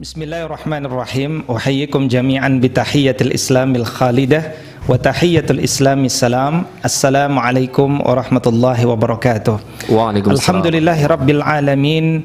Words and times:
Bismillahirrahmanirrahim. 0.00 1.44
Uhayyikum 1.44 2.08
jami'an 2.08 2.56
bitahiyyatil 2.56 3.36
Islamil 3.36 3.84
khalidah 3.84 4.56
wa 4.88 4.96
tahiyyatul 4.96 5.60
Islami 5.60 6.08
salam. 6.08 6.64
Assalamualaikum 6.80 8.00
warahmatullahi 8.00 8.80
wabarakatuh. 8.88 9.60
Waalaikumsalam. 9.92 10.40
Alhamdulillahi 10.40 11.04
rabbil 11.04 11.44
alamin 11.44 12.06
wa 12.16 12.24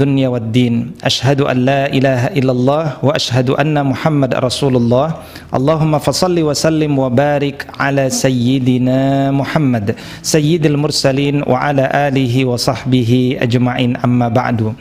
dunya 0.00 0.32
wad 0.32 0.48
din. 0.48 0.96
Ashhadu 1.04 1.44
an 1.44 1.68
la 1.68 1.92
ilaha 1.92 2.32
illallah 2.32 2.84
wa 3.04 3.12
ashhadu 3.12 3.52
anna 3.60 3.84
Muhammad 3.84 4.32
rasulullah. 4.32 5.20
Allahumma 5.52 6.00
fasalli 6.00 6.40
wa 6.40 6.56
sallim 6.56 6.96
wa 6.96 7.12
barik 7.12 7.68
ala 7.76 8.08
sayyidina 8.08 9.28
Muhammad 9.36 9.92
sayyidil 10.24 10.80
mursalin 10.80 11.44
wa 11.44 11.68
ala 11.68 11.84
alihi 12.08 12.48
wa 12.48 12.56
sahbihi 12.56 13.36
ajma'in 13.44 14.00
amma 14.00 14.32
ba'du. 14.32 14.72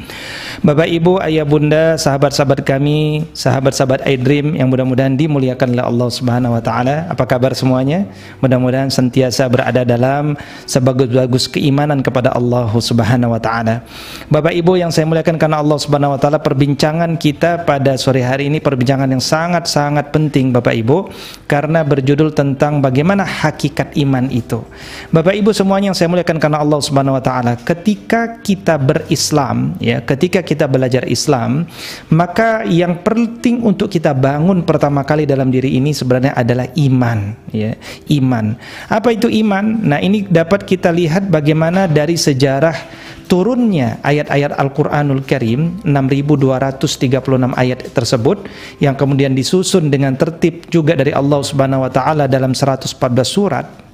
Bapak 0.64 0.88
Ibu, 0.88 1.20
ayah 1.28 1.44
bunda, 1.44 2.00
sahabat-sahabat 2.00 2.64
kami, 2.64 3.28
sahabat-sahabat 3.36 4.08
iDream 4.08 4.56
yang 4.56 4.72
mudah-mudahan 4.72 5.20
dimuliakan 5.20 5.76
oleh 5.76 5.84
Allah 5.84 6.08
Subhanahu 6.08 6.56
wa 6.56 6.64
taala. 6.64 7.12
Apa 7.12 7.28
kabar 7.28 7.52
semuanya? 7.60 8.08
Mudah-mudahan 8.40 8.88
sentiasa 8.88 9.52
berada 9.52 9.84
dalam 9.84 10.40
sebagus-bagus 10.64 11.52
keimanan 11.52 12.00
kepada 12.00 12.32
Allah 12.32 12.72
Subhanahu 12.72 13.01
wa 13.02 13.42
taala. 13.42 13.84
Bapak 14.32 14.54
Ibu 14.54 14.78
yang 14.80 14.94
saya 14.94 15.10
muliakan 15.10 15.36
karena 15.36 15.60
Allah 15.60 15.78
Subhanahu 15.82 16.16
wa 16.16 16.20
taala, 16.22 16.40
perbincangan 16.40 17.18
kita 17.18 17.66
pada 17.68 17.98
sore 17.98 18.24
hari 18.24 18.48
ini 18.48 18.62
perbincangan 18.62 19.10
yang 19.10 19.24
sangat-sangat 19.24 20.14
penting 20.14 20.54
Bapak 20.54 20.76
Ibu 20.78 20.98
karena 21.50 21.84
berjudul 21.84 22.32
tentang 22.32 22.80
bagaimana 22.80 23.26
hakikat 23.26 23.98
iman 24.00 24.30
itu. 24.32 24.64
Bapak 25.12 25.36
Ibu 25.36 25.52
semuanya 25.52 25.92
yang 25.92 25.98
saya 25.98 26.08
muliakan 26.08 26.38
karena 26.40 26.62
Allah 26.62 26.80
Subhanahu 26.80 27.18
wa 27.18 27.24
taala, 27.24 27.58
ketika 27.60 28.40
kita 28.40 28.78
berislam 28.80 29.76
ya, 29.82 30.00
ketika 30.06 30.46
kita 30.46 30.70
belajar 30.70 31.04
Islam, 31.10 31.68
maka 32.14 32.64
yang 32.68 33.02
penting 33.02 33.66
untuk 33.66 33.92
kita 33.92 34.16
bangun 34.16 34.64
pertama 34.64 35.04
kali 35.04 35.28
dalam 35.28 35.50
diri 35.50 35.76
ini 35.76 35.92
sebenarnya 35.92 36.38
adalah 36.38 36.70
iman, 36.78 37.36
ya, 37.52 37.76
iman. 38.14 38.56
Apa 38.88 39.12
itu 39.12 39.28
iman? 39.28 39.66
Nah, 39.82 40.00
ini 40.00 40.24
dapat 40.28 40.64
kita 40.64 40.94
lihat 40.94 41.28
bagaimana 41.28 41.90
dari 41.90 42.16
sejarah 42.16 42.91
turunnya 43.28 44.00
ayat-ayat 44.04 44.56
Al-Qur'anul 44.56 45.24
Karim 45.24 45.80
6236 45.84 47.54
ayat 47.56 47.80
tersebut 47.92 48.38
yang 48.84 48.96
kemudian 49.00 49.32
disusun 49.32 49.88
dengan 49.88 50.16
tertib 50.20 50.68
juga 50.68 50.96
dari 50.96 51.16
Allah 51.16 51.40
Subhanahu 51.40 51.88
wa 51.88 51.92
taala 51.92 52.28
dalam 52.28 52.52
114 52.52 52.92
surat 53.24 53.91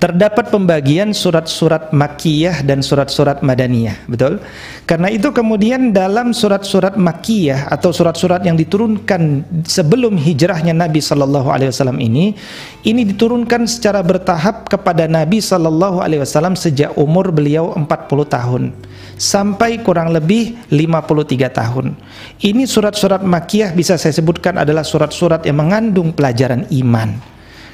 terdapat 0.00 0.48
pembagian 0.48 1.12
surat-surat 1.12 1.92
Makkiyah 1.92 2.64
dan 2.64 2.80
surat-surat 2.80 3.44
Madaniyah, 3.44 4.08
betul? 4.08 4.40
Karena 4.88 5.12
itu 5.12 5.30
kemudian 5.30 5.92
dalam 5.94 6.32
surat-surat 6.32 6.96
Makkiyah 6.96 7.70
atau 7.70 7.92
surat-surat 7.92 8.42
yang 8.42 8.56
diturunkan 8.56 9.44
sebelum 9.68 10.16
hijrahnya 10.16 10.72
Nabi 10.72 10.98
sallallahu 11.04 11.52
alaihi 11.52 11.70
wasallam 11.70 12.00
ini, 12.00 12.34
ini 12.82 13.02
diturunkan 13.06 13.68
secara 13.68 14.00
bertahap 14.00 14.66
kepada 14.66 15.06
Nabi 15.06 15.38
sallallahu 15.38 16.02
alaihi 16.02 16.24
wasallam 16.24 16.56
sejak 16.56 16.96
umur 16.96 17.30
beliau 17.30 17.70
40 17.76 17.86
tahun 18.26 18.62
sampai 19.20 19.84
kurang 19.84 20.16
lebih 20.16 20.56
53 20.72 21.52
tahun. 21.52 21.92
Ini 22.40 22.64
surat-surat 22.64 23.20
Makkiyah 23.20 23.76
bisa 23.76 24.00
saya 24.00 24.16
sebutkan 24.16 24.56
adalah 24.56 24.80
surat-surat 24.80 25.44
yang 25.44 25.60
mengandung 25.60 26.16
pelajaran 26.16 26.64
iman. 26.72 27.29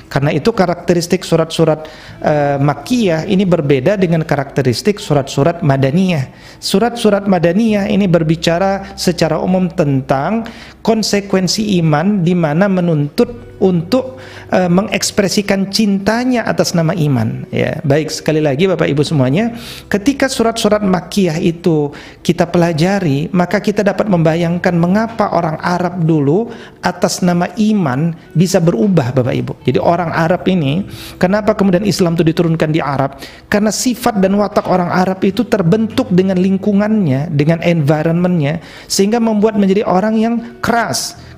Karena 0.06 0.30
itu 0.30 0.54
karakteristik 0.54 1.26
surat-surat 1.26 1.86
uh, 2.22 2.56
Makkiyah 2.62 3.26
ini 3.26 3.42
berbeda 3.42 3.98
dengan 3.98 4.22
karakteristik 4.22 5.02
surat-surat 5.02 5.66
Madaniyah. 5.66 6.30
Surat-surat 6.62 7.26
Madaniyah 7.26 7.90
ini 7.90 8.06
berbicara 8.06 8.94
secara 8.94 9.42
umum 9.42 9.66
tentang 9.66 10.46
konsekuensi 10.86 11.82
iman 11.82 12.22
di 12.22 12.38
mana 12.38 12.70
menuntut 12.70 13.46
untuk 13.58 14.20
uh, 14.52 14.68
mengekspresikan 14.68 15.72
cintanya 15.72 16.44
atas 16.44 16.76
nama 16.76 16.92
iman. 16.92 17.48
Ya 17.52 17.80
baik 17.82 18.12
sekali 18.12 18.44
lagi 18.44 18.68
Bapak 18.68 18.88
Ibu 18.88 19.02
semuanya 19.02 19.56
ketika 19.88 20.28
surat-surat 20.28 20.84
Makkiyah 20.84 21.40
itu 21.40 21.92
kita 22.20 22.44
pelajari 22.48 23.32
maka 23.32 23.60
kita 23.60 23.80
dapat 23.80 24.06
membayangkan 24.12 24.74
mengapa 24.76 25.32
orang 25.32 25.56
Arab 25.64 26.04
dulu 26.04 26.52
atas 26.84 27.24
nama 27.24 27.48
iman 27.56 28.12
bisa 28.36 28.60
berubah 28.60 29.16
Bapak 29.16 29.34
Ibu. 29.34 29.52
Jadi 29.64 29.78
orang 29.80 30.12
Arab 30.12 30.44
ini 30.48 30.84
kenapa 31.16 31.56
kemudian 31.56 31.84
Islam 31.88 32.14
itu 32.14 32.24
diturunkan 32.26 32.70
di 32.72 32.80
Arab? 32.84 33.16
Karena 33.48 33.72
sifat 33.72 34.20
dan 34.20 34.36
watak 34.36 34.68
orang 34.68 34.92
Arab 34.92 35.24
itu 35.24 35.48
terbentuk 35.48 36.12
dengan 36.12 36.36
lingkungannya 36.36 37.32
dengan 37.32 37.64
environmentnya 37.64 38.60
sehingga 38.84 39.16
membuat 39.16 39.56
menjadi 39.56 39.88
orang 39.88 40.14
yang 40.20 40.34
keras 40.60 40.75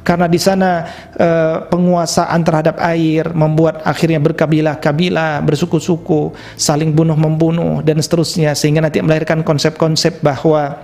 karena 0.08 0.24
di 0.24 0.40
sana 0.40 0.88
uh, 1.20 1.68
penguasaan 1.68 2.40
terhadap 2.40 2.80
air 2.80 3.28
membuat 3.36 3.84
akhirnya 3.84 4.16
berkabilah-kabilah, 4.24 5.44
bersuku-suku, 5.44 6.32
saling 6.56 6.96
bunuh 6.96 7.12
membunuh 7.12 7.84
dan 7.84 8.00
seterusnya. 8.00 8.56
Sehingga 8.56 8.80
nanti 8.80 9.04
melahirkan 9.04 9.44
konsep-konsep 9.44 10.24
bahwa 10.24 10.80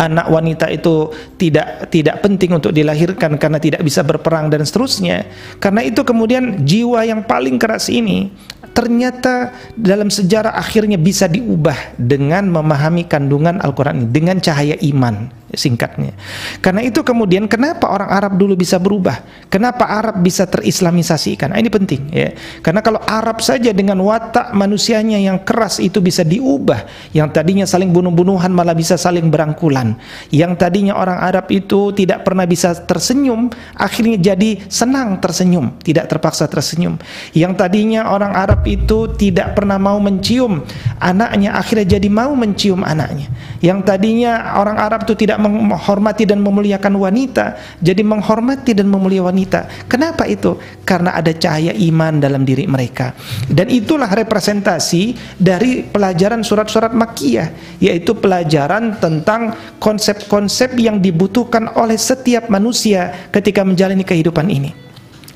anak 0.00 0.32
wanita 0.32 0.72
itu 0.72 1.12
tidak 1.36 1.92
tidak 1.92 2.24
penting 2.24 2.56
untuk 2.56 2.72
dilahirkan 2.72 3.36
karena 3.36 3.60
tidak 3.60 3.84
bisa 3.84 4.00
berperang 4.00 4.48
dan 4.48 4.64
seterusnya. 4.64 5.28
Karena 5.60 5.84
itu 5.84 6.00
kemudian 6.00 6.64
jiwa 6.64 7.04
yang 7.04 7.20
paling 7.28 7.60
keras 7.60 7.92
ini 7.92 8.32
ternyata 8.72 9.52
dalam 9.76 10.08
sejarah 10.08 10.56
akhirnya 10.56 10.96
bisa 10.96 11.28
diubah 11.28 12.00
dengan 12.00 12.48
memahami 12.48 13.04
kandungan 13.04 13.60
Al-Quran 13.60 14.08
dengan 14.08 14.40
cahaya 14.40 14.80
iman 14.80 15.28
singkatnya. 15.52 16.16
Karena 16.64 16.80
itu 16.80 17.04
kemudian 17.04 17.44
kenapa 17.46 17.88
orang 17.92 18.08
Arab 18.08 18.32
dulu 18.40 18.56
bisa 18.56 18.80
berubah? 18.80 19.20
Kenapa 19.52 19.84
Arab 19.84 20.24
bisa 20.24 20.48
terislamisasikan? 20.48 21.52
Nah, 21.52 21.60
ini 21.60 21.68
penting 21.68 22.08
ya. 22.08 22.32
Karena 22.64 22.80
kalau 22.80 23.00
Arab 23.04 23.44
saja 23.44 23.70
dengan 23.76 24.00
watak 24.00 24.56
manusianya 24.56 25.20
yang 25.20 25.44
keras 25.44 25.76
itu 25.76 26.00
bisa 26.00 26.24
diubah, 26.24 27.12
yang 27.12 27.28
tadinya 27.28 27.68
saling 27.68 27.92
bunuh-bunuhan 27.92 28.48
malah 28.48 28.72
bisa 28.72 28.96
saling 28.96 29.28
berangkulan. 29.28 30.00
Yang 30.32 30.52
tadinya 30.56 30.96
orang 30.96 31.20
Arab 31.20 31.52
itu 31.52 31.92
tidak 31.92 32.24
pernah 32.24 32.48
bisa 32.48 32.72
tersenyum, 32.72 33.52
akhirnya 33.76 34.32
jadi 34.32 34.64
senang 34.72 35.20
tersenyum, 35.20 35.76
tidak 35.84 36.08
terpaksa 36.08 36.48
tersenyum. 36.48 36.96
Yang 37.36 37.52
tadinya 37.60 38.08
orang 38.08 38.32
Arab 38.32 38.64
itu 38.64 39.12
tidak 39.20 39.52
pernah 39.52 39.76
mau 39.76 40.00
mencium 40.00 40.64
anaknya, 40.96 41.60
akhirnya 41.60 42.00
jadi 42.00 42.08
mau 42.08 42.32
mencium 42.32 42.80
anaknya. 42.80 43.28
Yang 43.60 43.78
tadinya 43.86 44.56
orang 44.58 44.80
Arab 44.80 45.04
itu 45.04 45.14
tidak 45.14 45.41
menghormati 45.42 46.22
dan 46.22 46.38
memuliakan 46.40 46.94
wanita. 46.94 47.58
Jadi 47.82 48.02
menghormati 48.06 48.72
dan 48.72 48.86
memuliakan 48.86 49.34
wanita. 49.34 49.60
Kenapa 49.90 50.24
itu? 50.30 50.56
Karena 50.86 51.18
ada 51.18 51.34
cahaya 51.34 51.74
iman 51.74 52.22
dalam 52.22 52.46
diri 52.46 52.64
mereka. 52.70 53.12
Dan 53.50 53.68
itulah 53.68 54.08
representasi 54.08 55.18
dari 55.36 55.82
pelajaran 55.82 56.46
surat-surat 56.46 56.94
Makkiyah 56.94 57.80
yaitu 57.82 58.14
pelajaran 58.14 58.96
tentang 59.02 59.56
konsep-konsep 59.82 60.78
yang 60.78 61.02
dibutuhkan 61.02 61.74
oleh 61.74 61.98
setiap 61.98 62.46
manusia 62.48 63.28
ketika 63.34 63.66
menjalani 63.66 64.06
kehidupan 64.06 64.46
ini 64.48 64.91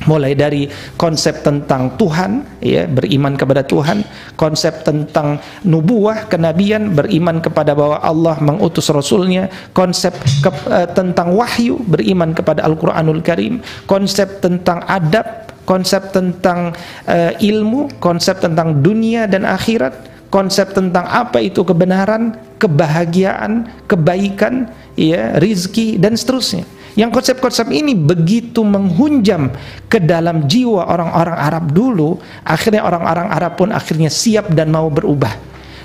mulai 0.07 0.33
dari 0.33 0.71
konsep 0.95 1.43
tentang 1.43 1.95
Tuhan 1.99 2.63
ya 2.63 2.87
beriman 2.87 3.35
kepada 3.35 3.67
Tuhan 3.67 4.07
konsep 4.39 4.87
tentang 4.87 5.39
nubuah 5.67 6.31
kenabian 6.31 6.95
beriman 6.95 7.43
kepada 7.43 7.75
bahwa 7.75 8.01
Allah 8.01 8.39
mengutus 8.41 8.89
rasulnya 8.91 9.51
konsep 9.75 10.15
ke, 10.41 10.51
uh, 10.71 10.89
tentang 10.95 11.35
wahyu 11.35 11.83
beriman 11.85 12.33
kepada 12.33 12.63
Al-Qur'anul 12.65 13.21
Karim 13.21 13.61
konsep 13.85 14.41
tentang 14.41 14.83
adab 14.87 15.51
konsep 15.67 16.15
tentang 16.15 16.73
uh, 17.11 17.33
ilmu 17.43 17.99
konsep 17.99 18.39
tentang 18.39 18.81
dunia 18.81 19.27
dan 19.27 19.43
akhirat 19.43 20.17
konsep 20.31 20.75
tentang 20.75 21.07
apa 21.07 21.43
itu 21.43 21.63
kebenaran 21.63 22.35
kebahagiaan 22.63 23.69
kebaikan 23.91 24.71
ya 24.95 25.39
rizki 25.43 25.99
dan 25.99 26.15
seterusnya 26.15 26.65
yang 26.97 27.13
konsep-konsep 27.13 27.69
ini 27.69 27.93
begitu 27.93 28.65
menghunjam 28.65 29.53
ke 29.85 30.01
dalam 30.01 30.49
jiwa 30.49 30.89
orang-orang 30.89 31.37
Arab 31.37 31.65
dulu, 31.77 32.17
akhirnya 32.41 32.89
orang-orang 32.89 33.29
Arab 33.29 33.61
pun 33.61 33.69
akhirnya 33.69 34.09
siap 34.09 34.49
dan 34.57 34.73
mau 34.73 34.89
berubah. 34.89 35.37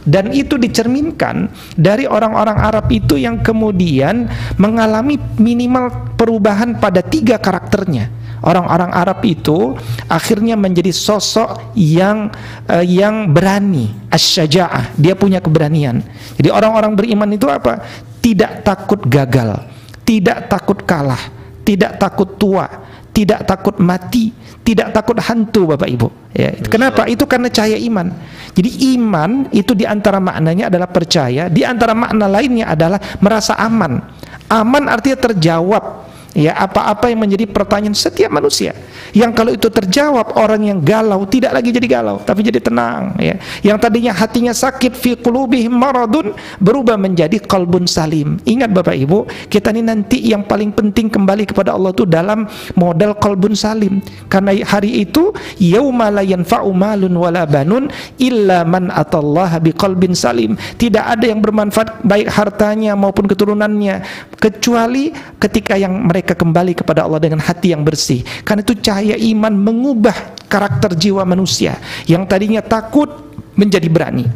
Dan 0.02 0.34
itu 0.34 0.58
dicerminkan 0.58 1.52
dari 1.78 2.10
orang-orang 2.10 2.58
Arab 2.58 2.90
itu 2.90 3.22
yang 3.22 3.44
kemudian 3.46 4.26
mengalami 4.58 5.20
minimal 5.38 6.16
perubahan 6.18 6.80
pada 6.80 7.06
tiga 7.06 7.38
karakternya. 7.38 8.10
Orang-orang 8.42 8.90
Arab 8.90 9.22
itu 9.22 9.78
akhirnya 10.10 10.58
menjadi 10.58 10.90
sosok 10.90 11.78
yang 11.78 12.34
uh, 12.66 12.82
yang 12.82 13.30
berani, 13.30 13.94
asyaja'ah. 14.10 14.98
Dia 14.98 15.14
punya 15.14 15.38
keberanian. 15.38 16.02
Jadi 16.40 16.50
orang-orang 16.50 16.98
beriman 16.98 17.30
itu 17.30 17.46
apa? 17.46 17.86
Tidak 18.18 18.66
takut 18.66 19.06
gagal 19.06 19.81
tidak 20.12 20.52
takut 20.52 20.84
kalah, 20.84 21.32
tidak 21.64 21.96
takut 21.96 22.36
tua, 22.36 22.68
tidak 23.16 23.48
takut 23.48 23.80
mati, 23.80 24.36
tidak 24.60 24.92
takut 24.92 25.16
hantu 25.24 25.72
Bapak 25.72 25.88
Ibu. 25.88 26.08
Ya, 26.36 26.52
kenapa? 26.68 27.08
Itu 27.08 27.24
karena 27.24 27.48
cahaya 27.48 27.80
iman. 27.80 28.12
Jadi 28.52 28.92
iman 29.00 29.48
itu 29.56 29.72
di 29.72 29.88
antara 29.88 30.20
maknanya 30.20 30.68
adalah 30.68 30.92
percaya, 30.92 31.48
di 31.48 31.64
antara 31.64 31.96
makna 31.96 32.28
lainnya 32.28 32.68
adalah 32.68 33.00
merasa 33.24 33.56
aman. 33.56 34.04
Aman 34.52 34.92
artinya 34.92 35.32
terjawab 35.32 36.12
ya 36.32 36.56
apa-apa 36.56 37.12
yang 37.12 37.20
menjadi 37.24 37.48
pertanyaan 37.48 37.96
setiap 37.96 38.32
manusia. 38.32 38.72
Yang 39.12 39.32
kalau 39.36 39.52
itu 39.52 39.68
terjawab 39.68 40.40
orang 40.40 40.64
yang 40.64 40.80
galau 40.80 41.28
tidak 41.28 41.52
lagi 41.52 41.76
jadi 41.76 41.88
galau 42.00 42.24
tapi 42.24 42.44
jadi 42.48 42.64
tenang 42.64 43.16
ya. 43.20 43.36
Yang 43.64 43.78
tadinya 43.84 44.14
hatinya 44.16 44.54
sakit 44.56 44.96
fi 44.96 45.20
qulubihim 45.20 45.74
maradun 45.76 46.32
berubah 46.64 46.96
menjadi 46.96 47.42
qalbun 47.44 47.88
salim. 47.88 48.40
Ingat 48.48 48.72
Bapak 48.72 48.96
Ibu 48.96 49.28
kita 49.52 49.76
ini 49.76 49.84
nanti 49.84 50.24
yang 50.24 50.48
paling 50.48 50.72
penting 50.72 51.12
kembali 51.12 51.52
kepada 51.52 51.76
Allah 51.76 51.92
itu 51.92 52.08
dalam 52.08 52.48
modal 52.80 53.16
qalbun 53.20 53.58
salim. 53.58 54.00
Karena 54.32 54.56
hari 54.64 55.04
itu 55.04 55.36
yauma 55.60 56.08
la 56.08 56.24
yanfa'u 56.24 56.72
malun 56.72 57.12
wala 57.18 57.44
banun 57.44 57.92
illa 58.16 58.64
man 58.64 58.88
atallaha 58.88 59.60
biqalbin 59.60 60.16
salim. 60.16 60.56
Tidak 60.56 61.04
ada 61.04 61.28
yang 61.28 61.44
bermanfaat 61.44 62.08
baik 62.08 62.32
hartanya 62.32 62.96
maupun 62.96 63.28
keturunannya 63.28 64.04
kecuali 64.40 65.12
ketika 65.38 65.76
yang 65.76 66.08
mereka 66.08 66.21
mereka 66.22 66.38
kembali 66.38 66.78
kepada 66.78 67.10
Allah 67.10 67.18
dengan 67.18 67.42
hati 67.42 67.74
yang 67.74 67.82
bersih. 67.82 68.22
Karena 68.46 68.62
itu 68.62 68.78
cahaya 68.78 69.18
iman 69.18 69.50
mengubah 69.58 70.38
karakter 70.46 70.94
jiwa 70.94 71.26
manusia 71.26 71.82
yang 72.06 72.30
tadinya 72.30 72.62
takut 72.62 73.10
menjadi 73.58 73.90
berani. 73.90 74.30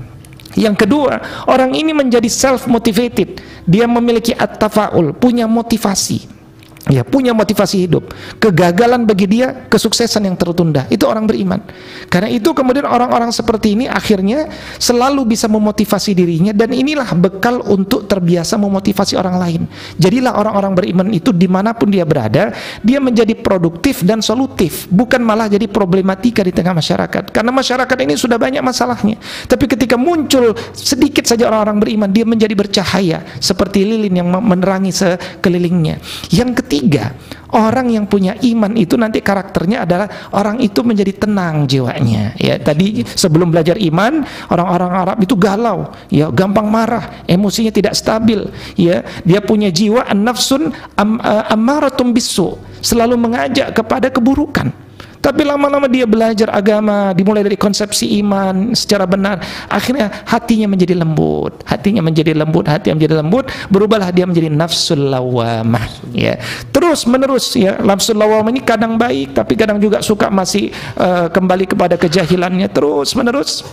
Yang 0.58 0.82
kedua, 0.90 1.46
orang 1.46 1.78
ini 1.78 1.94
menjadi 1.94 2.26
self 2.26 2.66
motivated. 2.66 3.38
Dia 3.70 3.86
memiliki 3.86 4.34
at-tafaul, 4.34 5.14
punya 5.14 5.46
motivasi 5.46 6.35
ya 6.90 7.02
punya 7.02 7.34
motivasi 7.34 7.90
hidup. 7.90 8.14
Kegagalan 8.38 9.10
bagi 9.10 9.26
dia 9.26 9.66
kesuksesan 9.66 10.26
yang 10.30 10.38
tertunda. 10.38 10.86
Itu 10.90 11.10
orang 11.10 11.26
beriman. 11.26 11.62
Karena 12.10 12.30
itu 12.30 12.54
kemudian 12.54 12.86
orang-orang 12.86 13.34
seperti 13.34 13.74
ini 13.74 13.86
akhirnya 13.90 14.50
selalu 14.78 15.26
bisa 15.26 15.50
memotivasi 15.50 16.14
dirinya 16.14 16.54
dan 16.54 16.74
inilah 16.74 17.10
bekal 17.18 17.66
untuk 17.66 18.06
terbiasa 18.06 18.58
memotivasi 18.62 19.18
orang 19.18 19.36
lain. 19.42 19.62
Jadilah 19.98 20.38
orang-orang 20.38 20.74
beriman 20.78 21.08
itu 21.10 21.34
di 21.34 21.50
mana 21.50 21.74
pun 21.74 21.90
dia 21.90 22.06
berada 22.06 22.54
dia 22.86 23.02
menjadi 23.02 23.34
produktif 23.34 24.06
dan 24.06 24.22
solutif. 24.22 24.86
Bukan 24.90 25.22
malah 25.26 25.50
jadi 25.50 25.66
problematika 25.66 26.46
di 26.46 26.54
tengah 26.54 26.78
masyarakat. 26.78 27.34
Karena 27.34 27.50
masyarakat 27.50 27.98
ini 28.06 28.14
sudah 28.14 28.38
banyak 28.38 28.62
masalahnya. 28.62 29.18
Tapi 29.50 29.66
ketika 29.66 29.98
muncul 29.98 30.54
sedikit 30.76 31.26
saja 31.26 31.50
orang-orang 31.50 31.82
beriman 31.82 32.10
dia 32.14 32.26
menjadi 32.28 32.54
bercahaya. 32.54 33.26
Seperti 33.42 33.82
lilin 33.82 34.14
yang 34.14 34.30
menerangi 34.30 34.94
sekelilingnya. 34.94 35.98
Yang 36.30 36.62
ketiga 36.62 36.75
ketiga, 36.76 37.16
orang 37.56 37.88
yang 37.88 38.04
punya 38.04 38.36
iman 38.36 38.76
itu 38.76 39.00
nanti 39.00 39.24
karakternya 39.24 39.88
adalah 39.88 40.12
orang 40.36 40.60
itu 40.60 40.84
menjadi 40.84 41.24
tenang 41.24 41.64
jiwanya. 41.64 42.36
Ya, 42.36 42.60
tadi 42.60 43.08
sebelum 43.08 43.56
belajar 43.56 43.80
iman, 43.80 44.28
orang-orang 44.52 44.92
Arab 44.92 45.18
itu 45.24 45.40
galau, 45.40 45.88
ya, 46.12 46.28
gampang 46.36 46.68
marah, 46.68 47.24
emosinya 47.24 47.72
tidak 47.72 47.96
stabil, 47.96 48.44
ya. 48.76 49.08
Dia 49.24 49.40
punya 49.40 49.72
jiwa 49.72 50.04
an-nafsun 50.04 50.76
am, 51.00 51.24
uh, 51.24 51.48
ammaratum 51.48 52.12
bisu, 52.12 52.60
selalu 52.84 53.16
mengajak 53.16 53.72
kepada 53.72 54.12
keburukan. 54.12 54.85
Tapi 55.26 55.42
lama-lama 55.42 55.90
dia 55.90 56.06
belajar 56.06 56.54
agama, 56.54 57.10
dimulai 57.18 57.42
dari 57.42 57.58
konsepsi 57.58 58.22
iman 58.22 58.78
secara 58.78 59.10
benar, 59.10 59.42
akhirnya 59.66 60.22
hatinya 60.30 60.70
menjadi 60.70 60.94
lembut, 61.02 61.66
hatinya 61.66 62.06
menjadi 62.06 62.38
lembut, 62.38 62.70
hati 62.70 62.94
menjadi 62.94 63.26
lembut, 63.26 63.50
berubahlah 63.74 64.14
dia 64.14 64.30
menjadi 64.30 64.54
nafsul 64.54 65.10
lawamah, 65.10 65.82
ya. 66.14 66.38
Terus 66.70 67.10
menerus 67.10 67.58
ya, 67.58 67.82
nafsul 67.82 68.22
lawamah 68.22 68.54
ini 68.54 68.62
kadang 68.62 69.02
baik, 69.02 69.34
tapi 69.34 69.58
kadang 69.58 69.82
juga 69.82 70.06
suka 70.06 70.30
masih 70.30 70.70
uh, 70.94 71.26
kembali 71.34 71.74
kepada 71.74 71.98
kejahilannya 71.98 72.70
terus 72.70 73.18
menerus. 73.18 73.66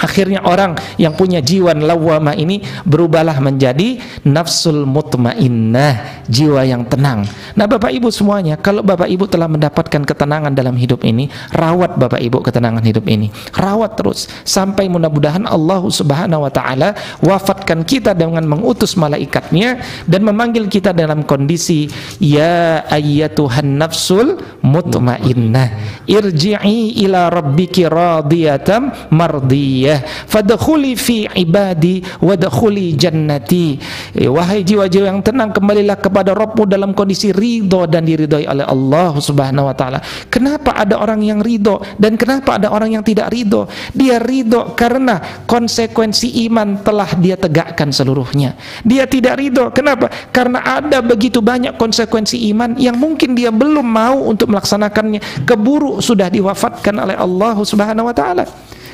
Akhirnya 0.00 0.42
orang 0.42 0.76
yang 0.96 1.14
punya 1.14 1.42
jiwa 1.42 1.74
lawama 1.76 2.32
ini 2.34 2.64
berubahlah 2.86 3.38
menjadi 3.38 4.00
nafsul 4.26 4.84
mutmainnah, 4.88 6.24
jiwa 6.26 6.64
yang 6.66 6.86
tenang. 6.88 7.28
Nah, 7.54 7.66
Bapak 7.68 7.92
Ibu 7.92 8.08
semuanya, 8.08 8.56
kalau 8.58 8.80
Bapak 8.80 9.06
Ibu 9.08 9.28
telah 9.28 9.46
mendapatkan 9.46 10.02
ketenangan 10.02 10.52
dalam 10.56 10.74
hidup 10.74 11.04
ini, 11.04 11.28
rawat 11.54 12.00
Bapak 12.00 12.18
Ibu 12.18 12.40
ketenangan 12.42 12.82
hidup 12.82 13.06
ini. 13.06 13.28
Rawat 13.54 13.94
terus 13.98 14.26
sampai 14.42 14.88
mudah-mudahan 14.88 15.44
Allah 15.46 15.80
Subhanahu 15.86 16.48
wa 16.48 16.52
taala 16.52 16.96
wafatkan 17.20 17.84
kita 17.86 18.16
dengan 18.16 18.44
mengutus 18.48 18.96
malaikatnya 18.96 19.82
dan 20.08 20.24
memanggil 20.24 20.66
kita 20.66 20.90
dalam 20.96 21.24
kondisi 21.26 21.88
ya 22.18 22.84
ayyatuhan 22.88 23.76
nafsul 23.76 24.38
mutmainnah 24.64 26.02
irji'i 26.06 27.02
ila 27.06 27.28
rabbiki 27.28 27.86
radiyatan 27.86 29.12
mardiyah 29.12 29.91
ya. 29.92 30.00
Fadkhuli 30.04 30.96
fi 30.96 31.28
ibadi 31.28 32.00
wadkhuli 32.24 32.96
jannati. 32.96 33.76
Eh, 34.16 34.28
wahai 34.28 34.64
jiwa-jiwa 34.64 35.12
yang 35.12 35.20
tenang 35.20 35.52
kembalilah 35.52 36.00
kepada 36.00 36.32
Rabbmu 36.32 36.64
dalam 36.64 36.96
kondisi 36.96 37.30
ridho 37.30 37.84
dan 37.84 38.08
diridhoi 38.08 38.48
oleh 38.48 38.64
Allah 38.64 39.12
Subhanahu 39.20 39.68
wa 39.68 39.76
taala. 39.76 40.00
Kenapa 40.32 40.72
ada 40.72 40.96
orang 40.96 41.20
yang 41.20 41.44
ridho 41.44 41.80
dan 42.00 42.16
kenapa 42.16 42.56
ada 42.56 42.72
orang 42.72 42.96
yang 42.96 43.04
tidak 43.04 43.28
ridho? 43.28 43.68
Dia 43.92 44.16
ridho 44.16 44.72
karena 44.72 45.44
konsekuensi 45.44 46.48
iman 46.48 46.80
telah 46.80 47.12
dia 47.20 47.36
tegakkan 47.36 47.92
seluruhnya. 47.92 48.56
Dia 48.82 49.04
tidak 49.04 49.36
ridho 49.38 49.68
kenapa? 49.74 50.08
Karena 50.32 50.64
ada 50.64 51.04
begitu 51.04 51.44
banyak 51.44 51.76
konsekuensi 51.76 52.48
iman 52.54 52.78
yang 52.80 52.96
mungkin 52.96 53.36
dia 53.36 53.52
belum 53.52 53.84
mau 53.84 54.24
untuk 54.30 54.48
melaksanakannya. 54.48 55.44
Keburu 55.44 56.00
sudah 56.00 56.32
diwafatkan 56.32 56.96
oleh 56.96 57.16
Allah 57.18 57.56
Subhanahu 57.60 58.08
wa 58.08 58.16
taala 58.16 58.44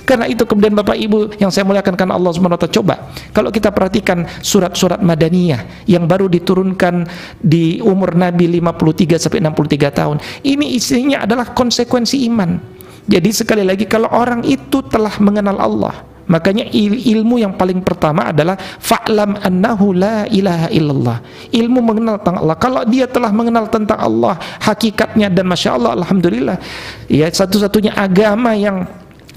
karena 0.08 0.24
itu 0.24 0.48
kemudian 0.48 0.72
Bapak 0.72 0.96
Ibu 0.96 1.36
yang 1.36 1.52
saya 1.52 1.68
muliakan 1.68 1.92
karena 1.92 2.16
Allah 2.16 2.32
SWT 2.32 2.80
coba 2.80 3.12
kalau 3.36 3.52
kita 3.52 3.68
perhatikan 3.68 4.24
surat-surat 4.40 5.04
Madaniyah 5.04 5.84
yang 5.84 6.08
baru 6.08 6.32
diturunkan 6.32 7.04
di 7.36 7.84
umur 7.84 8.16
Nabi 8.16 8.48
53 8.56 9.20
sampai 9.20 9.44
63 9.44 9.92
tahun. 9.92 10.16
Ini 10.40 10.64
isinya 10.72 11.28
adalah 11.28 11.52
konsekuensi 11.52 12.24
iman. 12.32 12.56
Jadi 13.04 13.30
sekali 13.36 13.68
lagi 13.68 13.84
kalau 13.84 14.08
orang 14.08 14.44
itu 14.48 14.80
telah 14.88 15.12
mengenal 15.20 15.60
Allah, 15.60 15.94
Makanya 16.28 16.68
ilmu 17.08 17.40
yang 17.40 17.56
paling 17.56 17.80
pertama 17.80 18.28
adalah 18.28 18.60
fa'lam 18.60 19.40
annahu 19.40 19.96
la 19.96 20.28
ilaha 20.28 20.68
illallah. 20.68 21.18
Ilmu 21.48 21.80
mengenal 21.80 22.20
tentang 22.20 22.44
Allah. 22.44 22.56
Kalau 22.60 22.82
dia 22.84 23.08
telah 23.08 23.32
mengenal 23.32 23.64
tentang 23.72 23.96
Allah, 23.96 24.36
hakikatnya 24.60 25.32
dan 25.32 25.48
masya 25.48 25.80
Allah, 25.80 25.96
alhamdulillah, 25.96 26.60
ya 27.08 27.24
satu-satunya 27.32 27.96
agama 27.96 28.52
yang 28.52 28.84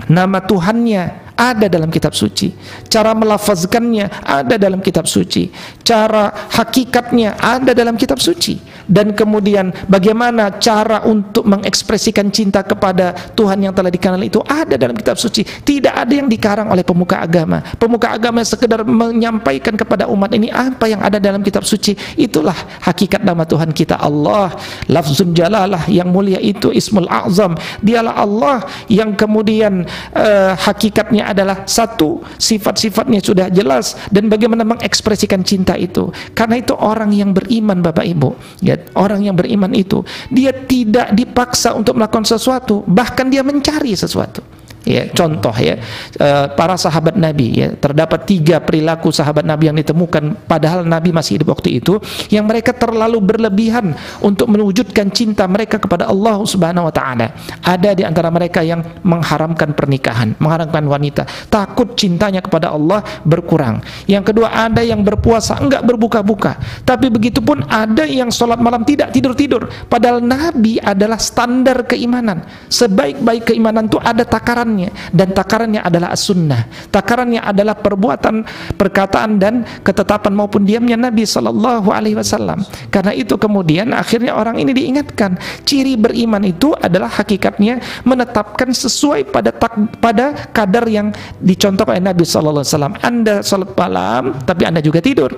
nama 0.09 0.41
Tuhannya 0.41 1.20
ada 1.41 1.65
dalam 1.65 1.89
kitab 1.89 2.13
suci. 2.13 2.53
Cara 2.85 3.17
melafazkannya 3.17 4.21
ada 4.21 4.61
dalam 4.61 4.77
kitab 4.77 5.09
suci. 5.09 5.49
Cara 5.81 6.29
hakikatnya 6.53 7.41
ada 7.41 7.73
dalam 7.73 7.97
kitab 7.97 8.21
suci. 8.21 8.61
Dan 8.85 9.17
kemudian 9.17 9.73
bagaimana 9.89 10.61
cara 10.61 11.01
untuk 11.09 11.49
mengekspresikan 11.49 12.29
cinta 12.29 12.61
kepada 12.61 13.33
Tuhan 13.33 13.57
yang 13.65 13.73
telah 13.73 13.89
dikenal 13.89 14.21
itu 14.21 14.37
ada 14.45 14.77
dalam 14.77 14.93
kitab 14.93 15.17
suci. 15.17 15.41
Tidak 15.41 15.89
ada 15.89 16.13
yang 16.13 16.29
dikarang 16.29 16.69
oleh 16.69 16.85
pemuka 16.85 17.17
agama. 17.25 17.65
Pemuka 17.81 18.13
agama 18.13 18.45
sekedar 18.45 18.85
menyampaikan 18.85 19.73
kepada 19.73 20.05
umat 20.11 20.29
ini 20.37 20.53
apa 20.53 20.85
yang 20.85 21.01
ada 21.01 21.17
dalam 21.17 21.41
kitab 21.41 21.65
suci. 21.65 21.97
Itulah 22.19 22.55
hakikat 22.85 23.25
nama 23.25 23.47
Tuhan 23.47 23.73
kita 23.73 23.97
Allah. 23.97 24.53
Lafzun 24.91 25.33
jalalah 25.33 25.89
yang 25.89 26.11
mulia 26.13 26.37
itu 26.37 26.69
ismul 26.69 27.09
azam. 27.09 27.55
Dialah 27.79 28.13
Allah 28.19 28.57
yang 28.91 29.15
kemudian 29.15 29.87
uh, 30.13 30.53
hakikatnya 30.59 31.30
adalah 31.31 31.63
satu 31.65 32.23
sifat-sifatnya 32.37 33.19
sudah 33.23 33.47
jelas 33.49 33.97
dan 34.11 34.27
bagaimana 34.27 34.63
mengekspresikan 34.67 35.41
cinta 35.41 35.75
itu. 35.75 36.11
Karena 36.35 36.59
itu 36.59 36.75
orang 36.77 37.11
yang 37.11 37.33
beriman 37.33 37.81
Bapak 37.81 38.05
Ibu. 38.05 38.29
Ya 38.61 38.77
orang 38.95 39.25
yang 39.25 39.35
beriman 39.35 39.71
itu 39.73 40.03
dia 40.29 40.53
tidak 40.53 41.11
dipaksa 41.15 41.73
untuk 41.73 41.97
melakukan 41.97 42.27
sesuatu 42.27 42.85
bahkan 42.87 43.27
dia 43.27 43.41
mencari 43.41 43.95
sesuatu 43.97 44.43
ya 44.83 45.07
contoh 45.13 45.53
ya. 45.57 45.77
Eh, 46.17 46.45
para 46.57 46.75
sahabat 46.75 47.15
Nabi 47.15 47.47
ya 47.55 47.67
terdapat 47.75 48.25
tiga 48.25 48.59
perilaku 48.61 49.13
sahabat 49.13 49.45
Nabi 49.45 49.71
yang 49.71 49.77
ditemukan 49.77 50.45
padahal 50.45 50.83
Nabi 50.85 51.13
masih 51.13 51.39
hidup 51.39 51.53
waktu 51.57 51.81
itu 51.81 52.01
yang 52.33 52.45
mereka 52.45 52.73
terlalu 52.73 53.21
berlebihan 53.21 53.93
untuk 54.21 54.49
mewujudkan 54.49 55.09
cinta 55.13 55.45
mereka 55.45 55.77
kepada 55.77 56.09
Allah 56.09 56.41
Subhanahu 56.43 56.89
wa 56.89 56.93
taala. 56.93 57.33
Ada 57.61 57.93
di 57.95 58.03
antara 58.05 58.27
mereka 58.33 58.61
yang 58.65 58.81
mengharamkan 59.05 59.73
pernikahan 59.73 60.33
mengharamkan 60.41 60.83
wanita. 60.85 61.23
Takut 61.47 61.93
cintanya 61.95 62.41
kepada 62.41 62.73
Allah 62.73 63.05
berkurang. 63.23 63.79
Yang 64.09 64.33
kedua 64.33 64.51
ada 64.51 64.81
yang 64.81 65.05
berpuasa 65.05 65.61
enggak 65.61 65.85
berbuka-buka. 65.85 66.57
Tapi 66.83 67.07
begitupun 67.13 67.65
ada 67.69 68.03
yang 68.03 68.33
sholat 68.33 68.57
malam 68.57 68.81
tidak 68.83 69.13
tidur-tidur. 69.13 69.69
Padahal 69.87 70.19
Nabi 70.19 70.81
adalah 70.81 71.21
standar 71.21 71.85
keimanan. 71.85 72.43
Sebaik-baik 72.67 73.53
keimanan 73.53 73.87
itu 73.87 74.01
ada 74.01 74.25
takaran 74.25 74.70
takarannya. 74.71 74.89
Dan 75.11 75.27
takarannya 75.35 75.81
adalah 75.83 76.09
as-sunnah. 76.15 76.61
Takarannya 76.89 77.41
adalah 77.43 77.75
perbuatan 77.75 78.35
perkataan 78.79 79.31
dan 79.37 79.67
ketetapan 79.83 80.33
maupun 80.33 80.63
diamnya 80.63 80.95
Nabi 80.95 81.27
Shallallahu 81.27 81.91
Alaihi 81.91 82.15
Wasallam. 82.15 82.63
Karena 82.87 83.11
itu 83.11 83.35
kemudian 83.35 83.91
akhirnya 83.91 84.35
orang 84.35 84.57
ini 84.59 84.71
diingatkan 84.71 85.35
ciri 85.67 85.99
beriman 85.99 86.41
itu 86.47 86.71
adalah 86.79 87.11
hakikatnya 87.11 87.83
menetapkan 88.07 88.71
sesuai 88.71 89.27
pada 89.29 89.51
tak, 89.51 89.75
pada 89.99 90.47
kadar 90.55 90.87
yang 90.87 91.11
dicontoh 91.43 91.83
oleh 91.87 92.01
Nabi 92.01 92.23
Shallallahu 92.23 92.63
Alaihi 92.63 92.73
Wasallam. 92.75 92.95
Anda 93.03 93.35
salat 93.43 93.71
malam 93.75 94.23
tapi 94.47 94.63
anda 94.63 94.79
juga 94.79 95.03
tidur 95.03 95.33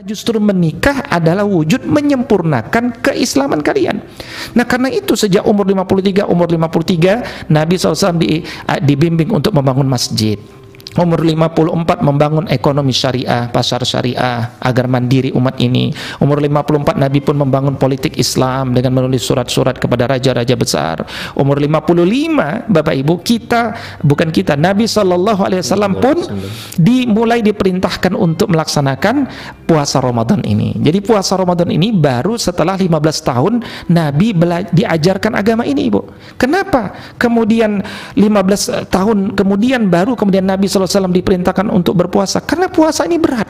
Justru 0.00 0.40
menikah 0.40 1.04
adalah 1.12 1.44
wujud 1.44 1.84
menyempurnakan 1.84 3.04
keislaman 3.04 3.60
kalian. 3.60 4.00
Nah 4.56 4.64
karena 4.64 4.88
itu 4.88 5.12
sejak 5.12 5.44
umur 5.44 5.68
53, 5.68 6.24
umur 6.24 6.48
53 6.48 7.52
Nabi 7.52 7.74
SAW 7.76 8.16
di, 8.16 8.40
dibimbing 8.80 9.28
untuk 9.28 9.52
membangun 9.52 9.84
masjid 9.84 10.40
umur 10.98 11.22
54 11.22 12.02
membangun 12.02 12.46
ekonomi 12.50 12.90
syariah, 12.90 13.46
pasar 13.52 13.86
syariah 13.86 14.58
agar 14.58 14.90
mandiri 14.90 15.30
umat 15.36 15.60
ini. 15.62 15.94
Umur 16.18 16.42
54 16.42 16.98
Nabi 16.98 17.22
pun 17.22 17.38
membangun 17.38 17.78
politik 17.78 18.18
Islam 18.18 18.74
dengan 18.74 18.98
menulis 18.98 19.22
surat-surat 19.22 19.78
kepada 19.78 20.10
raja-raja 20.10 20.54
besar. 20.58 21.06
Umur 21.38 21.62
55 21.62 22.66
Bapak 22.66 22.94
Ibu 22.96 23.14
kita 23.22 23.76
bukan 24.02 24.34
kita 24.34 24.58
Nabi 24.58 24.90
sallallahu 24.90 25.46
alaihi 25.46 25.62
wasallam 25.62 26.02
pun 26.02 26.16
dimulai 26.74 27.44
diperintahkan 27.44 28.16
untuk 28.18 28.50
melaksanakan 28.50 29.30
puasa 29.70 30.02
Ramadan 30.02 30.42
ini. 30.42 30.74
Jadi 30.82 30.98
puasa 31.04 31.38
Ramadan 31.38 31.70
ini 31.70 31.94
baru 31.94 32.34
setelah 32.34 32.74
15 32.74 32.90
tahun 33.22 33.52
Nabi 33.92 34.34
diajarkan 34.74 35.38
agama 35.38 35.62
ini, 35.62 35.86
Ibu. 35.86 36.34
Kenapa? 36.34 36.96
Kemudian 37.14 37.78
15 38.18 38.90
tahun 38.90 39.38
kemudian 39.38 39.86
baru 39.86 40.18
kemudian 40.18 40.46
Nabi 40.46 40.66
SAW 40.86 41.12
diperintahkan 41.12 41.66
untuk 41.68 41.96
berpuasa 41.98 42.40
karena 42.44 42.70
puasa 42.70 43.04
ini 43.04 43.18
berat 43.18 43.48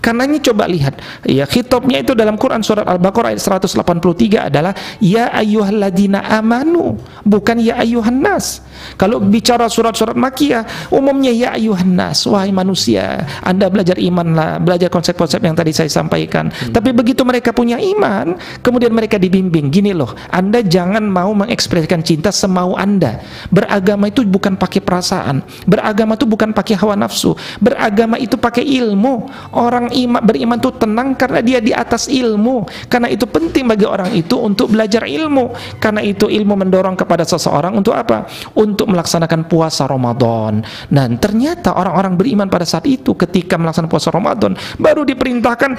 karena 0.00 0.26
ini 0.26 0.40
coba 0.42 0.66
lihat. 0.66 0.98
Ya 1.24 1.44
khitabnya 1.44 2.00
itu 2.02 2.12
dalam 2.16 2.40
Quran 2.40 2.64
surat 2.64 2.84
Al-Baqarah 2.88 3.36
ayat 3.36 3.40
183 3.40 4.48
adalah 4.50 4.72
ya 4.98 5.30
ayyuhalladzina 5.32 6.24
amanu 6.40 6.98
bukan 7.24 7.60
ya 7.60 7.78
ayyuhan 7.80 8.16
nas 8.16 8.64
kalau 8.96 9.20
bicara 9.20 9.68
surat-surat 9.68 10.16
makiyah 10.16 10.64
umumnya 10.88 11.30
ya 11.30 11.54
ayyuhan 11.54 11.92
nas 11.92 12.24
wahai 12.24 12.50
manusia 12.50 13.28
Anda 13.44 13.68
belajar 13.68 14.00
iman 14.00 14.28
lah 14.32 14.50
belajar 14.58 14.88
konsep-konsep 14.88 15.40
yang 15.44 15.54
tadi 15.54 15.70
saya 15.70 15.92
sampaikan. 15.92 16.48
Hmm. 16.50 16.72
tapi 16.72 16.90
begitu 16.90 17.22
mereka 17.22 17.52
punya 17.52 17.76
iman 17.76 18.34
kemudian 18.64 18.90
mereka 18.90 19.20
dibimbing 19.20 19.68
gini 19.68 19.92
loh 19.92 20.16
Anda 20.32 20.64
jangan 20.64 21.04
mau 21.06 21.30
mengekspresikan 21.36 22.00
cinta 22.00 22.32
semau 22.32 22.74
Anda. 22.74 23.20
Beragama 23.52 24.08
itu 24.08 24.24
bukan 24.24 24.56
pakai 24.56 24.80
perasaan. 24.80 25.44
Beragama 25.68 26.16
itu 26.16 26.24
bukan 26.24 26.56
pakai 26.56 26.74
hawa 26.80 26.96
nafsu. 26.96 27.36
Beragama 27.60 28.16
itu 28.16 28.40
pakai 28.40 28.64
ilmu. 28.64 29.28
Orang 29.52 29.89
iman 29.90 30.22
beriman 30.22 30.58
itu 30.58 30.70
tenang 30.78 31.14
karena 31.18 31.40
dia 31.42 31.58
di 31.58 31.74
atas 31.74 32.06
ilmu. 32.06 32.66
Karena 32.86 33.10
itu 33.10 33.26
penting 33.26 33.66
bagi 33.66 33.86
orang 33.86 34.10
itu 34.14 34.38
untuk 34.38 34.72
belajar 34.72 35.04
ilmu. 35.04 35.52
Karena 35.78 36.00
itu 36.00 36.30
ilmu 36.30 36.54
mendorong 36.56 36.96
kepada 36.96 37.26
seseorang 37.26 37.76
untuk 37.76 37.94
apa? 37.94 38.26
Untuk 38.56 38.90
melaksanakan 38.90 39.46
puasa 39.46 39.86
Ramadan. 39.86 40.62
Dan 40.88 41.18
ternyata 41.18 41.74
orang-orang 41.76 42.14
beriman 42.16 42.48
pada 42.50 42.66
saat 42.66 42.86
itu 42.86 43.14
ketika 43.14 43.58
melaksanakan 43.60 43.90
puasa 43.90 44.10
Ramadan 44.12 44.52
baru 44.76 45.02
diperintahkan 45.04 45.70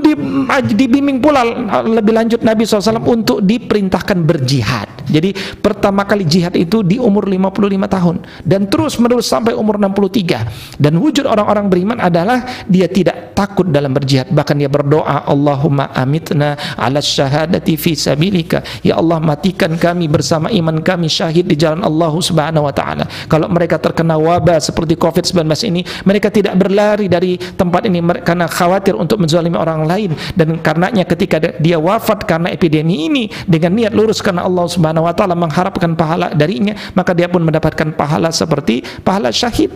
di, 0.00 0.12
dibimbing 0.74 1.18
pula 1.22 1.44
lebih 1.84 2.14
lanjut 2.14 2.40
Nabi 2.42 2.64
SAW 2.64 3.02
untuk 3.04 3.42
diperintahkan 3.42 4.18
berjihad. 4.22 4.88
Jadi 5.08 5.32
pertama 5.58 6.04
kali 6.04 6.28
jihad 6.28 6.52
itu 6.52 6.84
di 6.84 7.00
umur 7.00 7.24
55 7.24 7.64
tahun 7.88 8.16
dan 8.44 8.68
terus 8.68 9.00
menerus 9.00 9.24
sampai 9.24 9.56
umur 9.56 9.80
63 9.80 10.76
dan 10.76 10.92
wujud 11.00 11.24
orang-orang 11.24 11.72
beriman 11.72 11.98
adalah 11.98 12.44
dia 12.68 12.84
tidak 12.92 13.32
takut 13.32 13.57
takut 13.58 13.74
dalam 13.74 13.90
berjihad. 13.90 14.30
Bahkan 14.30 14.54
dia 14.54 14.70
berdoa 14.70 15.26
Allahumma 15.26 15.90
amitna 15.90 16.54
ala 16.78 17.02
syahadati 17.02 17.74
fi 17.74 17.98
sabilika. 17.98 18.62
Ya 18.86 18.94
Allah 18.94 19.18
matikan 19.18 19.74
kami 19.74 20.06
bersama 20.06 20.46
iman 20.54 20.78
kami 20.78 21.10
syahid 21.10 21.50
di 21.50 21.58
jalan 21.58 21.82
Allah 21.82 22.14
subhanahu 22.14 22.70
wa 22.70 22.74
ta'ala. 22.74 23.10
Kalau 23.26 23.50
mereka 23.50 23.82
terkena 23.82 24.14
wabah 24.14 24.62
seperti 24.62 24.94
COVID-19 24.94 25.42
ini 25.74 25.82
mereka 26.06 26.30
tidak 26.30 26.54
berlari 26.54 27.10
dari 27.10 27.34
tempat 27.34 27.90
ini 27.90 27.98
karena 28.22 28.46
khawatir 28.46 28.94
untuk 28.94 29.18
menzalimi 29.18 29.58
orang 29.58 29.82
lain. 29.82 30.14
Dan 30.38 30.62
karenanya 30.62 31.02
ketika 31.02 31.42
dia 31.58 31.82
wafat 31.82 32.30
karena 32.30 32.54
epidemi 32.54 33.10
ini 33.10 33.26
dengan 33.42 33.74
niat 33.74 33.90
lurus 33.90 34.22
karena 34.22 34.46
Allah 34.46 34.70
subhanahu 34.70 35.02
wa 35.02 35.14
ta'ala 35.18 35.34
mengharapkan 35.34 35.98
pahala 35.98 36.30
darinya 36.30 36.78
maka 36.94 37.10
dia 37.10 37.26
pun 37.26 37.42
mendapatkan 37.42 37.90
pahala 37.98 38.30
seperti 38.30 38.86
pahala 39.02 39.34
syahid 39.34 39.74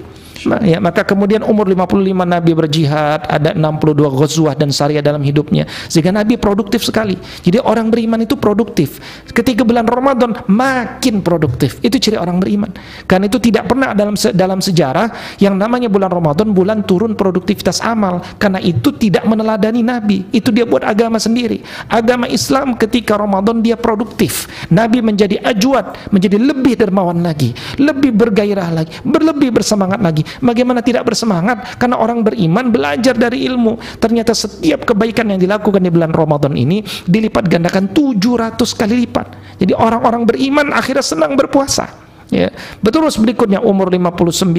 ya, 0.63 0.79
maka 0.83 1.07
kemudian 1.07 1.45
umur 1.47 1.69
55 1.69 2.27
Nabi 2.27 2.53
berjihad, 2.53 3.27
ada 3.27 3.55
62 3.55 4.09
ghazwah 4.11 4.55
dan 4.57 4.75
syariah 4.75 5.05
dalam 5.05 5.23
hidupnya. 5.23 5.69
Sehingga 5.87 6.11
Nabi 6.11 6.37
produktif 6.37 6.83
sekali. 6.83 7.17
Jadi 7.43 7.59
orang 7.63 7.89
beriman 7.93 8.21
itu 8.23 8.35
produktif. 8.35 8.99
Ketika 9.31 9.63
bulan 9.63 9.87
Ramadan 9.87 10.35
makin 10.51 11.23
produktif. 11.23 11.79
Itu 11.81 11.99
ciri 11.99 12.19
orang 12.19 12.43
beriman. 12.43 12.71
Karena 13.07 13.31
itu 13.31 13.39
tidak 13.39 13.71
pernah 13.71 13.95
dalam 13.95 14.15
dalam 14.35 14.59
sejarah 14.59 15.39
yang 15.39 15.55
namanya 15.55 15.87
bulan 15.87 16.11
Ramadan 16.11 16.51
bulan 16.51 16.83
turun 16.85 17.15
produktivitas 17.15 17.81
amal. 17.85 18.21
Karena 18.37 18.59
itu 18.59 18.91
tidak 18.97 19.25
meneladani 19.29 19.83
Nabi. 19.85 20.29
Itu 20.35 20.51
dia 20.51 20.67
buat 20.67 20.83
agama 20.83 21.21
sendiri. 21.21 21.63
Agama 21.87 22.27
Islam 22.27 22.75
ketika 22.77 23.19
Ramadan 23.19 23.61
dia 23.61 23.79
produktif. 23.79 24.51
Nabi 24.73 25.05
menjadi 25.05 25.39
ajwad, 25.43 26.11
menjadi 26.11 26.39
lebih 26.41 26.75
dermawan 26.79 27.21
lagi, 27.21 27.53
lebih 27.77 28.15
bergairah 28.15 28.69
lagi, 28.73 28.91
berlebih 29.05 29.53
bersemangat 29.53 30.01
lagi 30.01 30.23
Bagaimana 30.41 30.81
tidak 30.81 31.11
bersemangat? 31.11 31.77
Karena 31.77 31.99
orang 31.99 32.23
beriman 32.23 32.71
belajar 32.71 33.13
dari 33.13 33.45
ilmu. 33.45 33.77
Ternyata 33.99 34.33
setiap 34.33 34.89
kebaikan 34.89 35.29
yang 35.35 35.41
dilakukan 35.43 35.83
di 35.83 35.91
bulan 35.91 36.15
Ramadan 36.15 36.55
ini 36.55 36.81
dilipat 37.05 37.51
gandakan 37.51 37.91
700 37.91 38.57
kali 38.79 38.95
lipat. 39.05 39.59
Jadi 39.59 39.73
orang-orang 39.75 40.25
beriman 40.25 40.71
akhirnya 40.73 41.05
senang 41.05 41.35
berpuasa. 41.35 42.12
Ya. 42.33 42.49
Terus 42.81 43.21
berikutnya 43.21 43.61
umur 43.61 43.93
59 43.93 44.57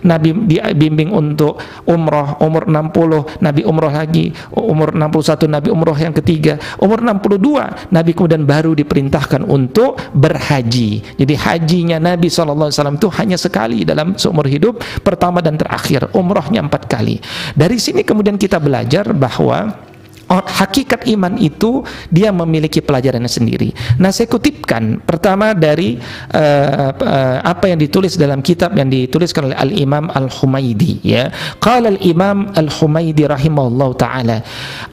Nabi 0.00 0.30
dibimbing 0.48 1.12
untuk 1.12 1.60
umroh, 1.84 2.40
umur 2.40 2.64
60 2.64 3.44
Nabi 3.44 3.62
umroh 3.68 3.92
lagi, 3.92 4.32
umur 4.56 4.96
61 4.96 5.44
Nabi 5.44 5.68
umroh 5.68 5.92
yang 5.92 6.16
ketiga, 6.16 6.56
umur 6.80 7.04
62 7.04 7.92
Nabi 7.92 8.10
kemudian 8.16 8.48
baru 8.48 8.72
diperintahkan 8.72 9.44
untuk 9.44 10.00
berhaji. 10.16 11.04
Jadi 11.20 11.34
hajinya 11.36 12.00
Nabi 12.00 12.32
SAW 12.32 12.72
itu 12.72 13.08
hanya 13.20 13.36
sekali 13.36 13.84
dalam 13.84 14.16
seumur 14.16 14.48
hidup 14.48 14.80
pertama 15.04 15.44
dan 15.44 15.60
terakhir, 15.60 16.08
umrohnya 16.16 16.64
empat 16.64 16.88
kali. 16.88 17.20
Dari 17.52 17.76
sini 17.76 18.00
kemudian 18.08 18.40
kita 18.40 18.56
belajar 18.56 19.12
bahwa 19.12 19.91
hakikat 20.40 21.04
iman 21.12 21.36
itu 21.36 21.84
dia 22.08 22.32
memiliki 22.32 22.80
pelajarannya 22.80 23.28
sendiri. 23.28 23.76
Nah, 24.00 24.08
saya 24.08 24.30
kutipkan 24.30 25.04
pertama 25.04 25.52
dari 25.52 26.00
uh, 26.32 26.90
uh, 26.96 27.38
apa 27.44 27.68
yang 27.68 27.78
ditulis 27.78 28.16
dalam 28.16 28.40
kitab 28.40 28.72
yang 28.72 28.88
dituliskan 28.88 29.52
oleh 29.52 29.58
Al 29.58 29.72
Imam 29.76 30.08
Al 30.08 30.32
Humaidi 30.32 31.04
ya. 31.04 31.28
Qala 31.60 31.92
Al 31.92 32.00
Imam 32.00 32.48
Al 32.56 32.72
Humaidi 32.72 33.28
rahimahullah 33.28 33.90
taala, 34.00 34.36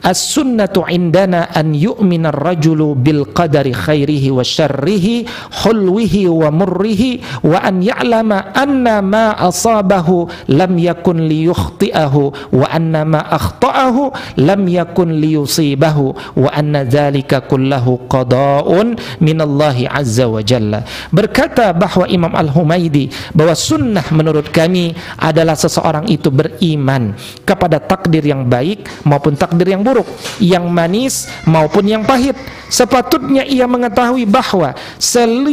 "As-sunnatu 0.04 0.84
indana 0.92 1.48
an 1.56 1.72
yu'mina 1.72 2.28
ar-rajulu 2.34 2.98
bil 2.98 3.24
qadari 3.32 3.72
khairihi 3.72 4.28
wa 4.28 4.44
syarrihi, 4.44 5.24
hulwihi 5.64 6.28
wa 6.28 6.52
murrihi 6.52 7.22
wa 7.46 7.56
an 7.64 7.80
ya'lama 7.80 8.52
anna 8.52 9.00
ma 9.00 9.32
asabahu 9.38 10.28
lam 10.52 10.76
yakun 10.76 11.24
liyukhti'ahu 11.30 12.52
wa 12.52 12.66
anna 12.68 13.06
ma 13.06 13.20
akhta'ahu 13.24 14.12
lam 14.42 14.62
yakun 14.66 15.16
li 15.16 15.29
liyusibahu 15.30 16.34
wa 16.34 16.50
anna 16.50 16.82
dzalika 16.82 17.46
kullahu 17.46 18.10
qada'un 18.10 18.98
minallahi 19.22 19.86
azza 19.86 20.26
wa 20.26 20.42
jalla. 20.42 20.82
Berkata 21.14 21.70
bahwa 21.70 22.10
Imam 22.10 22.34
Al-Humaidi 22.34 23.14
bahwa 23.30 23.54
sunnah 23.54 24.04
menurut 24.10 24.50
kami 24.50 24.98
adalah 25.14 25.54
seseorang 25.54 26.10
itu 26.10 26.28
beriman 26.34 27.14
kepada 27.46 27.78
takdir 27.78 28.26
yang 28.26 28.50
baik 28.50 28.86
maupun 29.06 29.38
takdir 29.38 29.70
yang 29.70 29.86
buruk, 29.86 30.06
yang 30.42 30.66
manis 30.66 31.30
maupun 31.46 31.86
yang 31.86 32.02
pahit. 32.02 32.34
Sepatutnya 32.70 33.42
ia 33.42 33.66
mengetahui 33.66 34.30
bahwa 34.30 34.78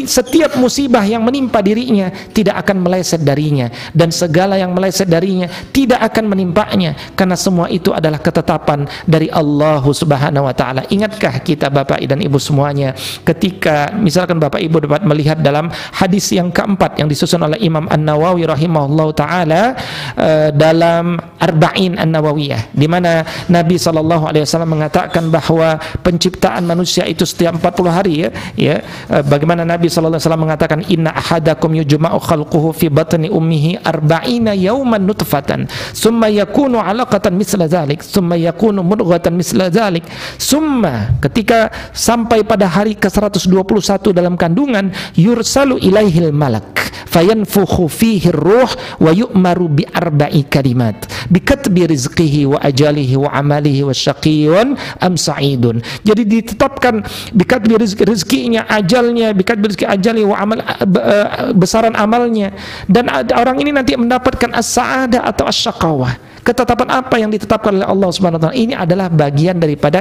setiap 0.06 0.54
musibah 0.62 1.02
yang 1.02 1.26
menimpa 1.26 1.66
dirinya 1.66 2.14
tidak 2.30 2.62
akan 2.62 2.86
meleset 2.86 3.26
darinya 3.26 3.74
dan 3.90 4.14
segala 4.14 4.54
yang 4.54 4.70
meleset 4.70 5.10
darinya 5.10 5.50
tidak 5.74 5.98
akan 6.14 6.30
menimpanya 6.30 6.94
karena 7.18 7.34
semua 7.34 7.74
itu 7.74 7.90
adalah 7.90 8.22
ketetapan 8.22 8.86
dari 9.10 9.34
Allah 9.34 9.57
Allah 9.58 9.82
Subhanahu 9.82 10.46
wa 10.46 10.54
taala. 10.54 10.86
Ingatkah 10.94 11.42
kita 11.42 11.74
Bapak 11.74 11.98
dan 12.06 12.22
Ibu 12.22 12.38
semuanya 12.38 12.94
ketika 13.26 13.90
misalkan 13.98 14.38
Bapak 14.38 14.62
Ibu 14.62 14.86
dapat 14.86 15.02
melihat 15.02 15.42
dalam 15.42 15.74
hadis 15.98 16.30
yang 16.30 16.54
keempat 16.54 17.02
yang 17.02 17.10
disusun 17.10 17.42
oleh 17.42 17.58
Imam 17.58 17.90
An-Nawawi 17.90 18.46
rahimahullah 18.46 19.08
taala 19.18 19.74
uh, 20.14 20.50
dalam 20.54 21.18
Arba'in 21.42 21.98
An-Nawawiyah 21.98 22.70
di 22.70 22.86
mana 22.86 23.26
Nabi 23.50 23.82
sallallahu 23.82 24.30
alaihi 24.30 24.46
wasallam 24.46 24.78
mengatakan 24.78 25.34
bahwa 25.34 25.82
penciptaan 26.06 26.62
manusia 26.70 27.10
itu 27.10 27.26
setiap 27.26 27.58
40 27.58 27.90
hari 27.90 28.14
ya 28.22 28.30
ya 28.54 28.76
uh, 29.10 29.26
bagaimana 29.26 29.66
Nabi 29.66 29.90
sallallahu 29.90 30.22
alaihi 30.22 30.26
wasallam 30.30 30.44
mengatakan 30.46 30.80
inna 30.86 31.18
ahadakum 31.18 31.74
yujma'u 31.74 32.22
khalquhu 32.22 32.78
fi 32.78 32.94
batni 32.94 33.34
ummihi 33.34 33.82
arba'ina 33.82 34.54
yawman 34.54 35.02
nutfatan 35.08 35.66
summa 35.98 36.30
yakunu 36.30 36.78
'alaqatan 36.78 37.34
misla 37.34 37.66
dzalik 37.66 38.06
summa 38.06 38.38
yakunu 38.38 38.86
mudghatan 38.86 39.34
misla 39.34 39.47
dzalik 39.54 40.04
summa 40.36 41.16
ketika 41.24 41.72
sampai 41.94 42.44
pada 42.44 42.68
hari 42.68 42.98
ke-121 42.98 44.12
dalam 44.12 44.36
kandungan 44.36 44.92
yursalu 45.14 45.80
ilaihil 45.80 46.34
malak 46.34 46.78
fayanfukhu 47.08 47.90
fihi 47.90 48.30
ruh 48.30 48.70
wa 49.02 49.12
yu'maru 49.12 49.72
bi 49.72 49.84
arba'i 49.90 50.46
kalimat. 50.46 51.08
Bi 51.32 51.42
katbi 51.42 51.88
rizqihi 51.88 52.46
wa 52.46 52.62
ajalihi 52.62 53.16
wa 53.18 53.34
amalihi 53.34 53.82
wa 53.88 53.94
syaqiyyun 53.96 54.78
am 55.02 55.14
sa'idun. 55.16 55.82
Jadi 56.04 56.24
ditetapkan 56.28 57.02
bi 57.34 57.44
katbi 57.48 57.80
rizki, 57.80 58.04
rizkinya 58.06 58.70
ajalnya 58.70 59.34
bi 59.34 59.42
katbi 59.42 59.72
rizki 59.72 59.88
ajali 59.88 60.22
wa 60.22 60.38
amal 60.38 60.60
uh, 60.62 61.52
besaran 61.58 61.98
amalnya. 61.98 62.54
Dan 62.86 63.10
orang 63.34 63.58
ini 63.64 63.74
nanti 63.74 63.98
mendapatkan 63.98 64.54
as-sa'adah 64.54 65.26
atau 65.26 65.50
as-syaqawah 65.50 66.28
ketetapan 66.48 66.88
apa 66.96 67.20
yang 67.20 67.28
ditetapkan 67.28 67.76
oleh 67.76 67.88
Allah 67.88 68.10
Subhanahu 68.16 68.40
wa 68.40 68.44
taala? 68.48 68.56
Ini 68.56 68.74
adalah 68.80 69.12
bagian 69.12 69.60
daripada 69.60 70.00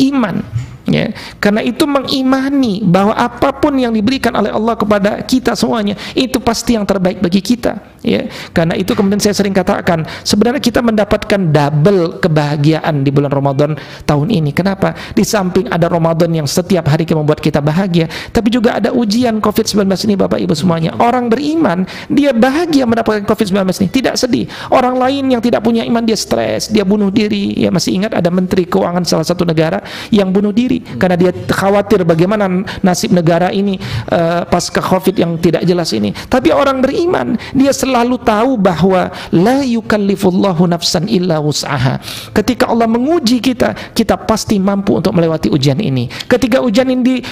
iman 0.00 0.40
ya. 0.88 1.12
Karena 1.40 1.64
itu 1.64 1.84
mengimani 1.88 2.84
bahwa 2.84 3.16
apa 3.16 3.52
pun 3.56 3.76
yang 3.76 3.92
diberikan 3.92 4.32
oleh 4.36 4.52
Allah 4.52 4.74
kepada 4.76 5.20
kita 5.24 5.56
semuanya 5.56 5.96
itu 6.16 6.40
pasti 6.40 6.76
yang 6.76 6.84
terbaik 6.84 7.20
bagi 7.20 7.40
kita. 7.40 7.94
Ya. 8.04 8.28
Karena 8.52 8.76
itu 8.76 8.92
kemudian 8.92 9.20
saya 9.20 9.32
sering 9.32 9.56
katakan 9.56 10.04
sebenarnya 10.24 10.60
kita 10.60 10.84
mendapatkan 10.84 11.40
double 11.40 12.20
kebahagiaan 12.20 13.00
di 13.00 13.08
bulan 13.08 13.32
Ramadan 13.32 13.76
tahun 14.04 14.28
ini. 14.28 14.52
Kenapa? 14.52 14.92
Di 15.16 15.24
samping 15.24 15.72
ada 15.72 15.88
Ramadan 15.88 16.28
yang 16.32 16.48
setiap 16.48 16.88
hari 16.92 17.08
membuat 17.14 17.38
kita 17.38 17.62
bahagia 17.62 18.10
tapi 18.34 18.50
juga 18.50 18.82
ada 18.82 18.90
ujian 18.90 19.38
COVID-19 19.38 19.86
ini 20.10 20.14
Bapak 20.18 20.38
Ibu 20.42 20.52
semuanya. 20.52 20.92
Orang 20.98 21.30
beriman 21.30 21.86
dia 22.10 22.34
bahagia 22.34 22.84
mendapatkan 22.84 23.24
COVID-19 23.24 23.62
ini. 23.80 23.88
Tidak 23.88 24.14
sedih. 24.18 24.46
Orang 24.68 24.98
lain 24.98 25.30
yang 25.30 25.40
tidak 25.40 25.64
punya 25.64 25.86
iman 25.86 26.02
dia 26.04 26.18
stres 26.18 26.68
dia 26.68 26.82
bunuh 26.82 27.08
diri. 27.08 27.56
Ya 27.56 27.72
masih 27.72 27.96
ingat 27.96 28.12
ada 28.12 28.28
menteri 28.28 28.66
keuangan 28.68 29.06
salah 29.06 29.24
satu 29.24 29.46
negara 29.46 29.80
yang 30.10 30.28
bunuh 30.34 30.50
diri 30.52 30.73
sendiri 30.80 30.98
karena 30.98 31.16
dia 31.18 31.30
khawatir 31.50 32.02
bagaimana 32.02 32.46
nasib 32.82 33.14
negara 33.14 33.50
ini 33.54 33.78
uh, 34.10 34.42
pasca 34.48 34.82
Covid 34.82 35.14
yang 35.18 35.38
tidak 35.38 35.62
jelas 35.66 35.92
ini. 35.94 36.10
Tapi 36.26 36.50
orang 36.50 36.82
beriman 36.82 37.38
dia 37.54 37.70
selalu 37.70 38.18
tahu 38.22 38.58
bahwa 38.58 39.10
la 39.30 39.62
yukallifullahu 39.62 40.66
nafsan 40.66 41.06
illa 41.06 41.38
wus'aha. 41.38 42.00
Ketika 42.34 42.70
Allah 42.70 42.88
menguji 42.90 43.38
kita, 43.38 43.94
kita 43.94 44.18
pasti 44.24 44.58
mampu 44.58 44.98
untuk 44.98 45.14
melewati 45.14 45.50
ujian 45.52 45.78
ini. 45.78 46.08
Ketika 46.26 46.62
ujian 46.62 46.88
ini 46.90 47.22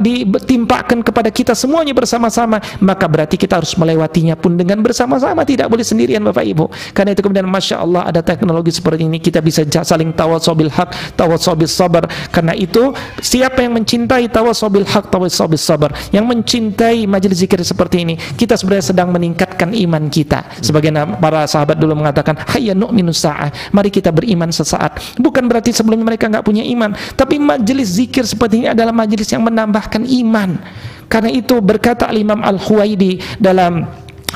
ditimpakan 0.00 1.02
kepada 1.04 1.28
kita 1.32 1.52
semuanya 1.52 1.92
bersama-sama, 1.92 2.62
maka 2.80 3.04
berarti 3.10 3.36
kita 3.36 3.60
harus 3.60 3.74
melewatinya 3.76 4.38
pun 4.38 4.54
dengan 4.56 4.80
bersama-sama, 4.80 5.42
tidak 5.42 5.66
boleh 5.68 5.84
sendirian 5.84 6.22
Bapak 6.22 6.44
Ibu. 6.46 6.64
Karena 6.94 7.10
itu 7.16 7.20
kemudian 7.24 7.48
Masya 7.48 7.82
Allah 7.82 8.06
ada 8.06 8.20
teknologi 8.22 8.70
seperti 8.70 9.06
ini, 9.06 9.18
kita 9.18 9.42
bisa 9.42 9.64
saling 9.66 10.12
tawasobil 10.14 10.70
hak, 10.70 11.16
tawasobil 11.18 11.70
sabar. 11.70 12.06
Karena 12.30 12.54
itu 12.54 12.69
itu 12.70 12.94
siapa 13.18 13.66
yang 13.66 13.74
mencintai 13.74 14.30
tawasobil 14.30 14.86
hak 14.86 15.10
tawasobil 15.10 15.58
sabar 15.58 15.90
yang 16.14 16.22
mencintai 16.24 17.04
majelis 17.10 17.42
zikir 17.42 17.58
seperti 17.66 18.06
ini 18.06 18.14
kita 18.38 18.54
sebenarnya 18.54 18.94
sedang 18.94 19.10
meningkatkan 19.10 19.74
iman 19.74 20.06
kita. 20.06 20.46
Sebagai 20.62 20.94
para 21.18 21.44
sahabat 21.50 21.76
dulu 21.76 21.98
mengatakan 21.98 22.38
hayya 22.54 22.78
nu'minu 22.78 23.10
sa'ah. 23.10 23.50
Mari 23.74 23.90
kita 23.90 24.14
beriman 24.14 24.54
sesaat. 24.54 25.18
Bukan 25.18 25.50
berarti 25.50 25.74
sebelumnya 25.74 26.14
mereka 26.14 26.30
nggak 26.30 26.46
punya 26.46 26.62
iman 26.70 26.94
tapi 27.18 27.42
majelis 27.42 27.98
zikir 27.98 28.22
seperti 28.22 28.62
ini 28.62 28.68
adalah 28.70 28.94
majelis 28.94 29.26
yang 29.34 29.42
menambahkan 29.42 30.06
iman. 30.06 30.62
Karena 31.10 31.30
itu 31.34 31.58
berkata 31.58 32.06
Imam 32.14 32.38
Al-Huwaidi 32.38 33.18
dalam 33.42 33.82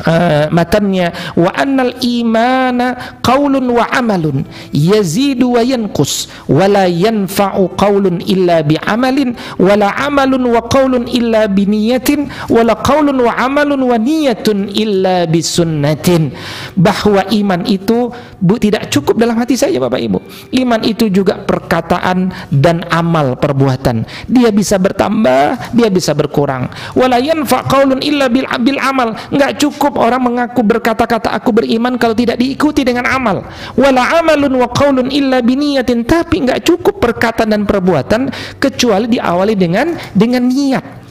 uh, 0.02 0.50
matannya 0.50 1.14
wa 1.38 1.50
annal 1.54 1.94
imana 2.02 3.18
qaulun 3.22 3.64
wa 3.70 3.86
amalun 3.90 4.42
yazidu 4.74 5.54
wa 5.54 5.62
yanqus 5.62 6.26
wa 6.50 6.66
la 6.66 6.90
yanfa'u 6.90 7.76
qaulun 7.78 8.24
illa 8.26 8.64
bi 8.66 8.74
amalin 8.80 9.36
wa 9.60 9.74
la 9.78 9.94
amalun 10.02 10.42
wa 10.50 10.66
qaulun 10.66 11.06
illa 11.06 11.46
bi 11.46 11.68
niyatin 11.68 12.26
wa 12.50 12.60
la 12.66 12.75
qaulun 12.80 13.19
wa 13.23 13.32
amalun 13.38 13.80
wa 13.80 13.97
niyatun 14.00 14.73
illa 14.75 15.28
bi 15.28 15.40
sunnatin. 15.45 16.34
Bahwa 16.75 17.23
iman 17.30 17.62
itu 17.69 18.10
bu, 18.40 18.54
tidak 18.58 18.90
cukup 18.90 19.21
dalam 19.21 19.38
hati 19.38 19.54
saja 19.54 19.78
Bapak 19.78 20.00
Ibu. 20.00 20.19
Iman 20.56 20.80
itu 20.82 21.12
juga 21.12 21.38
perkataan 21.38 22.32
dan 22.50 22.82
amal 22.90 23.36
perbuatan. 23.38 24.06
Dia 24.26 24.50
bisa 24.50 24.80
bertambah 24.80 25.76
dia 25.76 25.88
bisa 25.92 26.16
berkurang. 26.16 26.69
Wa 26.97 27.06
la 27.06 27.21
yanfa' 27.21 27.69
qaulun 27.69 28.00
illa 28.00 28.32
bil, 28.32 28.49
bil 28.64 28.80
amal. 28.80 29.12
Enggak 29.30 29.60
cukup 29.60 29.83
cukup 29.84 30.00
orang 30.00 30.25
mengaku 30.25 30.64
berkata-kata 30.64 31.28
aku 31.36 31.60
beriman 31.60 32.00
kalau 32.00 32.16
tidak 32.16 32.40
diikuti 32.40 32.88
dengan 32.88 33.04
amal. 33.04 33.44
Wala 33.76 34.16
amalun 34.16 34.56
wa 34.56 34.73
qaulun 34.73 35.12
illa 35.12 35.44
biniyatin 35.44 36.08
tapi 36.08 36.40
enggak 36.40 36.64
cukup 36.64 37.04
perkataan 37.04 37.52
dan 37.52 37.68
perbuatan 37.68 38.32
kecuali 38.56 39.12
diawali 39.12 39.52
dengan 39.52 39.92
dengan 40.16 40.49
niat 40.49 41.03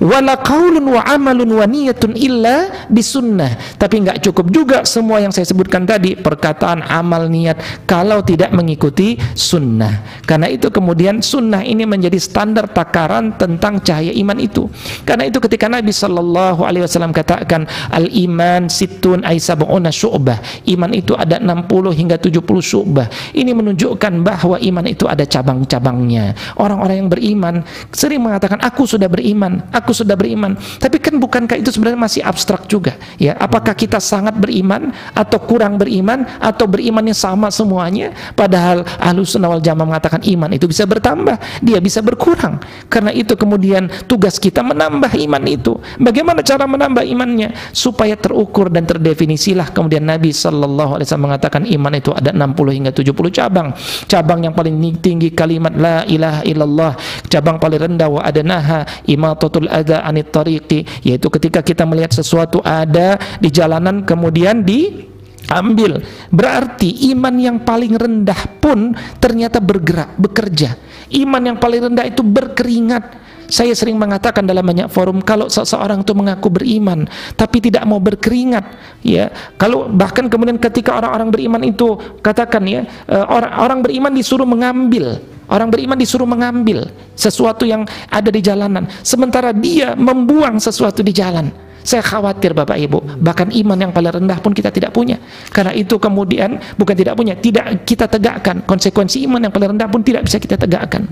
wala 0.00 0.38
qaulun 0.40 0.84
wa 0.96 1.02
amalun 1.04 1.50
wa 1.50 1.64
niyatun 1.66 2.16
illa 2.16 2.88
bisunnah. 2.88 3.56
Tapi 3.76 4.04
enggak 4.04 4.24
cukup 4.24 4.46
juga 4.50 4.78
semua 4.84 5.22
yang 5.22 5.30
saya 5.30 5.46
sebutkan 5.48 5.84
tadi 5.84 6.16
perkataan 6.18 6.84
amal 6.86 7.28
niat 7.30 7.86
kalau 7.86 8.24
tidak 8.24 8.50
mengikuti 8.54 9.16
sunnah. 9.36 10.22
Karena 10.24 10.50
itu 10.50 10.68
kemudian 10.68 11.20
sunnah 11.20 11.62
ini 11.62 11.84
menjadi 11.84 12.16
standar 12.18 12.70
takaran 12.70 13.34
tentang 13.36 13.82
cahaya 13.82 14.14
iman 14.14 14.38
itu. 14.38 14.66
Karena 15.04 15.26
itu 15.26 15.38
ketika 15.42 15.66
Nabi 15.66 15.90
Shallallahu 15.90 16.62
Alaihi 16.66 16.84
Wasallam 16.86 17.14
katakan 17.14 17.66
al 17.90 18.06
iman 18.10 18.66
situn 18.70 19.22
aisabuna 19.26 19.92
syu'bah. 19.92 20.38
Iman 20.66 20.92
itu 20.96 21.14
ada 21.14 21.38
60 21.38 21.66
hingga 21.94 22.16
70 22.16 22.40
syu'bah. 22.60 23.06
Ini 23.36 23.52
menunjukkan 23.52 24.12
bahwa 24.24 24.56
iman 24.58 24.86
itu 24.86 25.04
ada 25.06 25.24
cabang-cabangnya. 25.26 26.34
Orang-orang 26.56 27.06
yang 27.06 27.10
beriman 27.10 27.54
sering 27.90 28.22
mengatakan 28.24 28.60
aku 28.60 28.84
sudah 28.86 29.06
beriman 29.10 29.59
aku 29.68 29.92
sudah 29.92 30.16
beriman. 30.16 30.56
Tapi 30.56 30.96
kan 30.96 31.20
bukankah 31.20 31.60
itu 31.60 31.68
sebenarnya 31.68 32.00
masih 32.00 32.22
abstrak 32.24 32.64
juga? 32.64 32.96
Ya, 33.20 33.36
apakah 33.36 33.76
kita 33.76 34.00
sangat 34.00 34.36
beriman 34.40 34.92
atau 35.12 35.36
kurang 35.44 35.76
beriman 35.76 36.24
atau 36.40 36.64
berimannya 36.64 37.12
sama 37.12 37.52
semuanya? 37.52 38.16
Padahal 38.32 38.88
ahlu 38.96 39.28
sunnah 39.28 39.52
wal 39.52 39.60
jamaah 39.60 39.86
mengatakan 39.86 40.24
iman 40.24 40.50
itu 40.54 40.64
bisa 40.70 40.86
bertambah, 40.86 41.36
dia 41.60 41.82
bisa 41.82 42.00
berkurang. 42.00 42.62
Karena 42.86 43.12
itu 43.12 43.34
kemudian 43.34 43.90
tugas 44.06 44.40
kita 44.40 44.62
menambah 44.62 45.12
iman 45.28 45.42
itu. 45.50 45.76
Bagaimana 45.98 46.40
cara 46.46 46.64
menambah 46.64 47.04
imannya? 47.04 47.52
Supaya 47.74 48.14
terukur 48.14 48.70
dan 48.70 48.86
terdefinisilah 48.86 49.74
kemudian 49.74 50.06
Nabi 50.06 50.30
Shallallahu 50.30 50.96
Alaihi 50.96 51.06
Wasallam 51.10 51.26
mengatakan 51.26 51.62
iman 51.66 51.92
itu 51.98 52.10
ada 52.14 52.30
60 52.30 52.76
hingga 52.76 52.92
70 52.94 53.36
cabang. 53.36 53.68
Cabang 54.06 54.40
yang 54.46 54.54
paling 54.54 54.78
tinggi 55.02 55.34
kalimat 55.34 55.74
la 55.74 56.06
ilaha 56.06 56.40
illallah, 56.46 56.92
cabang 57.26 57.58
paling 57.58 57.80
rendah 57.90 58.08
wa 58.08 58.22
adanaha 58.22 58.86
imatatul 59.10 59.49
imatatul 59.50 59.66
adha 59.66 60.06
anit 60.06 60.30
tariqi 60.30 60.86
yaitu 61.02 61.26
ketika 61.26 61.60
kita 61.66 61.82
melihat 61.82 62.14
sesuatu 62.14 62.62
ada 62.62 63.18
di 63.42 63.50
jalanan 63.50 64.06
kemudian 64.06 64.62
di 64.62 65.10
ambil 65.50 65.98
berarti 66.30 67.10
iman 67.10 67.34
yang 67.34 67.56
paling 67.66 67.98
rendah 67.98 68.38
pun 68.62 68.94
ternyata 69.18 69.58
bergerak 69.58 70.14
bekerja. 70.14 70.78
Iman 71.10 71.42
yang 71.42 71.58
paling 71.58 71.90
rendah 71.90 72.06
itu 72.06 72.22
berkeringat 72.22 73.18
saya 73.50 73.74
sering 73.74 73.98
mengatakan 73.98 74.46
dalam 74.46 74.62
banyak 74.62 74.86
forum 74.88 75.20
kalau 75.20 75.50
seseorang 75.50 76.06
itu 76.06 76.14
mengaku 76.14 76.48
beriman 76.48 77.04
tapi 77.34 77.58
tidak 77.58 77.82
mau 77.84 77.98
berkeringat 77.98 78.64
ya 79.02 79.28
kalau 79.58 79.90
bahkan 79.90 80.30
kemudian 80.30 80.56
ketika 80.56 80.96
orang-orang 80.96 81.28
beriman 81.34 81.62
itu 81.66 81.98
katakan 82.22 82.62
ya 82.64 82.86
eh, 83.10 83.24
orang 83.26 83.52
orang 83.58 83.78
beriman 83.82 84.12
disuruh 84.14 84.46
mengambil 84.46 85.18
Orang 85.50 85.66
beriman 85.66 85.98
disuruh 85.98 86.30
mengambil 86.30 86.94
sesuatu 87.18 87.66
yang 87.66 87.82
ada 88.06 88.30
di 88.30 88.38
jalanan, 88.38 88.86
sementara 89.02 89.50
dia 89.50 89.98
membuang 89.98 90.62
sesuatu 90.62 91.02
di 91.02 91.10
jalan. 91.10 91.50
Saya 91.80 92.04
khawatir 92.04 92.52
Bapak 92.52 92.76
Ibu, 92.76 93.20
bahkan 93.20 93.48
iman 93.48 93.78
yang 93.78 93.92
paling 93.92 94.20
rendah 94.20 94.38
pun 94.38 94.52
kita 94.52 94.68
tidak 94.68 94.92
punya. 94.92 95.16
Karena 95.48 95.72
itu 95.72 95.96
kemudian 95.96 96.60
bukan 96.76 96.94
tidak 96.96 97.14
punya, 97.16 97.34
tidak 97.36 97.88
kita 97.88 98.04
tegakkan. 98.04 98.60
Konsekuensi 98.68 99.24
iman 99.24 99.40
yang 99.48 99.52
paling 99.52 99.76
rendah 99.76 99.88
pun 99.88 100.04
tidak 100.04 100.28
bisa 100.28 100.36
kita 100.36 100.60
tegakkan. 100.60 101.08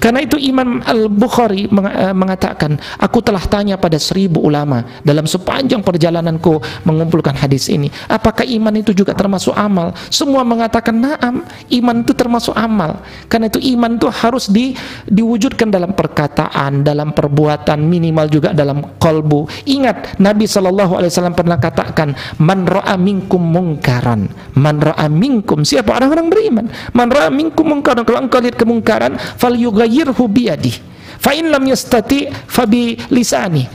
Karena 0.00 0.24
itu 0.24 0.40
Imam 0.40 0.80
Al-Bukhari 0.80 1.68
eh, 1.68 2.14
mengatakan, 2.16 2.80
aku 2.96 3.20
telah 3.20 3.44
tanya 3.44 3.76
pada 3.76 4.00
seribu 4.00 4.40
ulama 4.40 4.84
dalam 5.04 5.28
sepanjang 5.28 5.84
perjalananku 5.84 6.60
mengumpulkan 6.88 7.36
hadis 7.36 7.68
ini, 7.68 7.92
apakah 8.08 8.48
iman 8.48 8.72
itu 8.76 8.96
juga 8.96 9.12
termasuk 9.12 9.52
amal? 9.52 9.92
Semua 10.08 10.46
mengatakan, 10.46 10.96
"Na'am, 10.96 11.44
iman 11.82 11.96
itu 12.00 12.12
termasuk 12.16 12.56
amal." 12.56 13.04
Karena 13.28 13.52
itu 13.52 13.60
iman 13.76 14.00
itu 14.00 14.08
harus 14.08 14.48
di, 14.48 14.72
diwujudkan 15.08 15.68
dalam 15.68 15.92
perkataan, 15.92 16.86
dalam 16.86 17.12
perbuatan, 17.12 17.82
minimal 17.84 18.26
juga 18.32 18.50
dalam 18.56 18.96
kolbu. 18.96 19.48
Ingat 19.66 20.05
Nabi 20.22 20.46
Shallallahu 20.46 20.98
Alaihi 20.98 21.10
Wasallam 21.12 21.36
pernah 21.36 21.58
katakan, 21.60 22.14
man 22.42 22.64
ro'a 22.64 22.94
minkum 22.94 23.42
mungkaran, 23.42 24.30
man 24.56 24.76
ro'a 24.78 25.06
minkum. 25.10 25.66
Siapa 25.66 25.96
orang-orang 25.96 26.26
beriman, 26.30 26.66
man 26.94 27.08
ro'a 27.10 27.28
minkum 27.28 27.66
mungkaran. 27.66 28.06
Kalau 28.06 28.22
engkau 28.24 28.40
lihat 28.42 28.56
kemungkaran, 28.56 29.18
fal 29.18 29.54
yughayyirhu 29.54 30.24
biyadi, 30.30 30.72
fa 31.18 31.34
in 31.34 31.50
lam 31.50 31.66
yastati 31.66 32.30
fa 32.30 32.64
bi 32.64 32.98
lisani, 33.10 33.66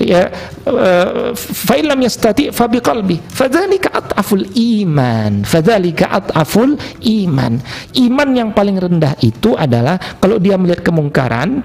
ya 0.00 0.32
uh, 0.64 1.36
fa 1.36 1.74
in 1.76 1.86
lam 1.90 2.00
yastati 2.00 2.48
fa 2.54 2.64
bi 2.70 2.80
qalbi. 2.80 3.20
Fadzalika 3.20 3.92
at'aful 3.92 4.48
iman. 4.56 5.44
Fadzalika 5.44 6.08
at'aful 6.08 6.76
iman. 7.04 7.52
Iman 8.00 8.28
yang 8.32 8.50
paling 8.56 8.80
rendah 8.80 9.12
itu 9.20 9.56
adalah 9.56 10.00
kalau 10.20 10.40
dia 10.40 10.56
melihat 10.56 10.80
kemungkaran 10.80 11.60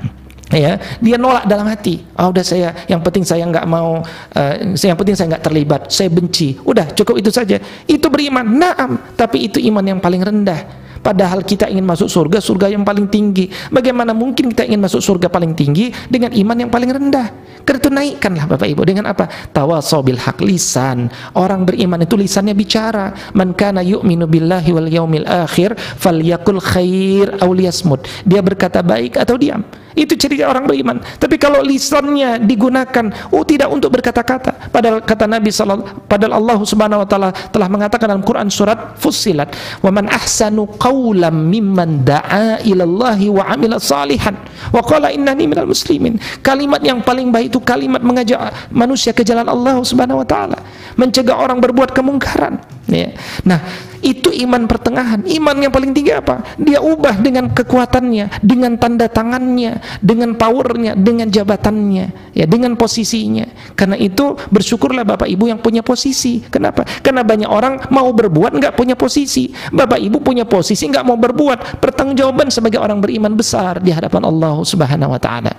ya 0.55 0.79
dia 1.03 1.15
nolak 1.19 1.43
dalam 1.45 1.67
hati 1.67 2.01
oh 2.15 2.31
udah 2.31 2.43
saya 2.43 2.71
yang 2.87 3.03
penting 3.03 3.27
saya 3.27 3.43
nggak 3.43 3.67
mau 3.67 3.99
uh, 4.35 4.53
yang 4.73 4.95
penting 4.95 5.15
saya 5.15 5.35
nggak 5.35 5.43
terlibat 5.43 5.81
saya 5.91 6.07
benci 6.07 6.55
udah 6.63 6.95
cukup 6.95 7.19
itu 7.19 7.29
saja 7.29 7.59
itu 7.85 8.07
beriman 8.07 8.47
naam 8.47 8.97
tapi 9.19 9.51
itu 9.51 9.59
iman 9.67 9.83
yang 9.83 9.99
paling 9.99 10.23
rendah 10.23 10.85
Padahal 11.05 11.45
kita 11.45 11.69
ingin 11.69 11.85
masuk 11.85 12.09
surga, 12.09 12.41
surga 12.41 12.73
yang 12.73 12.81
paling 12.81 13.05
tinggi. 13.05 13.45
Bagaimana 13.69 14.17
mungkin 14.17 14.49
kita 14.49 14.65
ingin 14.65 14.81
masuk 14.81 15.05
surga 15.05 15.29
paling 15.29 15.53
tinggi 15.53 15.93
dengan 16.09 16.33
iman 16.33 16.65
yang 16.65 16.73
paling 16.73 16.89
rendah? 16.89 17.29
Karena 17.61 18.01
naikkanlah 18.01 18.49
Bapak 18.49 18.65
Ibu 18.65 18.81
dengan 18.89 19.13
apa? 19.13 19.29
Tawasau 19.53 20.01
bil 20.01 20.17
haq 20.17 20.41
lisan. 20.41 21.05
Orang 21.37 21.69
beriman 21.69 22.01
itu 22.01 22.17
lisannya 22.17 22.57
bicara. 22.57 23.13
Man 23.37 23.53
kana 23.53 23.85
yu'minu 23.85 24.25
billahi 24.25 24.73
wal 24.73 24.89
yaumil 24.89 25.29
akhir 25.29 25.77
falyakul 25.77 26.57
khair 26.57 27.37
aw 27.37 27.53
liyasmut. 27.53 28.01
Dia 28.25 28.41
berkata 28.41 28.81
baik 28.81 29.21
atau 29.21 29.37
diam. 29.37 29.61
Itu 29.95 30.19
ciri 30.19 30.43
orang 30.43 30.67
beriman. 30.67 30.99
Tapi 30.99 31.39
kalau 31.39 31.63
lisannya 31.63 32.43
digunakan 32.43 33.31
oh 33.31 33.47
tidak 33.47 33.71
untuk 33.71 33.95
berkata-kata. 33.95 34.67
Padahal 34.67 34.99
kata 34.99 35.23
Nabi 35.23 35.49
sallallahu 35.49 36.03
padahal 36.05 36.35
Allah 36.35 36.57
Subhanahu 36.67 37.01
wa 37.01 37.07
taala 37.07 37.29
telah 37.31 37.67
mengatakan 37.71 38.11
dalam 38.11 38.23
Quran 38.27 38.51
surat 38.51 38.99
Fussilat, 38.99 39.55
"Wa 39.79 39.89
man 39.95 40.11
ahsanu 40.11 40.67
qawlan 40.75 41.47
mimman 41.47 42.03
da'a 42.03 42.59
ilallahi 42.67 43.31
wa 43.31 43.47
amila 43.47 43.79
salihan 43.79 44.35
wa 44.75 44.83
qala 44.83 45.15
innani 45.15 45.47
minal 45.47 45.71
muslimin." 45.71 46.19
Kalimat 46.43 46.83
yang 46.83 46.99
paling 46.99 47.31
baik 47.31 47.55
itu 47.55 47.63
kalimat 47.63 48.03
mengajak 48.03 48.35
manusia 48.75 49.15
ke 49.15 49.23
jalan 49.23 49.47
Allah 49.47 49.79
Subhanahu 49.79 50.21
wa 50.21 50.27
taala, 50.27 50.59
mencegah 50.99 51.39
orang 51.39 51.63
berbuat 51.63 51.95
kemungkaran. 51.95 52.59
Ya. 52.85 53.15
Nah, 53.41 53.63
itu 54.05 54.29
iman 54.45 54.69
pertengahan. 54.69 55.25
Iman 55.25 55.57
yang 55.57 55.73
paling 55.73 55.89
tinggi 55.89 56.13
apa? 56.13 56.45
Dia 56.61 56.77
ubah 56.77 57.17
dengan 57.17 57.49
kekuatannya, 57.49 58.45
dengan 58.45 58.77
tanda 58.77 59.09
tangannya, 59.09 59.81
dengan 59.97 60.37
powernya, 60.37 60.93
dengan 60.93 61.25
jabatannya, 61.25 62.37
ya, 62.37 62.45
dengan 62.45 62.77
posisinya. 62.77 63.49
Karena 63.73 63.97
itu 63.97 64.37
bersyukurlah 64.53 65.01
Bapak 65.01 65.25
Ibu 65.25 65.49
yang 65.49 65.57
punya 65.57 65.81
posisi. 65.81 66.45
Kenapa? 66.45 66.85
Karena 67.01 67.25
banyak 67.25 67.49
orang 67.49 67.89
mau 67.89 68.13
berbuat 68.13 68.61
nggak 68.61 68.77
punya 68.77 68.93
posisi. 68.93 69.49
Bapak 69.73 69.97
Ibu 69.97 70.21
punya 70.21 70.45
posisi 70.45 70.85
nggak 70.85 71.01
mau 71.01 71.17
berbuat. 71.17 71.81
Pertanggungjawaban 71.81 72.53
sebagai 72.53 72.77
orang 72.77 73.01
beriman 73.01 73.33
besar 73.33 73.81
di 73.81 73.89
hadapan 73.89 74.29
Allah 74.29 74.61
Subhanahu 74.61 75.17
Wa 75.17 75.21
Taala. 75.21 75.53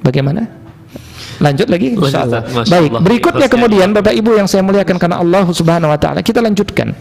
Bagaimana? 0.00 0.66
Lanjut 1.36 1.68
lagi 1.68 1.92
insyaallah. 1.92 2.64
Baik, 2.64 2.90
berikutnya 3.04 3.48
kemudian 3.52 3.92
Bapak 3.92 4.16
Ibu 4.16 4.40
yang 4.40 4.48
saya 4.48 4.64
muliakan 4.64 4.96
karena 4.96 5.20
Allah 5.20 5.44
Subhanahu 5.52 5.92
wa 5.92 5.98
taala, 6.00 6.24
kita 6.24 6.40
lanjutkan 6.40 6.96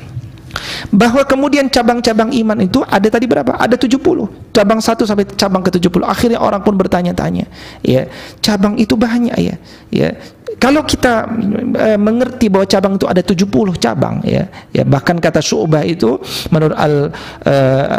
bahwa 0.92 1.22
kemudian 1.26 1.70
cabang-cabang 1.72 2.34
iman 2.34 2.58
itu 2.62 2.84
ada 2.86 3.08
tadi 3.08 3.26
berapa? 3.26 3.58
Ada 3.58 3.80
70. 3.80 4.54
Cabang 4.54 4.80
1 4.82 5.06
sampai 5.06 5.26
cabang 5.36 5.64
ke-70. 5.66 6.02
Akhirnya 6.06 6.40
orang 6.42 6.62
pun 6.62 6.76
bertanya-tanya, 6.78 7.46
ya. 7.82 8.10
Cabang 8.42 8.78
itu 8.78 8.94
banyak 8.98 9.36
ya. 9.38 9.56
Ya. 9.90 10.10
Kalau 10.56 10.88
kita 10.88 11.28
e, 11.76 12.00
mengerti 12.00 12.48
bahwa 12.48 12.64
cabang 12.70 12.96
itu 12.96 13.06
ada 13.10 13.20
70 13.20 13.76
cabang 13.82 14.24
ya. 14.24 14.48
Ya 14.72 14.84
bahkan 14.88 15.20
kata 15.20 15.44
Syu'bah 15.44 15.84
itu 15.84 16.22
menurut 16.54 16.78
al 16.78 17.12
e, 17.44 17.56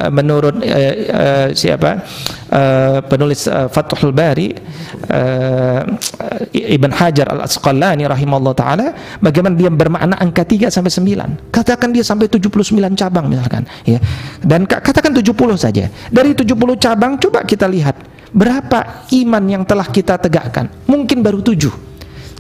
menurut 0.09 0.57
e, 0.65 0.83
e, 1.11 1.27
siapa? 1.53 2.01
E, 2.49 2.63
penulis 3.11 3.45
e, 3.51 3.69
Fathul 3.69 4.15
Bari 4.15 4.57
e, 5.05 5.21
Ibn 6.55 6.91
Hajar 6.97 7.35
Al-Asqalani 7.37 8.09
rahimahullah 8.09 8.55
taala 8.57 8.87
bagaimana 9.21 9.59
dia 9.59 9.69
bermakna 9.69 10.17
angka 10.17 10.49
3 10.49 10.73
sampai 10.73 10.91
9. 10.91 11.53
Katakan 11.53 11.93
dia 11.93 12.07
sampai 12.07 12.31
79 12.31 12.73
cabang 12.97 13.27
misalkan 13.33 13.65
ya. 13.89 13.99
Dan 14.43 14.69
katakan 14.69 15.17
70 15.17 15.33
saja. 15.57 15.89
Dari 15.89 16.37
70 16.37 16.53
cabang 16.77 17.17
coba 17.17 17.43
kita 17.43 17.67
lihat 17.67 17.97
berapa 18.31 19.09
iman 19.11 19.45
yang 19.49 19.63
telah 19.65 19.89
kita 19.89 20.21
tegakkan. 20.21 20.69
Mungkin 20.85 21.25
baru 21.25 21.41
7 21.41 21.96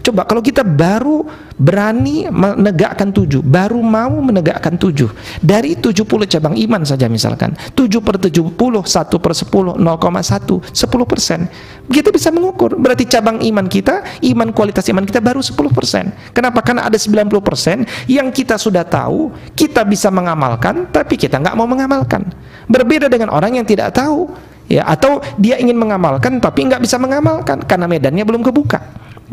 Coba 0.07 0.23
kalau 0.23 0.39
kita 0.39 0.63
baru 0.63 1.27
berani 1.59 2.31
menegakkan 2.31 3.11
tujuh, 3.11 3.43
baru 3.43 3.83
mau 3.83 4.23
menegakkan 4.23 4.79
tujuh, 4.79 5.11
dari 5.43 5.75
tujuh 5.75 6.07
puluh 6.07 6.31
cabang 6.31 6.55
iman 6.55 6.87
saja 6.87 7.11
misalkan, 7.11 7.59
tujuh 7.75 7.99
per 7.99 8.23
tujuh 8.23 8.55
puluh, 8.55 8.87
satu 8.87 9.19
per 9.19 9.35
sepuluh, 9.35 9.75
nol 9.75 9.99
koma 9.99 10.23
satu, 10.23 10.63
sepuluh 10.71 11.03
persen. 11.03 11.51
Kita 11.91 12.15
bisa 12.15 12.31
mengukur, 12.31 12.79
berarti 12.79 13.03
cabang 13.11 13.43
iman 13.43 13.67
kita, 13.67 14.23
iman 14.31 14.55
kualitas 14.55 14.87
iman 14.95 15.03
kita 15.03 15.19
baru 15.19 15.43
sepuluh 15.43 15.75
persen. 15.75 16.15
Kenapa? 16.31 16.63
Karena 16.63 16.87
ada 16.87 16.95
sembilan 16.95 17.27
puluh 17.27 17.43
persen 17.43 17.83
yang 18.07 18.31
kita 18.31 18.63
sudah 18.63 18.87
tahu, 18.87 19.35
kita 19.59 19.83
bisa 19.83 20.07
mengamalkan, 20.15 20.87
tapi 20.95 21.19
kita 21.19 21.43
nggak 21.43 21.59
mau 21.59 21.67
mengamalkan. 21.67 22.31
Berbeda 22.71 23.11
dengan 23.11 23.35
orang 23.35 23.59
yang 23.59 23.67
tidak 23.67 23.91
tahu, 23.91 24.31
ya 24.71 24.87
atau 24.87 25.19
dia 25.35 25.59
ingin 25.59 25.75
mengamalkan 25.75 26.39
tapi 26.39 26.63
nggak 26.71 26.79
bisa 26.79 26.95
mengamalkan 26.95 27.59
karena 27.67 27.91
medannya 27.91 28.23
belum 28.23 28.47
kebuka 28.47 28.79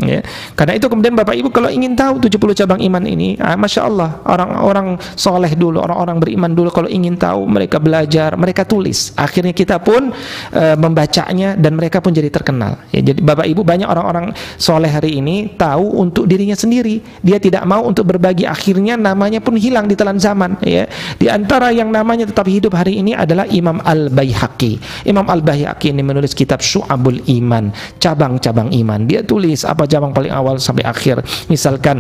ya. 0.02 0.20
Karena 0.58 0.74
itu 0.78 0.86
kemudian 0.90 1.14
Bapak 1.14 1.36
Ibu 1.38 1.50
kalau 1.54 1.70
ingin 1.70 1.94
tahu 1.94 2.24
70 2.24 2.60
cabang 2.66 2.80
iman 2.82 3.04
ini, 3.06 3.38
ah, 3.38 3.58
masya 3.60 3.86
Allah 3.86 4.24
orang-orang 4.26 4.98
soleh 5.14 5.54
dulu, 5.54 5.82
orang-orang 5.82 6.18
beriman 6.18 6.52
dulu 6.54 6.70
kalau 6.74 6.90
ingin 6.90 7.20
tahu 7.20 7.46
mereka 7.46 7.78
belajar, 7.78 8.34
mereka 8.40 8.66
tulis. 8.66 9.14
Akhirnya 9.20 9.54
kita 9.54 9.78
pun 9.84 10.10
uh, 10.54 10.76
membacanya 10.80 11.54
dan 11.60 11.78
mereka 11.78 12.00
pun 12.00 12.16
jadi 12.16 12.30
terkenal. 12.32 12.80
Ya, 12.90 13.02
jadi 13.04 13.20
Bapak 13.22 13.46
Ibu 13.46 13.62
banyak 13.62 13.88
orang-orang 13.88 14.34
soleh 14.58 14.90
hari 14.90 15.20
ini 15.22 15.54
tahu 15.54 16.02
untuk 16.02 16.26
dirinya 16.26 16.58
sendiri, 16.58 17.04
dia 17.22 17.38
tidak 17.38 17.64
mau 17.68 17.86
untuk 17.86 18.10
berbagi. 18.10 18.48
Akhirnya 18.48 18.98
namanya 18.98 19.40
pun 19.44 19.56
hilang 19.60 19.86
di 19.86 19.96
telan 19.98 20.18
zaman. 20.18 20.58
Ya. 20.64 20.90
Di 21.20 21.28
antara 21.28 21.70
yang 21.70 21.92
namanya 21.94 22.28
tetap 22.28 22.48
hidup 22.50 22.74
hari 22.74 23.00
ini 23.00 23.14
adalah 23.14 23.46
Imam 23.50 23.80
Al 23.84 24.10
Baihaqi. 24.10 25.06
Imam 25.08 25.28
Al 25.28 25.44
Baihaqi 25.44 25.94
ini 25.94 26.02
menulis 26.02 26.34
kitab 26.34 26.64
Syu'abul 26.64 27.22
Iman, 27.30 27.72
cabang-cabang 28.00 28.72
iman. 28.74 29.06
Dia 29.06 29.22
tulis 29.24 29.68
apa 29.68 29.83
apa 29.84 29.92
cabang 29.92 30.16
paling 30.16 30.32
awal 30.32 30.56
sampai 30.64 30.88
akhir? 30.88 31.20
Misalkan 31.52 32.00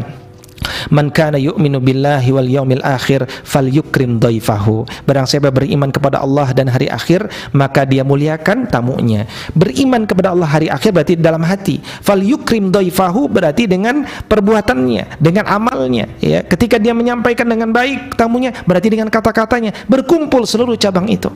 Man 0.89 1.13
kana 1.13 1.39
yu'minu 1.39 1.79
billahi 1.79 2.29
wal 2.33 2.49
yaumil 2.49 2.83
akhir 2.83 3.29
falyukrim 3.45 4.17
dhaifahu. 4.19 4.87
Barang 5.07 5.29
siapa 5.29 5.53
beriman 5.53 5.93
kepada 5.93 6.19
Allah 6.19 6.49
dan 6.51 6.71
hari 6.71 6.89
akhir, 6.89 7.29
maka 7.53 7.85
dia 7.87 8.01
muliakan 8.01 8.67
tamunya. 8.67 9.29
Beriman 9.53 10.03
kepada 10.03 10.33
Allah 10.33 10.49
hari 10.49 10.67
akhir 10.67 10.91
berarti 10.91 11.13
dalam 11.15 11.43
hati. 11.45 11.79
Falyukrim 11.83 12.73
dhaifahu 12.73 13.29
berarti 13.29 13.69
dengan 13.69 14.03
perbuatannya, 14.03 15.21
dengan 15.21 15.45
amalnya, 15.47 16.09
ya. 16.19 16.43
Ketika 16.43 16.79
dia 16.81 16.91
menyampaikan 16.91 17.47
dengan 17.47 17.71
baik 17.71 18.17
tamunya, 18.17 18.51
berarti 18.65 18.91
dengan 18.91 19.07
kata-katanya 19.07 19.71
berkumpul 19.87 20.43
seluruh 20.47 20.75
cabang 20.75 21.07
itu. 21.07 21.29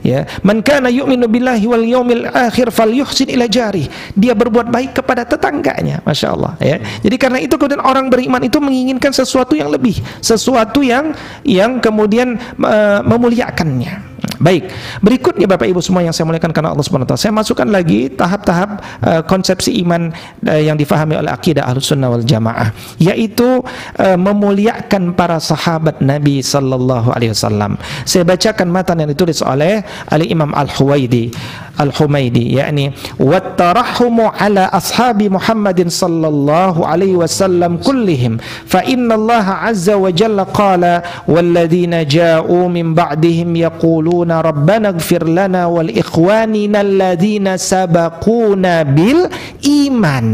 Ya, 0.00 0.24
man 0.40 0.64
kana 0.64 0.88
yu'minu 0.88 1.28
billahi 1.28 1.66
wal 1.68 1.84
yaumil 1.84 2.24
akhir 2.32 2.72
falyuhsin 2.72 3.28
ila 3.36 3.44
jari. 3.44 3.90
Dia 4.16 4.32
berbuat 4.32 4.72
baik 4.72 5.02
kepada 5.02 5.28
tetangganya, 5.28 6.00
Masya 6.06 6.28
Allah 6.32 6.52
ya. 6.62 6.76
Jadi 7.04 7.16
karena 7.20 7.38
itu 7.42 7.56
kemudian 7.60 7.84
orang 7.84 8.08
beriman 8.08 8.40
itu 8.40 8.56
menginginkan 8.80 9.12
sesuatu 9.12 9.52
yang 9.52 9.68
lebih, 9.68 10.00
sesuatu 10.24 10.80
yang 10.80 11.12
yang 11.44 11.76
kemudian 11.84 12.40
uh, 12.64 13.04
memuliakannya. 13.04 14.09
Baik, 14.40 14.72
berikutnya 15.04 15.44
Bapak 15.44 15.68
Ibu 15.68 15.80
semua 15.84 16.00
yang 16.00 16.16
saya 16.16 16.24
muliakan 16.28 16.52
karena 16.52 16.72
Allah 16.72 16.84
Subhanahu 16.84 17.04
wa 17.04 17.10
taala. 17.12 17.24
Saya 17.24 17.32
masukkan 17.36 17.68
lagi 17.68 18.08
tahap-tahap 18.12 18.70
uh, 19.04 19.22
konsepsi 19.28 19.80
iman 19.84 20.12
uh, 20.48 20.60
yang 20.60 20.80
difahami 20.80 21.20
oleh 21.20 21.28
akidah 21.28 21.64
Ahlussunnah 21.68 22.08
wal 22.08 22.24
Jamaah, 22.24 22.72
yaitu 22.96 23.60
uh, 24.00 24.16
memuliakan 24.16 25.12
para 25.12 25.36
sahabat 25.40 26.00
Nabi 26.00 26.40
sallallahu 26.40 27.12
alaihi 27.12 27.32
wasallam. 27.36 27.76
Saya 28.08 28.24
bacakan 28.24 28.68
matan 28.72 29.04
yang 29.04 29.10
ditulis 29.12 29.44
oleh 29.44 29.84
Ali 30.08 30.32
Imam 30.32 30.52
Al-Huwaidi. 30.56 31.32
Al-Humaidi 31.80 32.60
yakni 32.60 32.92
wattarahumu 33.16 34.28
ala 34.36 34.68
ashabi 34.68 35.32
Muhammadin 35.32 35.88
sallallahu 35.88 36.84
alaihi 36.84 37.16
wasallam 37.16 37.80
kullihim 37.80 38.36
fa 38.68 38.84
inna 38.84 39.16
Allah 39.16 39.64
azza 39.64 39.96
wa 39.96 40.12
jalla 40.12 40.44
qala 40.44 41.00
walladzina 41.24 42.04
ja'u 42.04 42.68
min 42.68 42.92
ba'dihim 42.92 43.56
yaqulu 43.64 44.09
يقولون 44.10 44.32
ربنا 44.42 44.88
اغفر 44.88 45.22
لنا 45.22 45.70
والإخواننا 45.70 46.80
الذين 46.80 47.46
سبقونا 47.54 48.82
بالإيمان. 48.82 50.26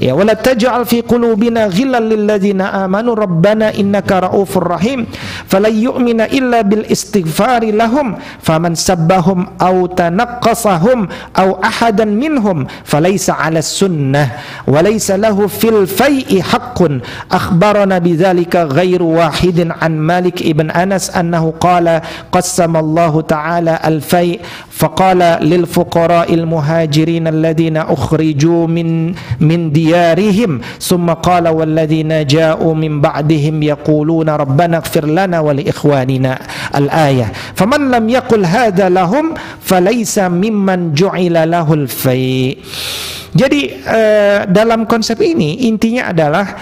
يا 0.00 0.12
ولا 0.16 0.32
تجعل 0.32 0.88
في 0.88 1.04
قلوبنا 1.04 1.68
غلا 1.68 2.00
للذين 2.00 2.60
آمنوا. 2.64 3.14
ربنا 3.14 3.76
إنك 3.76 4.08
رؤوف 4.08 4.56
رحيم. 4.58 5.00
فلن 5.44 5.74
يؤمن 5.76 6.20
إلا 6.24 6.60
بالإستغفار 6.64 7.68
لهم. 7.68 8.16
فمن 8.40 8.72
سبهم 8.74 9.38
أو 9.60 9.86
تنقصهم 9.92 10.98
أو 11.36 11.60
أحدا 11.60 12.04
منهم 12.08 12.66
فليس 12.88 13.28
على 13.30 13.58
السنة 13.60 14.24
وليس 14.64 15.08
له 15.20 15.36
في 15.46 15.68
الفيء 15.68 16.40
حق. 16.40 16.80
أخبرنا 17.32 17.98
بذلك 17.98 18.54
غير 18.56 19.02
واحد 19.02 19.58
عن 19.82 19.92
مالك 19.98 20.40
ابن 20.42 20.70
أنس 20.70 21.10
أنه 21.10 21.44
قال 21.60 22.00
قسم 22.32 22.76
الله 22.76 23.17
تعالى 23.20 23.74
الفيء 23.84 24.40
فقال 24.70 25.18
للفقراء 25.42 26.34
المهاجرين 26.34 27.26
الذين 27.26 27.76
أخرجوا 27.76 28.66
من 28.66 29.14
من 29.40 29.60
ديارهم. 29.72 30.60
ثم 30.78 31.06
قال 31.18 31.48
والذين 31.48 32.26
جاءوا 32.26 32.74
من 32.74 33.00
بعدهم 33.00 33.62
يقولون 33.62 34.28
ربنا 34.28 34.76
اغفر 34.76 35.04
لنا 35.06 35.40
ولإخواننا. 35.40 36.32
الآية 36.74 37.26
فمن 37.54 37.90
لم 37.90 38.04
يقل 38.08 38.42
هذا 38.44 38.88
لهم 38.88 39.34
فليس 39.60 40.16
ممن 40.18 40.94
جعل 40.94 41.36
له 41.50 41.68
الفيء. 41.74 42.58
Jadi 43.28 43.84
uh, 43.84 44.48
dalam 44.48 44.88
konsep 44.88 45.20
ini 45.20 45.68
intinya 45.68 46.10
adalah 46.10 46.56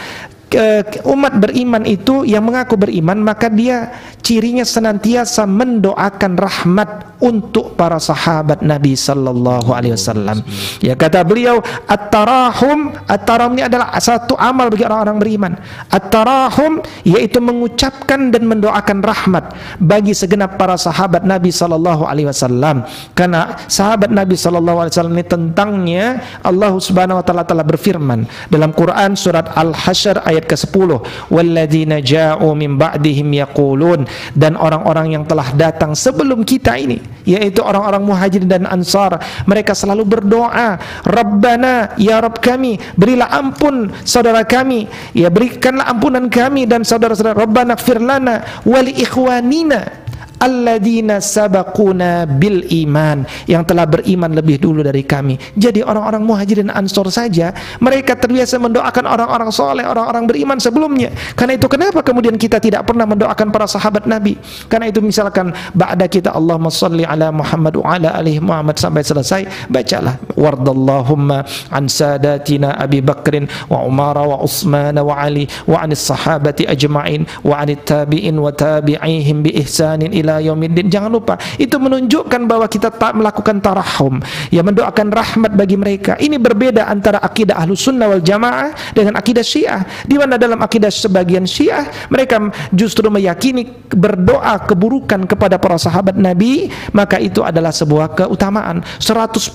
umat 1.03 1.43
beriman 1.43 1.83
itu 1.83 2.23
yang 2.23 2.47
mengaku 2.47 2.79
beriman 2.79 3.19
maka 3.19 3.51
dia 3.51 3.91
cirinya 4.23 4.63
senantiasa 4.63 5.43
mendoakan 5.43 6.33
rahmat 6.39 6.91
untuk 7.21 7.79
para 7.79 7.97
sahabat 7.97 8.61
Nabi 8.61 8.93
sallallahu 8.93 9.73
alaihi 9.73 9.97
wasallam. 9.97 10.45
Ya 10.85 10.93
kata 10.93 11.25
beliau 11.25 11.61
at-tarahum, 11.89 12.93
at-tarahum 13.09 13.57
ini 13.57 13.65
adalah 13.65 13.97
satu 13.97 14.37
amal 14.37 14.69
bagi 14.69 14.85
orang-orang 14.85 15.19
beriman. 15.19 15.53
At-tarahum 15.89 16.85
yaitu 17.07 17.41
mengucapkan 17.41 18.29
dan 18.29 18.45
mendoakan 18.45 19.01
rahmat 19.01 19.57
bagi 19.81 20.13
segenap 20.13 20.61
para 20.61 20.77
sahabat 20.77 21.25
Nabi 21.25 21.49
sallallahu 21.49 22.05
alaihi 22.05 22.29
wasallam. 22.29 22.85
Karena 23.17 23.57
sahabat 23.71 24.13
Nabi 24.13 24.37
sallallahu 24.37 24.85
alaihi 24.85 24.93
wasallam 24.93 25.17
ini 25.17 25.27
tentangnya 25.27 26.07
Allah 26.45 26.77
Subhanahu 26.77 27.21
wa 27.21 27.25
taala 27.25 27.45
telah 27.47 27.65
berfirman 27.65 28.29
dalam 28.53 28.71
Quran 28.77 29.17
surat 29.17 29.53
Al-Hasyr 29.57 30.21
ayat 30.23 30.45
ke-10 30.45 30.91
walladzina 31.33 32.03
ja'u 32.03 32.53
min 32.53 32.77
ba'dihim 32.77 33.29
yaqulun 33.41 34.05
dan 34.37 34.55
orang-orang 34.59 35.17
yang 35.17 35.25
telah 35.25 35.49
datang 35.57 35.97
sebelum 35.97 36.45
kita 36.45 36.77
ini 36.77 37.06
yaitu 37.27 37.61
orang-orang 37.61 38.03
muhajir 38.07 38.47
dan 38.47 38.65
ansar. 38.71 39.19
Mereka 39.45 39.75
selalu 39.75 40.07
berdoa 40.07 40.79
Rabbana 41.03 41.99
ya 41.99 42.23
Rabb 42.23 42.39
kami 42.39 42.79
berilah 42.95 43.29
ampun 43.35 43.91
saudara 44.07 44.47
kami. 44.47 44.87
Ya 45.13 45.27
berikanlah 45.29 45.91
ampunan 45.91 46.31
kami 46.31 46.65
dan 46.71 46.87
saudara-saudara 46.87 47.35
Rabbana 47.35 47.75
gfir 47.75 47.99
lana 47.99 48.63
wali 48.63 48.95
ikhwanina 49.03 50.06
alladzina 50.41 51.21
sabaquna 51.23 52.27
bil 52.27 52.65
iman 52.87 53.25
yang 53.49 53.63
telah 53.65 53.85
beriman 53.89 54.33
lebih 54.33 54.61
dulu 54.61 54.85
dari 54.85 55.05
kami. 55.05 55.39
Jadi 55.57 55.85
orang-orang 55.85 56.23
muhajirin 56.25 56.69
ansor 56.73 57.09
saja 57.09 57.55
mereka 57.79 58.17
terbiasa 58.17 58.59
mendoakan 58.61 59.05
orang-orang 59.07 59.51
soleh, 59.53 59.85
orang-orang 59.87 60.27
beriman 60.27 60.59
sebelumnya. 60.59 61.13
Karena 61.39 61.57
itu 61.57 61.67
kenapa 61.71 62.03
kemudian 62.03 62.35
kita 62.37 62.59
tidak 62.59 62.85
pernah 62.89 63.07
mendoakan 63.07 63.49
para 63.55 63.67
sahabat 63.71 64.05
Nabi? 64.05 64.37
Karena 64.67 64.91
itu 64.91 64.99
misalkan 65.01 65.55
ba'da 65.73 66.11
kita 66.11 66.35
Allahumma 66.35 66.73
salli 66.73 67.07
ala 67.07 67.31
Muhammad 67.31 67.79
wa 67.79 67.87
ala 67.97 68.17
alihi 68.19 68.43
Muhammad 68.43 68.77
sampai 68.77 69.03
selesai, 69.07 69.43
bacalah 69.71 70.19
wardallahumma 70.35 71.47
an 71.71 71.87
sadatina 71.87 72.75
Abi 72.77 73.01
Bakrin 73.01 73.47
wa 73.71 73.87
Umar 73.87 74.19
wa 74.19 74.43
Utsman 74.43 74.97
wa 74.99 75.15
Ali 75.15 75.47
wa 75.65 75.81
anis 75.81 76.03
sahabati 76.03 76.67
ajma'in 76.67 77.25
wa 77.47 77.63
anit 77.63 77.87
tabi'in 77.87 78.35
wa 78.35 78.51
tabi'ihim 78.51 79.47
bi 79.47 79.55
ihsanin 79.63 80.11
ila 80.11 80.26
ila 80.27 80.43
yaumiddin. 80.43 80.91
Jangan 80.91 81.15
lupa, 81.15 81.39
itu 81.55 81.79
menunjukkan 81.79 82.51
bahwa 82.51 82.67
kita 82.67 82.91
tak 82.91 83.15
melakukan 83.15 83.63
tarahum, 83.63 84.19
ya 84.51 84.67
mendoakan 84.67 85.15
rahmat 85.15 85.55
bagi 85.55 85.79
mereka. 85.79 86.19
Ini 86.19 86.43
berbeda 86.43 86.91
antara 86.91 87.23
akidah 87.23 87.55
Ahlus 87.63 87.87
Sunnah 87.87 88.11
wal 88.11 88.25
Jamaah 88.27 88.75
dengan 88.91 89.15
akidah 89.15 89.47
Syiah. 89.47 89.87
Di 90.03 90.19
mana 90.19 90.35
dalam 90.35 90.59
akidah 90.59 90.91
sebagian 90.91 91.47
Syiah 91.47 91.87
mereka 92.11 92.51
justru 92.75 93.07
meyakini 93.07 93.71
berdoa 93.95 94.67
keburukan 94.67 95.23
kepada 95.31 95.63
para 95.63 95.79
sahabat 95.79 96.19
Nabi, 96.19 96.67
maka 96.91 97.23
itu 97.23 97.47
adalah 97.47 97.71
sebuah 97.71 98.19
keutamaan. 98.19 98.83
141 98.99 99.55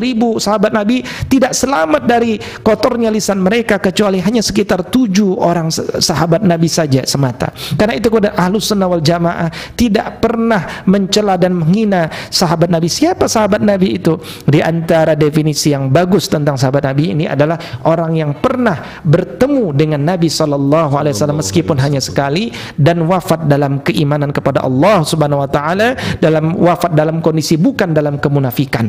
ribu 0.00 0.40
sahabat 0.40 0.74
Nabi 0.74 1.04
tidak 1.28 1.54
selamat 1.54 2.02
dari 2.08 2.40
kotornya 2.64 3.12
lisan 3.12 3.38
mereka 3.44 3.78
kecuali 3.78 4.18
hanya 4.18 4.40
sekitar 4.40 4.88
tujuh 4.88 5.38
orang 5.38 5.70
sahabat 6.00 6.42
Nabi 6.42 6.66
saja 6.66 7.04
semata. 7.04 7.52
Karena 7.76 7.94
itu 7.94 8.08
kepada 8.08 8.32
Ahlus 8.34 8.72
Sunnah 8.72 8.88
wal 8.88 9.04
Jamaah 9.04 9.52
tidak 9.76 9.99
tidak 10.00 10.24
pernah 10.24 10.62
mencela 10.88 11.36
dan 11.36 11.60
menghina 11.60 12.08
sahabat 12.32 12.72
Nabi. 12.72 12.88
Siapa 12.88 13.28
sahabat 13.28 13.60
Nabi 13.60 14.00
itu? 14.00 14.16
Di 14.48 14.64
antara 14.64 15.12
definisi 15.12 15.76
yang 15.76 15.92
bagus 15.92 16.32
tentang 16.32 16.56
sahabat 16.56 16.88
Nabi 16.88 17.12
ini 17.12 17.28
adalah 17.28 17.60
orang 17.84 18.16
yang 18.16 18.32
pernah 18.40 19.04
bertemu 19.04 19.76
dengan 19.76 20.00
Nabi 20.00 20.32
sallallahu 20.32 20.96
alaihi 20.96 21.12
wasallam 21.12 21.44
meskipun 21.44 21.76
hanya 21.76 22.00
sekali 22.00 22.48
dan 22.80 23.04
wafat 23.04 23.44
dalam 23.44 23.84
keimanan 23.84 24.32
kepada 24.32 24.64
Allah 24.64 25.04
Subhanahu 25.04 25.44
wa 25.44 25.50
taala 25.52 25.92
dalam 26.16 26.56
wafat 26.56 26.96
dalam 26.96 27.20
kondisi 27.20 27.60
bukan 27.60 27.92
dalam 27.92 28.16
kemunafikan. 28.16 28.88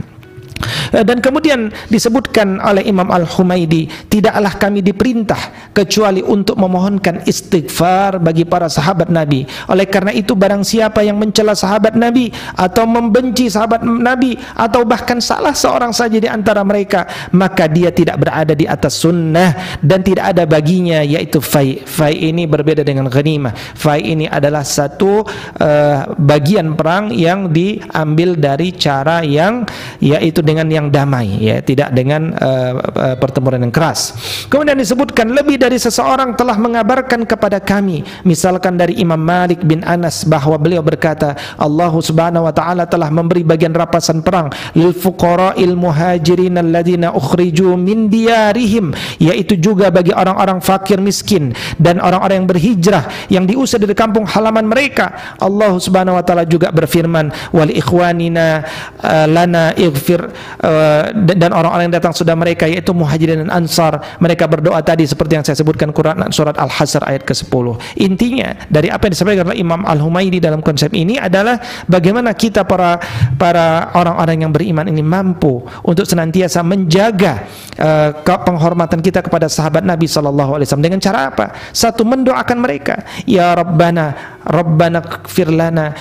Eh, 0.91 1.03
dan 1.07 1.23
kemudian 1.23 1.71
disebutkan 1.87 2.59
oleh 2.61 2.85
Imam 2.85 3.07
Al-Humaidi 3.09 3.87
tidaklah 4.07 4.55
kami 4.59 4.83
diperintah 4.83 5.71
kecuali 5.71 6.19
untuk 6.19 6.59
memohonkan 6.59 7.23
istighfar 7.25 8.19
bagi 8.19 8.43
para 8.43 8.67
sahabat 8.67 9.07
Nabi. 9.07 9.47
Oleh 9.71 9.87
karena 9.87 10.11
itu 10.11 10.35
barang 10.35 10.63
siapa 10.67 11.01
yang 11.01 11.17
mencela 11.17 11.55
sahabat 11.55 11.95
Nabi 11.95 12.29
atau 12.55 12.83
membenci 12.85 13.47
sahabat 13.47 13.83
Nabi 13.83 14.35
atau 14.55 14.83
bahkan 14.83 15.23
salah 15.23 15.55
seorang 15.55 15.95
saja 15.95 16.19
di 16.19 16.27
antara 16.27 16.61
mereka 16.61 17.07
maka 17.31 17.65
dia 17.71 17.89
tidak 17.89 18.19
berada 18.21 18.53
di 18.53 18.67
atas 18.67 18.99
sunnah 18.99 19.79
dan 19.79 20.03
tidak 20.03 20.35
ada 20.35 20.43
baginya 20.43 21.01
yaitu 21.01 21.39
fai. 21.39 21.81
Fai 21.87 22.13
ini 22.15 22.45
berbeda 22.45 22.83
dengan 22.83 23.07
ghanimah. 23.07 23.55
Fai 23.75 24.03
ini 24.03 24.27
adalah 24.27 24.67
satu 24.67 25.23
uh, 25.57 25.99
bagian 26.19 26.75
perang 26.75 27.09
yang 27.15 27.49
diambil 27.49 28.35
dari 28.35 28.75
cara 28.75 29.23
yang 29.23 29.63
yaitu 30.03 30.43
dengan 30.51 30.67
yang 30.67 30.87
damai 30.91 31.39
ya 31.39 31.63
tidak 31.63 31.95
dengan 31.95 32.35
uh, 32.35 32.75
uh, 32.75 33.15
pertempuran 33.15 33.63
yang 33.63 33.71
keras. 33.71 34.11
Kemudian 34.51 34.75
disebutkan 34.75 35.31
lebih 35.31 35.55
dari 35.55 35.79
seseorang 35.79 36.35
telah 36.35 36.59
mengabarkan 36.59 37.23
kepada 37.23 37.63
kami. 37.63 38.03
Misalkan 38.27 38.75
dari 38.75 38.99
Imam 38.99 39.17
Malik 39.17 39.63
bin 39.63 39.79
Anas 39.87 40.27
bahwa 40.27 40.59
beliau 40.59 40.83
berkata 40.83 41.39
Allah 41.55 41.93
Subhanahu 41.95 42.51
wa 42.51 42.53
taala 42.53 42.83
telah 42.83 43.07
memberi 43.07 43.47
bagian 43.47 43.71
rapasan 43.71 44.19
perang 44.19 44.51
lil 44.75 44.91
fuqara'il 44.91 45.79
muhajirin 45.79 46.59
alladziina 46.59 47.15
ukhriju 47.15 47.79
min 47.79 48.11
diyarihim 48.11 48.91
yaitu 49.23 49.55
juga 49.55 49.87
bagi 49.87 50.11
orang-orang 50.11 50.59
fakir 50.59 50.99
miskin 50.99 51.55
dan 51.79 52.03
orang-orang 52.03 52.43
yang 52.43 52.49
berhijrah 52.51 53.05
yang 53.31 53.47
diusir 53.47 53.79
dari 53.79 53.95
kampung 53.95 54.27
halaman 54.27 54.67
mereka. 54.67 55.37
Allah 55.39 55.71
Subhanahu 55.79 56.19
wa 56.19 56.23
taala 56.27 56.43
juga 56.43 56.75
berfirman 56.75 57.55
wal 57.55 57.71
ikhwanina 57.71 58.67
uh, 58.99 59.25
lana 59.29 59.71
ighfir 59.77 60.40
Eh, 60.61 61.03
dan 61.33 61.57
orang-orang 61.57 61.89
yang 61.89 61.95
datang 61.97 62.13
sudah 62.13 62.37
mereka 62.37 62.69
yaitu 62.69 62.93
muhajirin 62.93 63.41
dan 63.47 63.49
ansar 63.49 63.97
mereka 64.21 64.45
berdoa 64.45 64.77
tadi 64.85 65.09
seperti 65.09 65.33
yang 65.33 65.45
saya 65.45 65.57
sebutkan 65.57 65.89
Quran 65.89 66.21
surat 66.29 66.53
Al-Hasr 66.53 67.01
ayat 67.01 67.25
ke-10 67.25 67.65
intinya 67.97 68.53
dari 68.69 68.93
apa 68.93 69.09
yang 69.09 69.13
disampaikan 69.17 69.49
oleh 69.49 69.57
Imam 69.57 69.81
Al-Humaydi 69.81 70.37
dalam 70.37 70.61
konsep 70.61 70.93
ini 70.93 71.17
adalah 71.17 71.57
bagaimana 71.89 72.37
kita 72.37 72.61
para 72.61 73.01
para 73.41 73.89
orang-orang 73.97 74.45
yang 74.45 74.51
beriman 74.53 74.85
ini 74.85 75.01
mampu 75.01 75.65
untuk 75.81 76.05
senantiasa 76.05 76.61
menjaga 76.61 77.41
uh, 77.81 78.13
penghormatan 78.21 79.01
kita 79.01 79.25
kepada 79.25 79.49
sahabat 79.49 79.81
Nabi 79.81 80.05
wasallam. 80.05 80.85
Dengan 80.85 81.01
cara 81.01 81.33
apa? 81.33 81.57
Satu 81.73 82.05
mendoakan 82.05 82.57
mereka, 82.61 83.01
ya 83.25 83.57
Rabbana 83.57 84.37
Rabbana. 84.45 85.03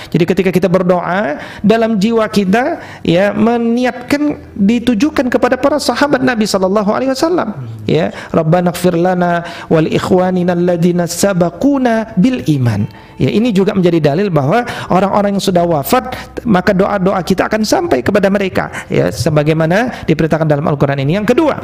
Jadi 0.09 0.23
ketika 0.25 0.49
kita 0.49 0.67
berdoa 0.67 1.37
dalam 1.61 1.97
jiwa 1.97 2.25
kita 2.29 2.81
ya 3.05 3.33
meniatkan 3.33 4.37
ditujukan 4.57 5.29
kepada 5.29 5.57
para 5.57 5.77
sahabat 5.77 6.21
Nabi 6.21 6.45
sallallahu 6.45 6.89
alaihi 6.89 7.11
wasallam 7.13 7.65
ya 7.85 8.09
Rabbana 8.33 8.73
kfir 8.73 8.97
lana 8.97 9.45
wal 9.69 9.85
ikhwanina 9.87 10.53
alladziina 10.57 11.05
sabaquna 11.05 12.17
bil 12.17 12.41
iman. 12.57 12.85
Ya, 13.21 13.29
ini 13.29 13.53
juga 13.53 13.77
menjadi 13.77 14.01
dalil 14.01 14.33
bahwa 14.33 14.65
orang-orang 14.89 15.37
yang 15.37 15.43
sudah 15.43 15.61
wafat 15.61 16.09
maka 16.41 16.73
doa-doa 16.73 17.21
kita 17.21 17.45
akan 17.45 17.61
sampai 17.61 18.01
kepada 18.01 18.33
mereka 18.33 18.73
ya 18.89 19.13
sebagaimana 19.13 20.05
diperintahkan 20.09 20.49
dalam 20.49 20.65
Al-Qur'an 20.65 20.97
ini. 20.97 21.21
Yang 21.21 21.37
kedua, 21.37 21.61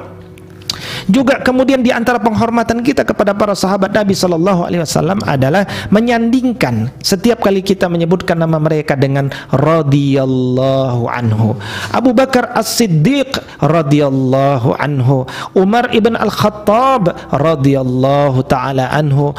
juga 1.08 1.40
kemudian 1.40 1.80
di 1.82 1.92
antara 1.92 2.20
penghormatan 2.20 2.84
kita 2.84 3.08
kepada 3.08 3.32
para 3.32 3.56
sahabat 3.56 3.96
Nabi 3.96 4.14
Shallallahu 4.14 4.68
Alaihi 4.68 4.84
Wasallam 4.84 5.24
adalah 5.24 5.64
menyandingkan 5.90 6.92
setiap 7.00 7.44
kali 7.48 7.64
kita 7.64 7.88
menyebutkan 7.88 8.36
nama 8.38 8.60
mereka 8.60 9.00
dengan 9.00 9.32
radhiyallahu 9.52 11.08
anhu. 11.08 11.56
Abu 11.96 12.12
Bakar 12.12 12.52
As-Siddiq 12.54 13.40
radhiyallahu 13.64 14.76
anhu, 14.78 15.24
Umar 15.56 15.90
ibn 15.96 16.20
Al-Khattab 16.20 17.32
radhiyallahu 17.32 18.44
taala 18.48 18.92
anhu, 18.92 19.32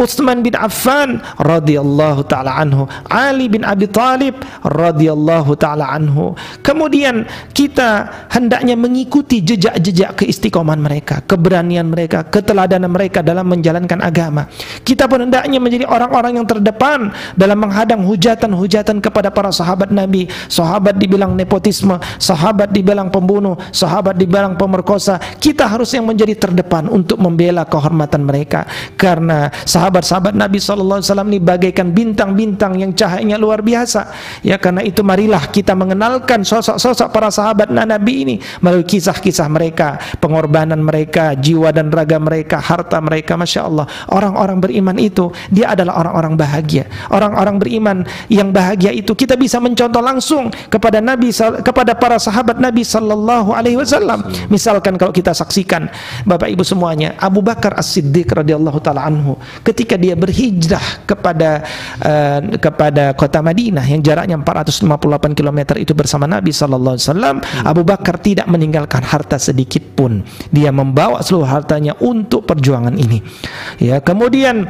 Utsman 0.00 0.40
bin 0.40 0.56
Affan 0.56 1.20
radhiyallahu 1.36 2.24
taala 2.26 2.56
anhu, 2.56 2.88
Ali 3.12 3.52
bin 3.52 3.62
Abi 3.62 3.86
Thalib 3.90 4.40
radhiyallahu 4.64 5.52
taala 5.60 5.92
anhu. 5.92 6.32
Kemudian 6.64 7.28
kita 7.52 8.08
hendaknya 8.32 8.74
mengikuti 8.74 9.44
jejak-jejak 9.44 10.24
keistiqomahan 10.24 10.80
mereka, 10.80 10.93
keberanian 11.02 11.88
mereka, 11.88 12.22
keteladanan 12.28 12.92
mereka 12.92 13.24
dalam 13.24 13.48
menjalankan 13.48 14.04
agama. 14.04 14.46
Kita 14.84 15.08
pun 15.08 15.24
hendaknya 15.24 15.58
menjadi 15.58 15.88
orang-orang 15.88 16.38
yang 16.38 16.46
terdepan 16.46 17.10
dalam 17.34 17.58
menghadang 17.58 18.04
hujatan-hujatan 18.04 19.00
kepada 19.00 19.32
para 19.32 19.48
sahabat 19.48 19.88
Nabi. 19.88 20.28
Sahabat 20.46 21.00
dibilang 21.00 21.32
nepotisme, 21.32 21.96
sahabat 22.20 22.70
dibilang 22.70 23.08
pembunuh, 23.08 23.56
sahabat 23.72 24.14
dibilang 24.20 24.54
pemerkosa. 24.60 25.16
Kita 25.40 25.64
harus 25.64 25.90
yang 25.96 26.04
menjadi 26.04 26.36
terdepan 26.36 26.92
untuk 26.92 27.16
membela 27.16 27.64
kehormatan 27.64 28.28
mereka. 28.28 28.68
Karena 29.00 29.48
sahabat-sahabat 29.48 30.36
Nabi 30.36 30.60
SAW 30.60 31.00
ini 31.00 31.40
bagaikan 31.40 31.96
bintang-bintang 31.96 32.76
yang 32.76 32.92
cahayanya 32.92 33.40
luar 33.40 33.64
biasa. 33.64 34.12
Ya 34.44 34.60
karena 34.60 34.84
itu 34.84 35.00
marilah 35.00 35.48
kita 35.48 35.72
mengenalkan 35.72 36.44
sosok-sosok 36.44 37.08
para 37.08 37.32
sahabat 37.32 37.72
Nabi 37.72 38.14
ini 38.28 38.36
melalui 38.60 38.84
kisah-kisah 38.84 39.48
mereka, 39.48 39.96
pengorbanan 40.20 40.83
mereka, 40.84 41.32
jiwa 41.32 41.72
dan 41.72 41.88
raga 41.88 42.20
mereka, 42.20 42.60
harta 42.60 43.00
mereka, 43.00 43.40
masya 43.40 43.64
Allah. 43.64 43.88
Orang-orang 44.12 44.60
beriman 44.60 44.96
itu 45.00 45.32
dia 45.48 45.72
adalah 45.72 45.96
orang-orang 46.04 46.36
bahagia. 46.36 46.84
Orang-orang 47.08 47.56
beriman 47.56 47.96
yang 48.28 48.52
bahagia 48.52 48.92
itu 48.92 49.16
kita 49.16 49.40
bisa 49.40 49.56
mencontoh 49.56 50.04
langsung 50.04 50.52
kepada 50.68 51.00
Nabi 51.00 51.32
kepada 51.64 51.96
para 51.96 52.20
sahabat 52.20 52.60
Nabi 52.60 52.84
Sallallahu 52.84 53.56
Alaihi 53.56 53.80
Wasallam. 53.80 54.28
Misalkan 54.52 55.00
kalau 55.00 55.14
kita 55.14 55.32
saksikan 55.32 55.88
Bapak 56.28 56.52
Ibu 56.52 56.60
semuanya, 56.66 57.16
Abu 57.16 57.40
Bakar 57.40 57.80
As 57.80 57.94
Siddiq 57.94 58.28
radhiyallahu 58.28 58.78
taala 58.82 59.06
anhu 59.06 59.38
ketika 59.62 59.94
dia 59.94 60.18
berhijrah 60.18 61.06
kepada 61.06 61.62
uh, 62.02 62.40
kepada 62.58 63.14
kota 63.14 63.38
Madinah 63.38 63.86
yang 63.86 64.02
jaraknya 64.02 64.34
458 64.42 65.38
km 65.38 65.78
itu 65.78 65.94
bersama 65.94 66.26
Nabi 66.26 66.50
Sallallahu 66.50 66.94
Alaihi 66.98 67.06
Wasallam, 67.06 67.36
Abu 67.62 67.82
Bakar 67.86 68.18
tidak 68.18 68.50
meninggalkan 68.50 69.06
harta 69.06 69.38
sedikit 69.38 69.82
pun. 69.94 70.26
Dia 70.50 70.73
membawa 70.74 71.22
seluruh 71.22 71.46
hartanya 71.46 71.94
untuk 72.02 72.44
perjuangan 72.44 72.98
ini. 72.98 73.22
Ya, 73.78 74.02
kemudian 74.02 74.66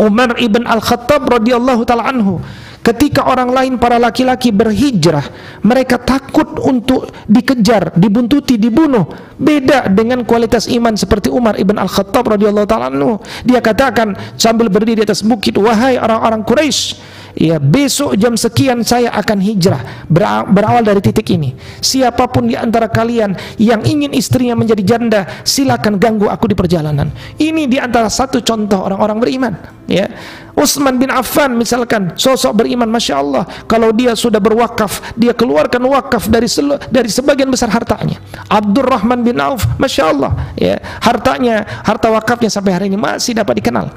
Umar 0.00 0.40
ibn 0.40 0.64
Al-Khattab 0.64 1.28
radhiyallahu 1.28 1.84
taala 1.84 2.08
anhu 2.10 2.40
Ketika 2.84 3.24
orang 3.24 3.48
lain 3.48 3.72
para 3.80 3.96
laki-laki 3.96 4.52
berhijrah, 4.52 5.24
mereka 5.64 5.96
takut 5.96 6.60
untuk 6.60 7.08
dikejar, 7.24 7.96
dibuntuti, 7.96 8.60
dibunuh. 8.60 9.08
Beda 9.40 9.88
dengan 9.88 10.20
kualitas 10.28 10.68
iman 10.68 10.92
seperti 10.92 11.32
Umar 11.32 11.56
ibn 11.56 11.80
Al-Khattab 11.80 12.36
radhiyallahu 12.36 12.68
taala 12.68 12.92
anhu. 12.92 13.16
Dia 13.40 13.64
katakan 13.64 14.12
sambil 14.36 14.68
berdiri 14.68 15.00
di 15.00 15.08
atas 15.08 15.24
bukit, 15.24 15.56
"Wahai 15.56 15.96
orang-orang 15.96 16.44
Quraisy, 16.44 17.00
ya 17.34 17.58
besok 17.58 18.14
jam 18.14 18.38
sekian 18.38 18.80
saya 18.86 19.10
akan 19.14 19.38
hijrah. 19.42 20.06
Berawal 20.48 20.86
dari 20.86 21.02
titik 21.02 21.26
ini. 21.34 21.54
Siapa 21.82 22.30
pun 22.30 22.46
di 22.48 22.54
antara 22.54 22.86
kalian 22.88 23.34
yang 23.58 23.82
ingin 23.82 24.14
istrinya 24.14 24.54
menjadi 24.54 24.82
janda 24.82 25.20
silakan 25.42 25.98
ganggu 25.98 26.30
aku 26.30 26.50
di 26.50 26.56
perjalanan. 26.56 27.10
Ini 27.36 27.66
di 27.66 27.78
antara 27.78 28.06
satu 28.08 28.40
contoh 28.40 28.86
orang-orang 28.86 29.18
beriman 29.18 29.52
ya. 29.90 30.06
Utsman 30.54 31.02
bin 31.02 31.10
Affan 31.10 31.58
misalkan 31.58 32.14
sosok 32.14 32.62
beriman 32.62 32.86
Masya 32.86 33.14
Allah. 33.18 33.42
Kalau 33.66 33.90
dia 33.90 34.14
sudah 34.14 34.38
berwakaf 34.38 35.18
dia 35.18 35.34
keluarkan 35.34 35.82
wakaf 35.90 36.30
dari 36.30 36.46
selu, 36.46 36.78
dari 36.88 37.10
sebagian 37.10 37.50
besar 37.50 37.74
hartanya. 37.74 38.22
Abdurrahman 38.46 39.26
bin 39.26 39.42
Auf 39.42 39.66
Masya 39.82 40.02
Allah 40.14 40.32
ya. 40.54 40.78
Hartanya 41.02 41.66
harta 41.82 42.06
wakafnya 42.14 42.46
sampai 42.46 42.72
hari 42.72 42.86
ini 42.86 42.94
masih 42.94 43.34
dapat 43.34 43.58
dikenal 43.58 43.90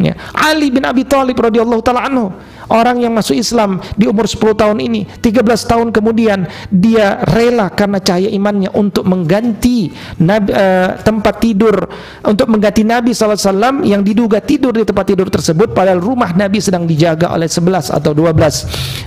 ya. 0.00 0.16
Ali 0.32 0.72
bin 0.72 0.86
Abi 0.86 1.04
Thalib 1.04 1.36
radhiyallahu 1.36 1.82
taala 1.84 2.08
anhu 2.08 2.32
Orang 2.68 3.00
yang 3.00 3.16
masuk 3.16 3.32
Islam 3.32 3.80
di 3.96 4.04
umur 4.04 4.28
10 4.28 4.52
tahun 4.52 4.78
ini, 4.84 5.08
13 5.24 5.44
tahun 5.64 5.88
kemudian 5.88 6.44
dia 6.68 7.24
rela 7.24 7.72
karena 7.72 7.96
cahaya 7.96 8.28
imannya 8.28 8.68
untuk 8.76 9.08
mengganti 9.08 9.88
nabi, 10.20 10.52
uh, 10.52 11.00
tempat 11.00 11.40
tidur, 11.40 11.88
untuk 12.24 12.44
mengganti 12.52 12.84
Nabi 12.84 13.16
SAW 13.16 13.84
yang 13.88 14.04
diduga 14.04 14.44
tidur 14.44 14.76
di 14.76 14.84
tempat 14.84 15.08
tidur 15.08 15.32
tersebut 15.32 15.72
padahal 15.72 15.96
rumah 15.96 16.36
Nabi 16.36 16.60
sedang 16.60 16.84
dijaga 16.84 17.32
oleh 17.32 17.48
11 17.48 17.88
atau 17.88 18.12
12 18.12 18.36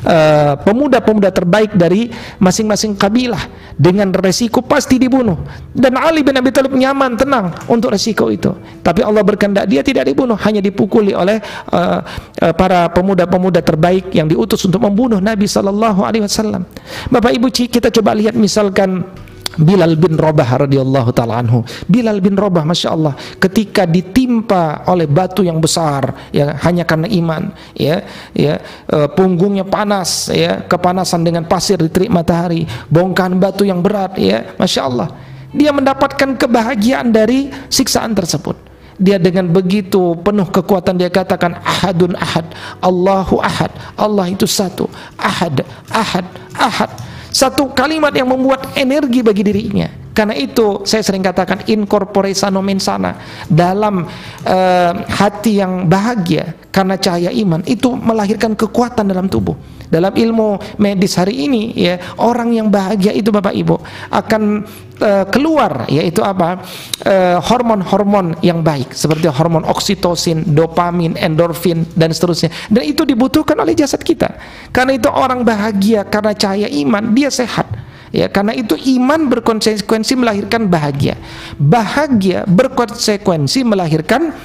uh, 0.07 0.53
pemuda-pemuda 0.65 1.29
terbaik 1.29 1.77
dari 1.77 2.09
masing-masing 2.41 2.97
kabilah 2.97 3.45
dengan 3.75 4.09
resiko 4.15 4.63
pasti 4.63 4.97
dibunuh. 5.01 5.37
Dan 5.69 5.99
Ali 5.99 6.23
bin 6.23 6.37
Abi 6.37 6.49
Thalib 6.49 6.73
nyaman 6.73 7.13
tenang 7.13 7.53
untuk 7.67 7.93
resiko 7.93 8.31
itu. 8.33 8.53
Tapi 8.81 9.03
Allah 9.03 9.21
berkehendak 9.21 9.67
dia 9.67 9.83
tidak 9.83 10.07
dibunuh 10.07 10.39
hanya 10.41 10.63
dipukuli 10.63 11.11
oleh 11.13 11.37
uh, 11.69 11.99
uh, 12.41 12.53
para 12.55 12.87
pemuda-pemuda 12.93 13.50
pemuda 13.51 13.59
terbaik 13.67 14.15
yang 14.15 14.31
diutus 14.31 14.63
untuk 14.63 14.79
membunuh 14.79 15.19
Nabi 15.19 15.43
sallallahu 15.43 16.07
alaihi 16.07 16.23
wasallam. 16.23 16.63
Bapak 17.11 17.35
Ibu 17.35 17.51
kita 17.51 17.91
coba 17.91 18.15
lihat 18.15 18.31
misalkan 18.39 19.03
Bilal 19.51 19.99
bin 19.99 20.15
Rabah 20.15 20.63
radhiyallahu 20.63 21.11
taala 21.11 21.43
anhu. 21.43 21.67
Bilal 21.83 22.23
bin 22.23 22.39
Rabah 22.39 22.63
masya 22.63 22.95
Allah 22.95 23.19
ketika 23.35 23.83
ditimpa 23.83 24.87
oleh 24.87 25.03
batu 25.11 25.43
yang 25.43 25.59
besar 25.59 26.31
ya 26.31 26.55
hanya 26.63 26.87
karena 26.87 27.11
iman 27.11 27.51
ya 27.75 27.99
ya 28.31 28.63
e, 28.87 29.11
punggungnya 29.11 29.67
panas 29.67 30.31
ya 30.31 30.63
kepanasan 30.63 31.27
dengan 31.27 31.43
pasir 31.43 31.75
di 31.83 31.91
terik 31.91 32.07
matahari 32.07 32.63
bongkahan 32.87 33.35
batu 33.35 33.67
yang 33.67 33.83
berat 33.83 34.15
ya 34.15 34.55
masya 34.55 34.87
Allah 34.87 35.11
dia 35.51 35.75
mendapatkan 35.75 36.39
kebahagiaan 36.39 37.11
dari 37.11 37.51
siksaan 37.67 38.15
tersebut 38.15 38.70
dia 39.01 39.17
dengan 39.17 39.49
begitu 39.49 40.13
penuh 40.21 40.45
kekuatan 40.45 40.93
dia 40.93 41.09
katakan 41.09 41.57
ahadun 41.65 42.13
ahad 42.13 42.45
Allahu 42.77 43.41
ahad 43.41 43.73
Allah 43.97 44.29
itu 44.29 44.45
satu 44.45 44.85
ahad 45.17 45.65
ahad 45.89 46.25
ahad. 46.55 46.91
Satu 47.31 47.71
kalimat 47.71 48.11
yang 48.11 48.27
membuat 48.27 48.75
energi 48.75 49.23
bagi 49.23 49.41
dirinya. 49.41 49.87
Karena 50.11 50.35
itu 50.35 50.83
saya 50.83 50.99
sering 50.99 51.23
katakan 51.23 51.63
incorpore 51.71 52.35
sano 52.35 52.59
mensana 52.59 53.15
dalam 53.47 54.03
uh, 54.43 54.93
hati 55.07 55.63
yang 55.63 55.87
bahagia 55.87 56.51
karena 56.67 56.99
cahaya 56.99 57.31
iman 57.31 57.63
itu 57.63 57.95
melahirkan 57.95 58.51
kekuatan 58.51 59.07
dalam 59.07 59.31
tubuh. 59.31 59.55
Dalam 59.87 60.11
ilmu 60.11 60.59
medis 60.79 61.15
hari 61.15 61.47
ini 61.47 61.71
ya 61.75 61.99
orang 62.19 62.51
yang 62.51 62.67
bahagia 62.67 63.15
itu 63.15 63.31
Bapak 63.31 63.55
Ibu 63.55 63.79
akan 64.11 64.67
uh, 65.01 65.25
keluar 65.27 65.89
yaitu 65.89 66.21
apa? 66.21 66.61
Uh, 67.01 67.41
hormon-hormon 67.41 68.37
yang 68.45 68.61
baik 68.61 68.93
seperti 68.93 69.27
hormon 69.27 69.65
oksitosin, 69.65 70.53
dopamin, 70.53 71.17
endorfin 71.17 71.83
dan 71.97 72.13
seterusnya. 72.13 72.53
Dan 72.69 72.87
itu 72.87 73.03
dibutuhkan 73.03 73.57
oleh 73.57 73.73
jasad 73.73 73.99
kita. 73.99 74.37
Karena 74.69 74.95
itu 74.95 75.09
orang 75.09 75.41
bahagia 75.41 76.05
karena 76.05 76.31
cahaya 76.37 76.69
iman 76.69 77.11
dia 77.11 77.33
sehat. 77.33 77.67
Ya 78.11 78.27
karena 78.27 78.51
itu 78.51 78.75
iman 78.99 79.31
berkonsekuensi 79.31 80.13
melahirkan 80.19 80.67
bahagia. 80.67 81.15
Bahagia 81.55 82.43
berkonsekuensi 82.43 83.63
melahirkan 83.63 84.35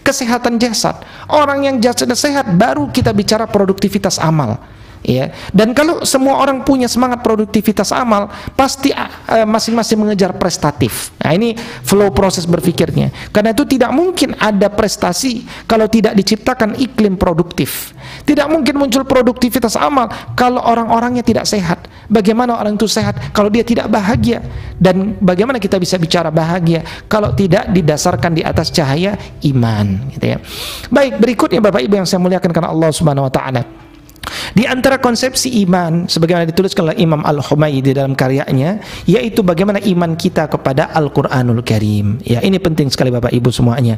kesehatan 0.00 0.56
jasad. 0.56 0.96
Orang 1.28 1.62
yang 1.68 1.76
jasadnya 1.78 2.16
sehat 2.16 2.48
baru 2.56 2.88
kita 2.88 3.12
bicara 3.12 3.44
produktivitas 3.44 4.16
amal 4.16 4.56
ya 5.00 5.32
dan 5.50 5.72
kalau 5.72 6.04
semua 6.04 6.40
orang 6.40 6.60
punya 6.62 6.86
semangat 6.86 7.24
produktivitas 7.24 7.90
amal 7.92 8.28
pasti 8.52 8.92
uh, 8.92 9.46
masing-masing 9.48 9.96
mengejar 9.96 10.36
prestatif 10.36 11.14
nah 11.20 11.32
ini 11.32 11.56
flow 11.84 12.12
proses 12.12 12.44
berpikirnya 12.44 13.10
karena 13.32 13.56
itu 13.56 13.64
tidak 13.64 13.90
mungkin 13.92 14.36
ada 14.36 14.68
prestasi 14.68 15.44
kalau 15.64 15.88
tidak 15.88 16.12
diciptakan 16.16 16.76
iklim 16.76 17.16
produktif 17.16 17.96
tidak 18.28 18.46
mungkin 18.52 18.76
muncul 18.76 19.02
produktivitas 19.08 19.74
amal 19.80 20.08
kalau 20.36 20.60
orang-orangnya 20.60 21.24
tidak 21.24 21.48
sehat 21.48 21.90
Bagaimana 22.10 22.58
orang 22.58 22.74
itu 22.74 22.90
sehat 22.90 23.30
kalau 23.30 23.46
dia 23.46 23.62
tidak 23.62 23.86
bahagia? 23.86 24.42
Dan 24.74 25.14
bagaimana 25.22 25.62
kita 25.62 25.78
bisa 25.78 25.94
bicara 25.94 26.26
bahagia 26.34 26.82
kalau 27.06 27.30
tidak 27.38 27.70
didasarkan 27.70 28.34
di 28.34 28.42
atas 28.42 28.74
cahaya 28.74 29.14
iman, 29.46 30.10
gitu 30.10 30.26
ya. 30.34 30.42
Baik, 30.90 31.22
berikutnya 31.22 31.62
Bapak 31.62 31.86
Ibu 31.86 32.02
yang 32.02 32.08
saya 32.10 32.18
muliakan 32.18 32.50
karena 32.50 32.74
Allah 32.74 32.90
Subhanahu 32.90 33.30
wa 33.30 33.32
taala. 33.32 33.79
Di 34.50 34.66
antara 34.66 34.98
konsepsi 34.98 35.62
iman 35.66 36.10
sebagaimana 36.10 36.46
dituliskan 36.46 36.90
oleh 36.90 36.98
Imam 36.98 37.22
Al-Humaydi 37.22 37.94
dalam 37.94 38.18
karyanya 38.18 38.82
yaitu 39.06 39.46
bagaimana 39.46 39.78
iman 39.78 40.18
kita 40.18 40.50
kepada 40.50 40.90
Al-Qur'anul 40.90 41.62
Karim. 41.62 42.18
Ya, 42.26 42.42
ini 42.42 42.58
penting 42.58 42.90
sekali 42.90 43.14
Bapak 43.14 43.30
Ibu 43.30 43.50
semuanya. 43.54 43.94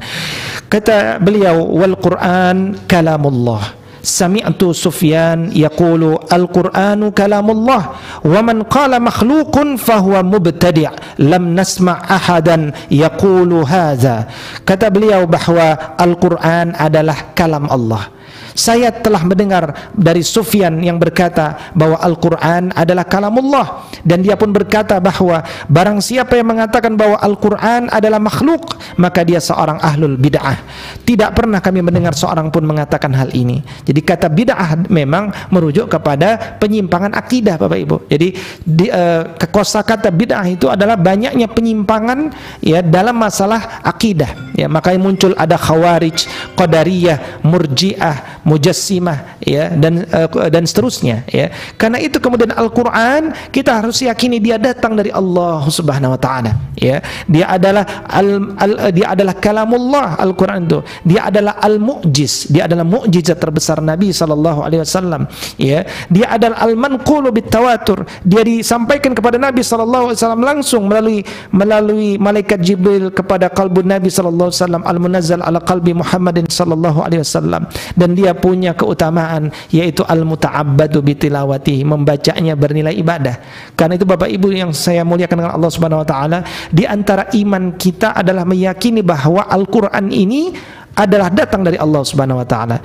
Kata 0.69 1.17
beliau 1.19 1.65
wal 1.73 1.97
Qur'an 1.97 2.77
kalamullah. 2.85 3.81
Sami'tu 4.03 4.75
Sufyan 4.75 5.55
yaqulu 5.55 6.27
Al-Qur'anu 6.27 7.15
kalamullah 7.15 7.83
wa 8.27 8.41
man 8.43 8.67
qala 8.67 8.99
makhluqun 8.99 9.79
fahuwa 9.79 10.27
mubtadi' 10.27 10.91
lam 11.23 11.55
nasma' 11.55 12.03
ahadan 12.11 12.75
yaqulu 12.91 13.63
hadza. 13.63 14.27
Kata 14.67 14.91
beliau 14.91 15.23
bahwa 15.31 15.95
Al-Qur'an 15.95 16.75
adalah 16.75 17.31
kalam 17.39 17.71
Allah. 17.71 18.11
Saya 18.53 18.93
telah 18.93 19.25
mendengar 19.25 19.93
dari 19.97 20.21
Sufyan 20.21 20.81
yang 20.85 21.01
berkata 21.01 21.73
bahwa 21.73 21.99
Al-Quran 22.01 22.73
adalah 22.77 23.05
kalamullah. 23.09 23.89
Dan 24.03 24.21
dia 24.25 24.37
pun 24.37 24.53
berkata 24.53 24.99
bahwa 24.99 25.43
barang 25.69 25.99
siapa 26.05 26.37
yang 26.37 26.53
mengatakan 26.53 26.95
bahwa 26.95 27.17
Al-Quran 27.21 27.89
adalah 27.89 28.21
makhluk 28.21 28.77
maka 29.01 29.25
dia 29.25 29.41
seorang 29.41 29.81
ahlul 29.81 30.17
bid'ah. 30.19 30.59
Tidak 31.03 31.31
pernah 31.33 31.59
kami 31.63 31.81
mendengar 31.81 32.13
seorang 32.13 32.53
pun 32.53 32.65
mengatakan 32.67 33.13
hal 33.17 33.33
ini. 33.33 33.65
Jadi 33.87 34.01
kata 34.05 34.29
bid'ah 34.29 34.89
memang 34.89 35.33
merujuk 35.49 35.89
kepada 35.89 36.59
penyimpangan 36.61 37.17
akidah 37.17 37.57
Bapak 37.57 37.79
Ibu. 37.79 37.97
Jadi 38.09 38.29
di, 38.63 38.87
uh, 38.93 39.37
kata 39.39 40.09
bid'ah 40.13 40.45
itu 40.49 40.69
adalah 40.69 40.99
banyaknya 40.99 41.49
penyimpangan 41.49 42.33
ya 42.61 42.85
dalam 42.85 43.17
masalah 43.17 43.81
akidah. 43.85 44.53
Ya 44.53 44.69
makanya 44.69 45.01
muncul 45.01 45.33
ada 45.35 45.57
khawarij 45.57 46.29
qadariyah 46.55 47.41
murji'ah 47.41 48.42
mujassimah 48.43 49.39
ya 49.43 49.71
dan 49.75 50.07
uh, 50.11 50.49
dan 50.51 50.67
seterusnya 50.67 51.23
ya. 51.31 51.51
Karena 51.79 52.03
itu 52.03 52.19
kemudian 52.19 52.51
Al-Qur'an 52.55 53.35
kita 53.55 53.83
harus 53.83 54.03
yakini 54.03 54.43
dia 54.43 54.59
datang 54.59 54.99
dari 54.99 55.11
Allah 55.15 55.67
Subhanahu 55.67 56.15
wa 56.15 56.21
taala 56.21 56.53
ya. 56.79 56.99
Dia 57.31 57.55
adalah 57.55 57.85
al, 58.11 58.59
al 58.59 58.73
dia 58.91 59.15
adalah 59.15 59.35
kalamullah 59.39 60.19
Al-Qur'an 60.19 60.67
itu. 60.67 60.81
Dia 61.07 61.31
adalah 61.31 61.59
al-mu'jiz, 61.63 62.51
dia 62.51 62.67
adalah 62.67 62.87
mukjizat 62.87 63.39
terbesar 63.39 63.79
Nabi 63.79 64.11
sallallahu 64.11 64.67
alaihi 64.67 64.83
wasallam 64.83 65.31
ya. 65.57 65.87
Dia 66.11 66.35
adalah 66.35 66.59
al-manqulu 66.67 67.31
bitawatur. 67.31 68.05
Dia 68.27 68.43
disampaikan 68.43 69.15
kepada 69.15 69.39
Nabi 69.39 69.63
sallallahu 69.63 70.13
alaihi 70.13 70.19
wasallam 70.19 70.43
langsung 70.43 70.83
melalui 70.91 71.23
melalui 71.55 72.19
malaikat 72.19 72.59
Jibril 72.61 73.15
kepada 73.15 73.47
kalbu 73.53 73.87
Nabi 73.87 74.11
sallallahu 74.11 74.51
alaihi 74.51 74.61
wasallam 74.61 74.83
al-munazzal 74.83 75.41
ala 75.45 75.59
qalbi 75.63 75.93
Muhammadin 75.95 76.49
sallallahu 76.51 77.05
alaihi 77.05 77.23
wasallam 77.23 77.69
dan 77.95 78.11
dia 78.17 78.32
punya 78.37 78.77
keutamaan 78.77 79.49
yaitu 79.73 80.03
al-muta'abbadu 80.05 81.01
bitilawati 81.01 81.83
membacanya 81.85 82.53
bernilai 82.59 82.97
ibadah. 82.97 83.37
Karena 83.77 83.97
itu 83.97 84.05
Bapak 84.05 84.29
Ibu 84.29 84.53
yang 84.53 84.73
saya 84.77 85.05
muliakan 85.07 85.45
dengan 85.45 85.55
Allah 85.57 85.71
Subhanahu 85.73 86.03
wa 86.03 86.09
taala, 86.09 86.39
di 86.69 86.85
antara 86.85 87.29
iman 87.33 87.75
kita 87.77 88.17
adalah 88.17 88.45
meyakini 88.45 89.01
bahwa 89.01 89.47
Al-Qur'an 89.49 90.09
ini 90.13 90.53
adalah 90.93 91.33
datang 91.33 91.65
dari 91.65 91.81
Allah 91.81 92.05
Subhanahu 92.05 92.45
wa 92.45 92.47
taala. 92.47 92.77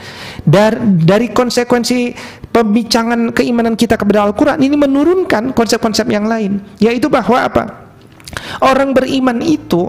Dari, 0.48 0.80
dari 1.04 1.28
konsekuensi 1.36 2.16
pembicaraan 2.52 3.36
keimanan 3.36 3.76
kita 3.76 4.00
kepada 4.00 4.24
Al-Qur'an 4.24 4.64
ini 4.64 4.80
menurunkan 4.80 5.52
konsep-konsep 5.52 6.08
yang 6.08 6.26
lain, 6.26 6.64
yaitu 6.80 7.12
bahwa 7.12 7.38
apa? 7.44 7.64
Orang 8.64 8.96
beriman 8.96 9.40
itu 9.44 9.88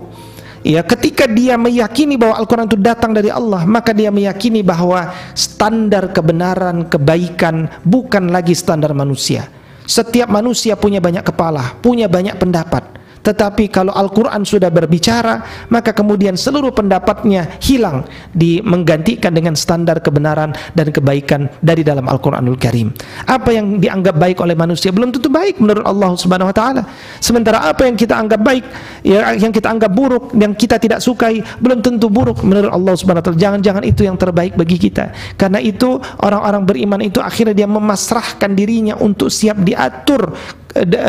ya 0.69 0.85
ketika 0.85 1.25
dia 1.25 1.57
meyakini 1.57 2.21
bahwa 2.21 2.37
Al-Quran 2.37 2.69
itu 2.69 2.77
datang 2.77 3.17
dari 3.17 3.33
Allah 3.33 3.65
maka 3.65 3.97
dia 3.97 4.13
meyakini 4.13 4.61
bahwa 4.61 5.17
standar 5.33 6.13
kebenaran 6.13 6.85
kebaikan 6.85 7.73
bukan 7.89 8.29
lagi 8.29 8.53
standar 8.53 8.93
manusia. 8.93 9.49
Setiap 9.89 10.29
manusia 10.29 10.77
punya 10.77 11.01
banyak 11.01 11.25
kepala 11.25 11.81
punya 11.81 12.05
banyak 12.05 12.37
pendapat 12.37 12.98
tetapi 13.29 13.69
kalau 13.69 13.93
Al-Quran 13.93 14.41
sudah 14.41 14.73
berbicara, 14.73 15.69
maka 15.69 15.93
kemudian 15.93 16.33
seluruh 16.33 16.73
pendapatnya 16.73 17.61
hilang, 17.61 18.09
di 18.33 18.65
menggantikan 18.65 19.37
dengan 19.37 19.53
standar 19.53 20.01
kebenaran 20.01 20.57
dan 20.73 20.89
kebaikan 20.89 21.53
dari 21.61 21.85
dalam 21.85 22.09
Al-Quranul 22.09 22.57
Karim. 22.57 22.89
Apa 23.29 23.53
yang 23.53 23.77
dianggap 23.77 24.17
baik 24.17 24.41
oleh 24.41 24.57
manusia 24.57 24.89
belum 24.89 25.13
tentu 25.13 25.29
baik 25.29 25.61
menurut 25.61 25.85
Allah 25.85 26.17
Subhanahu 26.17 26.49
Wa 26.49 26.57
Taala. 26.57 26.83
Sementara 27.21 27.69
apa 27.69 27.85
yang 27.85 28.01
kita 28.01 28.17
anggap 28.17 28.41
baik, 28.41 28.65
ya, 29.05 29.37
yang 29.37 29.53
kita 29.53 29.69
anggap 29.69 29.93
buruk, 29.93 30.33
yang 30.33 30.57
kita 30.57 30.81
tidak 30.81 31.05
sukai, 31.05 31.45
belum 31.61 31.85
tentu 31.85 32.09
buruk 32.09 32.41
menurut 32.41 32.73
Allah 32.73 32.97
Subhanahu 32.97 33.21
Wa 33.21 33.27
Taala. 33.29 33.39
Jangan-jangan 33.45 33.85
itu 33.85 34.09
yang 34.09 34.17
terbaik 34.17 34.57
bagi 34.57 34.81
kita. 34.81 35.13
Karena 35.37 35.61
itu 35.61 36.01
orang-orang 36.25 36.65
beriman 36.65 37.01
itu 37.05 37.21
akhirnya 37.21 37.53
dia 37.53 37.69
memasrahkan 37.69 38.57
dirinya 38.57 38.97
untuk 38.97 39.29
siap 39.29 39.61
diatur 39.61 40.33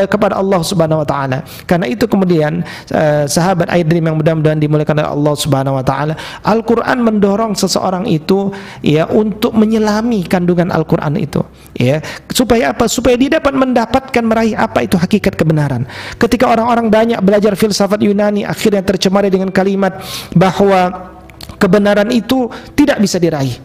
kepada 0.08 0.40
Allah 0.40 0.62
Subhanahu 0.64 1.04
wa 1.04 1.08
taala. 1.08 1.44
Karena 1.68 1.86
itu 1.86 2.08
kemudian 2.08 2.64
uh, 2.96 3.24
sahabat 3.28 3.68
Aidrim 3.70 4.08
yang 4.08 4.18
mudah-mudahan 4.18 4.60
dimuliakan 4.60 5.04
oleh 5.04 5.12
Allah 5.12 5.34
Subhanahu 5.36 5.76
wa 5.78 5.86
taala, 5.86 6.14
Al-Qur'an 6.44 7.04
mendorong 7.04 7.54
seseorang 7.54 8.08
itu 8.08 8.50
ya 8.80 9.06
untuk 9.12 9.54
menyelami 9.56 10.26
kandungan 10.26 10.72
Al-Qur'an 10.72 11.20
itu, 11.20 11.44
ya. 11.76 12.00
Supaya 12.32 12.72
apa? 12.72 12.88
Supaya 12.88 13.20
dia 13.20 13.38
dapat 13.40 13.54
mendapatkan 13.56 14.24
meraih 14.24 14.56
apa 14.56 14.88
itu 14.88 14.96
hakikat 14.96 15.36
kebenaran. 15.36 15.84
Ketika 16.16 16.48
orang-orang 16.48 16.88
banyak 16.88 17.20
belajar 17.20 17.54
filsafat 17.60 18.00
Yunani 18.00 18.48
akhirnya 18.48 18.82
tercemari 18.82 19.28
dengan 19.28 19.52
kalimat 19.52 20.00
bahwa 20.34 21.12
kebenaran 21.60 22.08
itu 22.16 22.48
tidak 22.74 23.04
bisa 23.04 23.20
diraih 23.20 23.60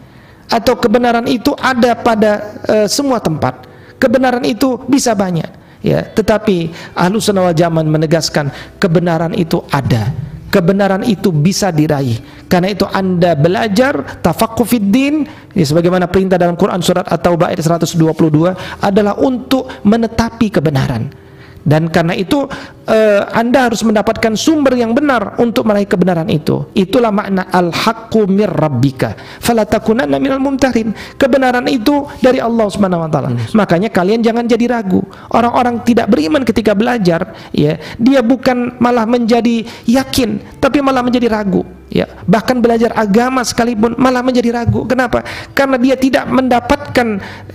atau 0.51 0.77
kebenaran 0.77 1.25
itu 1.25 1.55
ada 1.57 1.95
pada 1.97 2.31
uh, 2.67 2.87
semua 2.91 3.17
tempat. 3.23 3.65
Kebenaran 3.95 4.43
itu 4.43 4.75
bisa 4.91 5.15
banyak 5.15 5.64
ya 5.85 6.01
tetapi 6.01 6.73
ahlu 6.97 7.21
sunnah 7.21 7.53
zaman 7.53 7.85
menegaskan 7.85 8.49
kebenaran 8.81 9.37
itu 9.37 9.61
ada. 9.69 10.09
Kebenaran 10.49 11.03
itu 11.03 11.35
bisa 11.35 11.67
diraih. 11.67 12.47
Karena 12.47 12.71
itu 12.71 12.87
anda 12.87 13.35
belajar 13.35 14.23
tafakufiddin 14.23 15.27
ya, 15.51 15.65
sebagaimana 15.67 16.07
perintah 16.07 16.39
dalam 16.39 16.55
Quran 16.55 16.79
surat 16.79 17.03
At-Taubah 17.03 17.51
ayat 17.51 17.59
122 17.59 18.79
adalah 18.79 19.19
untuk 19.19 19.67
menetapi 19.83 20.47
kebenaran 20.47 21.24
dan 21.65 21.89
karena 21.89 22.13
itu 22.13 22.45
uh, 22.85 23.21
Anda 23.33 23.67
harus 23.67 23.81
mendapatkan 23.81 24.37
sumber 24.37 24.77
yang 24.77 24.93
benar 24.93 25.41
untuk 25.41 25.65
meraih 25.65 25.89
kebenaran 25.89 26.29
itu. 26.29 26.69
Itulah 26.77 27.09
makna 27.09 27.49
al-haqqu 27.49 28.29
mir 28.29 28.53
rabbika. 28.53 29.17
Fala 29.41 29.65
takunanna 29.65 30.21
minal 30.21 30.37
mumtarin. 30.37 30.93
Kebenaran 31.17 31.65
itu 31.65 32.05
dari 32.21 32.37
Allah 32.37 32.69
Subhanahu 32.69 33.01
wa 33.01 33.09
taala. 33.09 33.29
Hmm. 33.33 33.41
Makanya 33.57 33.89
kalian 33.89 34.21
jangan 34.21 34.45
jadi 34.45 34.77
ragu. 34.77 35.01
Orang-orang 35.33 35.81
tidak 35.81 36.05
beriman 36.13 36.45
ketika 36.45 36.77
belajar, 36.77 37.33
ya, 37.49 37.81
dia 37.97 38.21
bukan 38.21 38.77
malah 38.77 39.09
menjadi 39.09 39.65
yakin, 39.89 40.61
tapi 40.61 40.85
malah 40.85 41.01
menjadi 41.01 41.33
ragu. 41.33 41.65
Ya, 41.89 42.09
bahkan 42.29 42.59
belajar 42.59 42.91
agama 42.97 43.41
sekalipun 43.45 43.97
malah 43.97 44.21
menjadi 44.21 44.53
ragu. 44.53 44.85
Kenapa? 44.85 45.25
Karena 45.57 45.81
dia 45.81 45.95
tidak 45.97 46.29
mendapatkan 46.29 47.07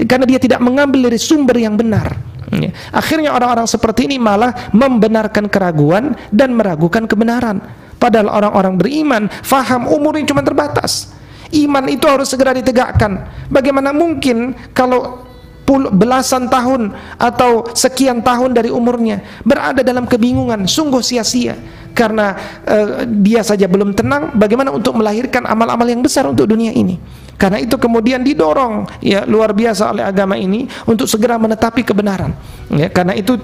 karena 0.07 0.25
dia 0.27 0.41
tidak 0.41 0.59
mengambil 0.63 1.11
dari 1.11 1.19
sumber 1.19 1.59
yang 1.61 1.75
benar. 1.79 2.40
Ya. 2.51 2.75
Akhirnya 2.91 3.31
orang-orang 3.31 3.71
seperti 3.71 4.11
ini 4.11 4.19
malah 4.19 4.51
membenarkan 4.75 5.47
keraguan 5.47 6.19
dan 6.35 6.59
meragukan 6.59 7.07
kebenaran. 7.07 7.63
Padahal 8.01 8.33
orang-orang 8.33 8.75
beriman 8.81 9.23
faham 9.45 9.87
umurnya 9.87 10.27
cuma 10.27 10.43
terbatas. 10.43 11.15
Iman 11.51 11.87
itu 11.91 12.07
harus 12.07 12.31
segera 12.31 12.55
ditegakkan. 12.55 13.27
Bagaimana 13.51 13.95
mungkin 13.95 14.55
kalau 14.75 15.31
belasan 15.71 16.51
tahun 16.51 16.91
atau 17.15 17.71
sekian 17.71 18.27
tahun 18.27 18.51
dari 18.51 18.75
umurnya 18.75 19.23
berada 19.47 19.87
dalam 19.87 20.03
kebingungan, 20.11 20.67
sungguh 20.67 20.99
sia-sia 20.99 21.55
karena 21.95 22.35
uh, 22.67 23.07
dia 23.07 23.47
saja 23.47 23.71
belum 23.71 23.95
tenang 23.95 24.35
bagaimana 24.35 24.75
untuk 24.75 24.99
melahirkan 24.99 25.47
amal-amal 25.47 25.87
yang 25.87 26.03
besar 26.03 26.27
untuk 26.27 26.51
dunia 26.51 26.75
ini. 26.75 26.99
Karena 27.41 27.57
itu 27.57 27.81
kemudian 27.81 28.21
didorong 28.21 29.01
ya 29.01 29.25
luar 29.25 29.57
biasa 29.57 29.97
oleh 29.97 30.05
agama 30.05 30.37
ini 30.37 30.69
untuk 30.85 31.09
segera 31.09 31.41
menetapi 31.41 31.81
kebenaran. 31.81 32.37
Ya, 32.69 32.93
karena 32.93 33.17
itu 33.17 33.41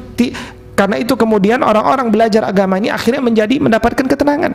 karena 0.77 1.01
itu 1.01 1.17
kemudian 1.17 1.65
orang-orang 1.65 2.13
belajar 2.13 2.45
agama 2.45 2.77
ini 2.77 2.93
akhirnya 2.93 3.25
menjadi 3.25 3.57
mendapatkan 3.57 4.05
ketenangan. 4.05 4.53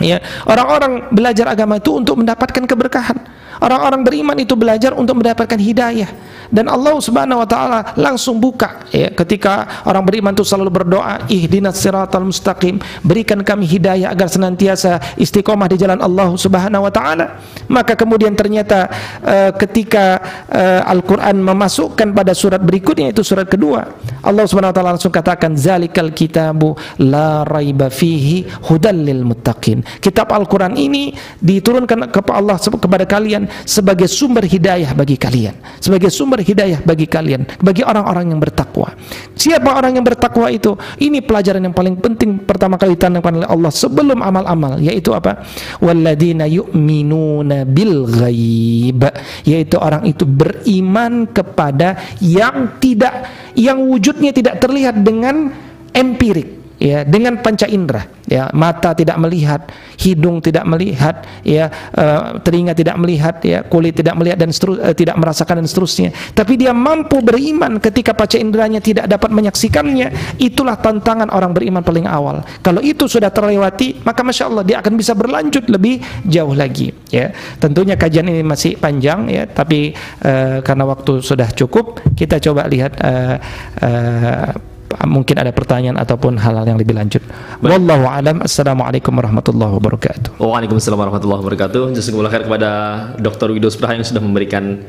Ya, 0.00 0.24
orang-orang 0.48 1.12
belajar 1.12 1.52
agama 1.52 1.76
itu 1.76 2.00
untuk 2.00 2.16
mendapatkan 2.24 2.64
keberkahan. 2.64 3.20
Orang-orang 3.62 4.02
beriman 4.02 4.34
itu 4.42 4.58
belajar 4.58 4.90
untuk 4.98 5.22
mendapatkan 5.22 5.54
hidayah. 5.54 6.10
Dan 6.52 6.68
Allah 6.68 6.98
Subhanahu 7.00 7.40
wa 7.40 7.48
taala 7.48 7.96
langsung 7.96 8.36
buka 8.36 8.84
ya 8.92 9.08
ketika 9.08 9.80
orang 9.88 10.04
beriman 10.04 10.36
itu 10.36 10.44
selalu 10.44 10.84
berdoa 10.84 11.24
ihdinas 11.32 11.80
siratal 11.80 12.28
mustaqim 12.28 12.76
berikan 13.00 13.40
kami 13.40 13.64
hidayah 13.64 14.12
agar 14.12 14.28
senantiasa 14.28 15.16
istiqomah 15.16 15.64
di 15.72 15.80
jalan 15.80 15.96
Allah 16.04 16.28
Subhanahu 16.36 16.84
wa 16.84 16.92
taala. 16.92 17.40
Maka 17.72 17.96
kemudian 17.96 18.36
ternyata 18.36 18.92
uh, 19.24 19.50
ketika 19.56 20.20
uh, 20.52 20.92
Al-Qur'an 20.92 21.40
memasukkan 21.40 22.12
pada 22.12 22.36
surat 22.36 22.60
berikutnya 22.60 23.16
itu 23.16 23.24
surat 23.24 23.48
kedua 23.48 23.88
Allah 24.20 24.44
Subhanahu 24.44 24.70
wa 24.70 24.76
taala 24.76 24.90
langsung 24.98 25.14
katakan 25.14 25.56
zalikal 25.56 26.12
kitabu 26.12 26.76
la 27.00 27.48
raiba 27.48 27.88
fihi 27.88 28.44
hudal 28.68 29.00
lil 29.00 29.24
muttaqin. 29.24 29.80
Kitab 30.04 30.28
Al-Qur'an 30.28 30.76
ini 30.76 31.16
diturunkan 31.40 32.12
kepada 32.12 32.36
Allah 32.36 32.56
kepada 32.60 33.04
kalian 33.08 33.48
sebagai 33.64 34.08
sumber 34.08 34.44
hidayah 34.46 34.92
bagi 34.96 35.16
kalian 35.20 35.54
sebagai 35.82 36.14
sumber 36.14 36.38
hidayah 36.46 36.78
bagi 36.86 37.10
kalian, 37.10 37.42
bagi 37.58 37.82
orang-orang 37.82 38.30
yang 38.30 38.38
bertakwa. 38.38 38.94
Siapa 39.34 39.74
orang 39.74 39.98
yang 39.98 40.06
bertakwa 40.06 40.46
itu? 40.46 40.78
Ini 41.02 41.26
pelajaran 41.26 41.58
yang 41.58 41.74
paling 41.74 41.98
penting 41.98 42.38
pertama 42.46 42.78
kali 42.78 42.94
ditanamkan 42.94 43.42
oleh 43.42 43.48
Allah 43.50 43.74
sebelum 43.74 44.22
amal-amal, 44.22 44.78
yaitu 44.78 45.10
apa? 45.10 45.42
Walladzina 45.82 46.46
yu'minuna 46.46 47.66
bil 47.66 48.06
ghaib, 48.06 49.02
yaitu 49.42 49.74
orang 49.82 50.06
itu 50.06 50.22
beriman 50.22 51.26
kepada 51.26 51.98
yang 52.22 52.78
tidak 52.78 53.26
yang 53.58 53.82
wujudnya 53.82 54.30
tidak 54.30 54.62
terlihat 54.62 55.02
dengan 55.02 55.50
empirik 55.90 56.61
ya 56.82 57.06
dengan 57.06 57.38
panca 57.38 57.70
indera 57.70 58.02
ya 58.26 58.50
mata 58.50 58.90
tidak 58.90 59.14
melihat 59.22 59.70
hidung 60.02 60.42
tidak 60.42 60.66
melihat 60.66 61.22
ya 61.46 61.70
uh, 61.94 62.42
telinga 62.42 62.74
tidak 62.74 62.98
melihat 62.98 63.38
ya 63.46 63.62
kulit 63.62 63.94
tidak 63.94 64.18
melihat 64.18 64.42
dan 64.42 64.50
seterus, 64.50 64.82
uh, 64.82 64.90
tidak 64.90 65.14
merasakan 65.14 65.62
dan 65.62 65.66
seterusnya. 65.70 66.10
Tapi 66.34 66.58
dia 66.58 66.74
mampu 66.74 67.22
beriman 67.22 67.78
ketika 67.78 68.10
panca 68.18 68.34
inderanya 68.34 68.82
tidak 68.82 69.06
dapat 69.06 69.30
menyaksikannya 69.30 70.38
itulah 70.42 70.74
tantangan 70.74 71.30
orang 71.30 71.54
beriman 71.54 71.86
paling 71.86 72.10
awal. 72.10 72.42
Kalau 72.66 72.82
itu 72.82 73.06
sudah 73.06 73.30
terlewati 73.30 74.02
maka 74.02 74.26
masya 74.26 74.50
Allah 74.50 74.66
dia 74.66 74.82
akan 74.82 74.98
bisa 74.98 75.14
berlanjut 75.14 75.70
lebih 75.70 76.02
jauh 76.26 76.58
lagi 76.58 76.90
ya. 77.14 77.30
Tentunya 77.62 77.94
kajian 77.94 78.26
ini 78.26 78.42
masih 78.42 78.74
panjang 78.74 79.30
ya 79.30 79.46
tapi 79.46 79.94
uh, 80.26 80.58
karena 80.66 80.82
waktu 80.82 81.22
sudah 81.22 81.46
cukup 81.54 82.02
kita 82.18 82.42
coba 82.42 82.66
lihat 82.66 82.98
uh, 82.98 83.36
uh, 83.78 84.71
mungkin 85.06 85.36
ada 85.40 85.50
pertanyaan 85.50 85.96
ataupun 86.00 86.36
hal-hal 86.38 86.64
yang 86.68 86.78
lebih 86.80 86.96
lanjut. 86.96 87.22
Wallahu 87.64 88.04
alam. 88.06 88.44
Assalamualaikum 88.44 89.12
warahmatullahi 89.12 89.72
wabarakatuh. 89.78 90.38
Waalaikumsalam 90.38 90.98
warahmatullahi 90.98 91.40
wabarakatuh. 91.40 91.96
Jazakumullah 91.96 92.32
khair 92.32 92.44
kepada 92.44 92.70
Dr. 93.18 93.52
Widows 93.54 93.76
Praha 93.80 93.96
yang 93.96 94.06
sudah 94.06 94.22
memberikan 94.22 94.82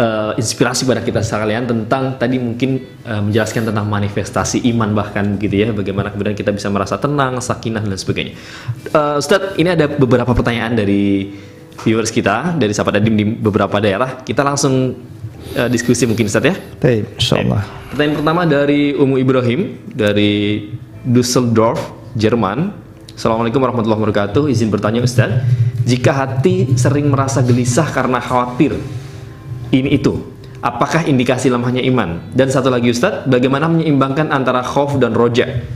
uh, 0.00 0.32
inspirasi 0.40 0.88
pada 0.88 1.04
kita 1.04 1.20
sekalian 1.20 1.68
tentang 1.68 2.16
tadi 2.16 2.40
mungkin 2.40 2.80
uh, 3.04 3.20
menjelaskan 3.20 3.68
tentang 3.68 3.86
manifestasi 3.86 4.64
iman 4.72 4.96
bahkan 4.96 5.36
gitu 5.36 5.52
ya 5.52 5.68
bagaimana 5.70 6.08
kemudian 6.08 6.32
kita 6.32 6.50
bisa 6.54 6.72
merasa 6.72 6.96
tenang, 6.96 7.38
sakinah 7.38 7.84
dan 7.84 7.98
sebagainya. 7.98 8.34
Uh, 8.90 9.20
Ustadz, 9.20 9.60
ini 9.60 9.72
ada 9.72 9.86
beberapa 9.86 10.32
pertanyaan 10.32 10.74
dari 10.74 11.34
viewers 11.80 12.12
kita 12.12 12.56
dari 12.60 12.72
sahabat 12.76 13.00
Adim 13.00 13.16
di 13.16 13.24
beberapa 13.24 13.80
daerah. 13.80 14.20
Kita 14.20 14.44
langsung 14.44 14.96
uh, 15.56 15.68
diskusi 15.68 16.04
mungkin 16.04 16.26
Ustaz 16.28 16.44
ya. 16.44 16.54
Baik, 16.78 17.18
insyaallah. 17.18 17.62
Pertanyaan 17.90 18.16
pertama 18.22 18.42
dari 18.46 18.94
Umu 18.94 19.18
Ibrahim 19.18 19.80
dari 19.90 20.68
Düsseldorf, 21.02 21.80
Jerman. 22.14 22.70
Assalamualaikum 23.16 23.60
warahmatullahi 23.60 24.00
wabarakatuh. 24.00 24.48
Izin 24.48 24.72
bertanya 24.72 25.04
Ustaz, 25.04 25.44
jika 25.84 26.14
hati 26.14 26.72
sering 26.78 27.10
merasa 27.12 27.44
gelisah 27.44 27.88
karena 27.90 28.16
khawatir 28.22 28.78
ini 29.74 29.98
itu, 29.98 30.24
apakah 30.64 31.04
indikasi 31.04 31.52
lemahnya 31.52 31.84
iman? 31.90 32.32
Dan 32.32 32.48
satu 32.48 32.72
lagi 32.72 32.88
Ustaz, 32.92 33.28
bagaimana 33.28 33.68
menyeimbangkan 33.68 34.32
antara 34.32 34.64
khauf 34.64 34.96
dan 34.96 35.12
roja? 35.12 35.66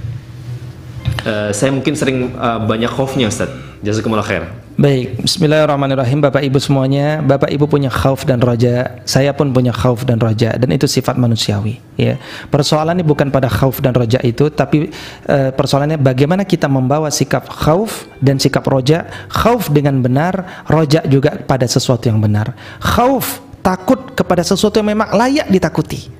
Uh, 1.25 1.51
saya 1.53 1.73
mungkin 1.73 1.97
sering 1.97 2.37
uh, 2.37 2.61
banyak 2.65 2.89
khaufnya 2.89 3.29
Ustaz. 3.29 3.49
Jazakumullah 3.85 4.25
khair. 4.25 4.49
Baik, 4.75 5.23
bismillahirrahmanirrahim 5.23 6.19
Bapak 6.19 6.43
Ibu 6.43 6.59
semuanya, 6.59 7.23
Bapak 7.23 7.47
Ibu 7.47 7.71
punya 7.71 7.93
khauf 7.93 8.27
dan 8.27 8.43
roja, 8.43 8.99
saya 9.07 9.31
pun 9.31 9.55
punya 9.55 9.71
khauf 9.71 10.03
dan 10.03 10.19
roja 10.19 10.57
dan 10.59 10.73
itu 10.75 10.91
sifat 10.91 11.15
manusiawi, 11.15 11.79
ya. 11.95 12.19
Persoalannya 12.51 13.07
bukan 13.07 13.31
pada 13.31 13.47
khauf 13.47 13.79
dan 13.79 13.95
roja 13.95 14.19
itu, 14.27 14.51
tapi 14.51 14.91
uh, 15.31 15.55
persoalannya 15.55 16.01
bagaimana 16.01 16.43
kita 16.43 16.67
membawa 16.67 17.07
sikap 17.13 17.47
khauf 17.47 18.11
dan 18.19 18.43
sikap 18.43 18.67
roja, 18.67 19.07
khauf 19.31 19.71
dengan 19.71 20.03
benar, 20.03 20.67
roja 20.67 21.07
juga 21.07 21.39
pada 21.39 21.69
sesuatu 21.71 22.11
yang 22.11 22.19
benar. 22.19 22.57
Khauf 22.83 23.45
takut 23.63 24.17
kepada 24.17 24.43
sesuatu 24.43 24.83
yang 24.83 24.91
memang 24.91 25.15
layak 25.15 25.47
ditakuti. 25.55 26.11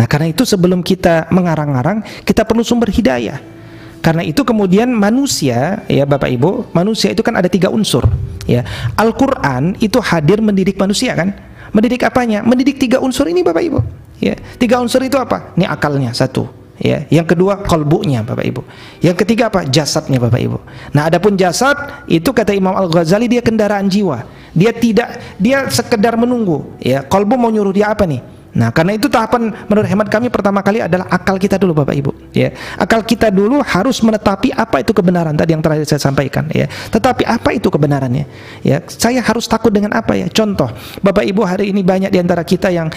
Nah, 0.00 0.06
karena 0.06 0.30
itu 0.30 0.46
sebelum 0.46 0.80
kita 0.80 1.28
mengarang-arang, 1.28 2.00
kita 2.22 2.46
perlu 2.46 2.64
sumber 2.64 2.88
hidayah. 2.88 3.57
Karena 3.98 4.22
itu 4.22 4.46
kemudian 4.46 4.88
manusia, 4.94 5.82
ya 5.90 6.04
Bapak 6.06 6.30
Ibu, 6.30 6.70
manusia 6.70 7.10
itu 7.10 7.20
kan 7.20 7.34
ada 7.34 7.50
tiga 7.50 7.68
unsur. 7.68 8.06
Ya, 8.46 8.64
Al-Quran 8.96 9.76
itu 9.82 9.98
hadir 10.00 10.40
mendidik 10.40 10.78
manusia 10.78 11.12
kan? 11.18 11.34
Mendidik 11.74 12.06
apanya? 12.06 12.40
Mendidik 12.40 12.80
tiga 12.80 13.02
unsur 13.02 13.28
ini 13.28 13.44
Bapak 13.44 13.60
Ibu. 13.60 13.78
Ya, 14.22 14.38
tiga 14.56 14.80
unsur 14.80 15.02
itu 15.04 15.18
apa? 15.18 15.52
Ini 15.58 15.68
akalnya 15.68 16.14
satu. 16.14 16.48
Ya, 16.78 17.10
yang 17.10 17.26
kedua 17.26 17.66
kolbunya 17.66 18.22
Bapak 18.22 18.46
Ibu. 18.46 18.62
Yang 19.02 19.26
ketiga 19.26 19.50
apa? 19.50 19.66
Jasadnya 19.66 20.22
Bapak 20.22 20.38
Ibu. 20.38 20.58
Nah, 20.94 21.10
adapun 21.10 21.34
jasad 21.34 22.06
itu 22.06 22.30
kata 22.30 22.54
Imam 22.54 22.70
Al 22.70 22.86
Ghazali 22.86 23.26
dia 23.26 23.42
kendaraan 23.42 23.90
jiwa. 23.90 24.22
Dia 24.54 24.70
tidak, 24.70 25.18
dia 25.42 25.66
sekedar 25.68 26.14
menunggu. 26.14 26.70
Ya, 26.78 27.02
kolbu 27.02 27.34
mau 27.34 27.50
nyuruh 27.50 27.74
dia 27.74 27.90
apa 27.90 28.06
nih? 28.06 28.22
Nah, 28.58 28.74
karena 28.74 28.98
itu 28.98 29.06
tahapan 29.06 29.54
menurut 29.70 29.86
hemat 29.86 30.10
kami 30.10 30.26
pertama 30.34 30.58
kali 30.66 30.82
adalah 30.82 31.06
akal 31.06 31.38
kita 31.38 31.62
dulu 31.62 31.78
Bapak 31.78 31.94
Ibu, 31.94 32.10
ya. 32.34 32.50
Akal 32.74 33.06
kita 33.06 33.30
dulu 33.30 33.62
harus 33.62 34.02
menetapi 34.02 34.50
apa 34.50 34.82
itu 34.82 34.90
kebenaran 34.90 35.30
tadi 35.38 35.54
yang 35.54 35.62
terakhir 35.62 35.86
saya 35.86 36.02
sampaikan, 36.02 36.50
ya. 36.50 36.66
Tetapi 36.66 37.22
apa 37.22 37.54
itu 37.54 37.70
kebenarannya? 37.70 38.26
Ya, 38.66 38.82
saya 38.90 39.22
harus 39.22 39.46
takut 39.46 39.70
dengan 39.70 39.94
apa 39.94 40.18
ya? 40.18 40.26
Contoh, 40.26 40.74
Bapak 40.98 41.22
Ibu 41.22 41.46
hari 41.46 41.70
ini 41.70 41.86
banyak 41.86 42.10
di 42.10 42.18
antara 42.18 42.42
kita 42.42 42.74
yang 42.74 42.90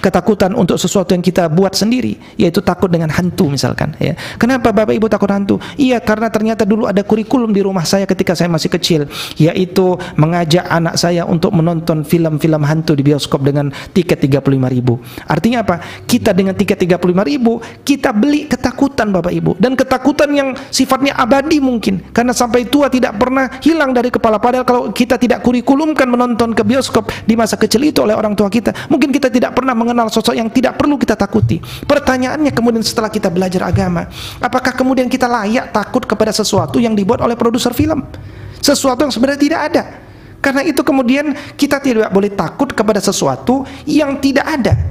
ketakutan 0.00 0.56
untuk 0.56 0.80
sesuatu 0.80 1.12
yang 1.12 1.22
kita 1.22 1.46
buat 1.52 1.76
sendiri 1.76 2.16
yaitu 2.40 2.64
takut 2.64 2.88
dengan 2.88 3.12
hantu 3.12 3.52
misalkan 3.52 3.92
ya. 4.00 4.16
Kenapa 4.40 4.72
bapak 4.72 4.96
ibu 4.96 5.06
takut 5.06 5.28
hantu? 5.30 5.60
Iya 5.76 6.00
karena 6.00 6.32
ternyata 6.32 6.64
dulu 6.64 6.88
ada 6.88 7.04
kurikulum 7.04 7.52
di 7.52 7.60
rumah 7.60 7.84
saya 7.84 8.08
ketika 8.08 8.32
saya 8.32 8.48
masih 8.48 8.72
kecil 8.72 9.06
yaitu 9.36 9.94
mengajak 10.16 10.64
anak 10.66 10.96
saya 10.96 11.28
untuk 11.28 11.52
menonton 11.52 12.02
film-film 12.02 12.62
hantu 12.64 12.96
di 12.96 13.04
bioskop 13.04 13.44
dengan 13.44 13.70
tiket 13.92 14.24
35 14.24 14.74
ribu. 14.74 14.98
Artinya 15.28 15.62
apa? 15.62 15.78
Kita 16.08 16.32
dengan 16.32 16.56
tiket 16.56 16.80
35 16.80 17.30
ribu 17.30 17.60
kita 17.84 18.10
beli 18.16 18.48
ketakutan 18.48 19.12
bapak 19.12 19.32
ibu. 19.32 19.52
Dan 19.60 19.76
ketakutan 19.76 20.32
yang 20.32 20.48
sifatnya 20.72 21.14
abadi 21.14 21.60
mungkin 21.60 22.00
karena 22.10 22.32
sampai 22.32 22.66
tua 22.66 22.88
tidak 22.88 23.20
pernah 23.20 23.46
hilang 23.60 23.92
dari 23.92 24.08
kepala. 24.08 24.40
Padahal 24.40 24.64
kalau 24.64 24.82
kita 24.90 25.20
tidak 25.20 25.44
kurikulumkan 25.44 26.08
menonton 26.08 26.56
ke 26.56 26.64
bioskop 26.64 27.12
di 27.28 27.36
masa 27.36 27.60
kecil 27.60 27.84
itu 27.84 28.00
oleh 28.02 28.16
orang 28.16 28.32
tua 28.32 28.48
kita 28.48 28.72
mungkin 28.88 29.12
kita 29.12 29.28
tidak 29.28 29.52
pernah 29.56 29.74
sosok 30.10 30.34
yang 30.36 30.50
tidak 30.52 30.76
perlu 30.76 30.98
kita 31.00 31.14
takuti. 31.16 31.58
Pertanyaannya 31.62 32.52
kemudian 32.54 32.84
setelah 32.84 33.10
kita 33.10 33.32
belajar 33.32 33.66
agama, 33.66 34.06
apakah 34.38 34.74
kemudian 34.74 35.06
kita 35.06 35.26
layak 35.26 35.70
takut 35.70 36.04
kepada 36.04 36.34
sesuatu 36.34 36.78
yang 36.78 36.92
dibuat 36.92 37.24
oleh 37.24 37.34
produser 37.34 37.70
film? 37.72 38.04
Sesuatu 38.60 39.06
yang 39.06 39.12
sebenarnya 39.12 39.40
tidak 39.40 39.60
ada. 39.72 39.82
Karena 40.40 40.64
itu 40.64 40.80
kemudian 40.80 41.36
kita 41.56 41.76
tidak 41.84 42.08
boleh 42.08 42.32
takut 42.32 42.72
kepada 42.72 42.98
sesuatu 42.98 43.68
yang 43.84 44.16
tidak 44.18 44.46
ada. 44.48 44.89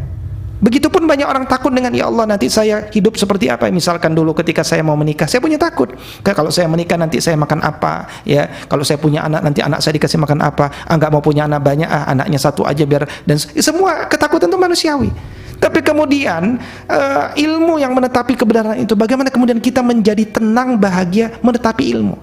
Begitupun 0.59 1.07
banyak 1.07 1.23
orang 1.23 1.47
takut 1.47 1.71
dengan 1.71 1.95
ya 1.95 2.11
Allah 2.11 2.35
nanti 2.35 2.51
saya 2.51 2.91
hidup 2.91 3.15
seperti 3.15 3.47
apa? 3.47 3.71
Misalkan 3.71 4.11
dulu 4.11 4.35
ketika 4.35 4.59
saya 4.59 4.83
mau 4.83 4.99
menikah 4.99 5.23
saya 5.23 5.39
punya 5.39 5.55
takut. 5.55 5.95
Kalau 6.19 6.51
saya 6.51 6.67
menikah 6.67 6.99
nanti 6.99 7.23
saya 7.23 7.39
makan 7.39 7.63
apa 7.63 8.03
ya? 8.27 8.67
Kalau 8.67 8.83
saya 8.83 8.99
punya 8.99 9.23
anak 9.23 9.39
nanti 9.39 9.63
anak 9.63 9.79
saya 9.79 9.95
dikasih 9.95 10.19
makan 10.19 10.43
apa? 10.43 10.67
Ah 10.83 10.99
nggak 10.99 11.11
mau 11.15 11.23
punya 11.23 11.47
anak 11.47 11.63
banyak 11.63 11.87
ah 11.87 12.11
anaknya 12.11 12.35
satu 12.35 12.67
aja 12.67 12.83
biar 12.83 13.07
dan 13.23 13.39
semua 13.39 14.03
ketakutan 14.11 14.51
itu 14.51 14.59
manusiawi. 14.59 15.09
Tapi 15.59 15.79
kemudian 15.83 16.55
uh, 16.87 17.35
ilmu 17.35 17.79
yang 17.79 17.91
menetapi 17.91 18.35
kebenaran 18.35 18.79
itu 18.79 18.95
bagaimana 18.95 19.27
kemudian 19.27 19.59
kita 19.59 19.83
menjadi 19.83 20.23
tenang 20.27 20.79
bahagia 20.79 21.35
menetapi 21.43 21.83
ilmu 21.99 22.15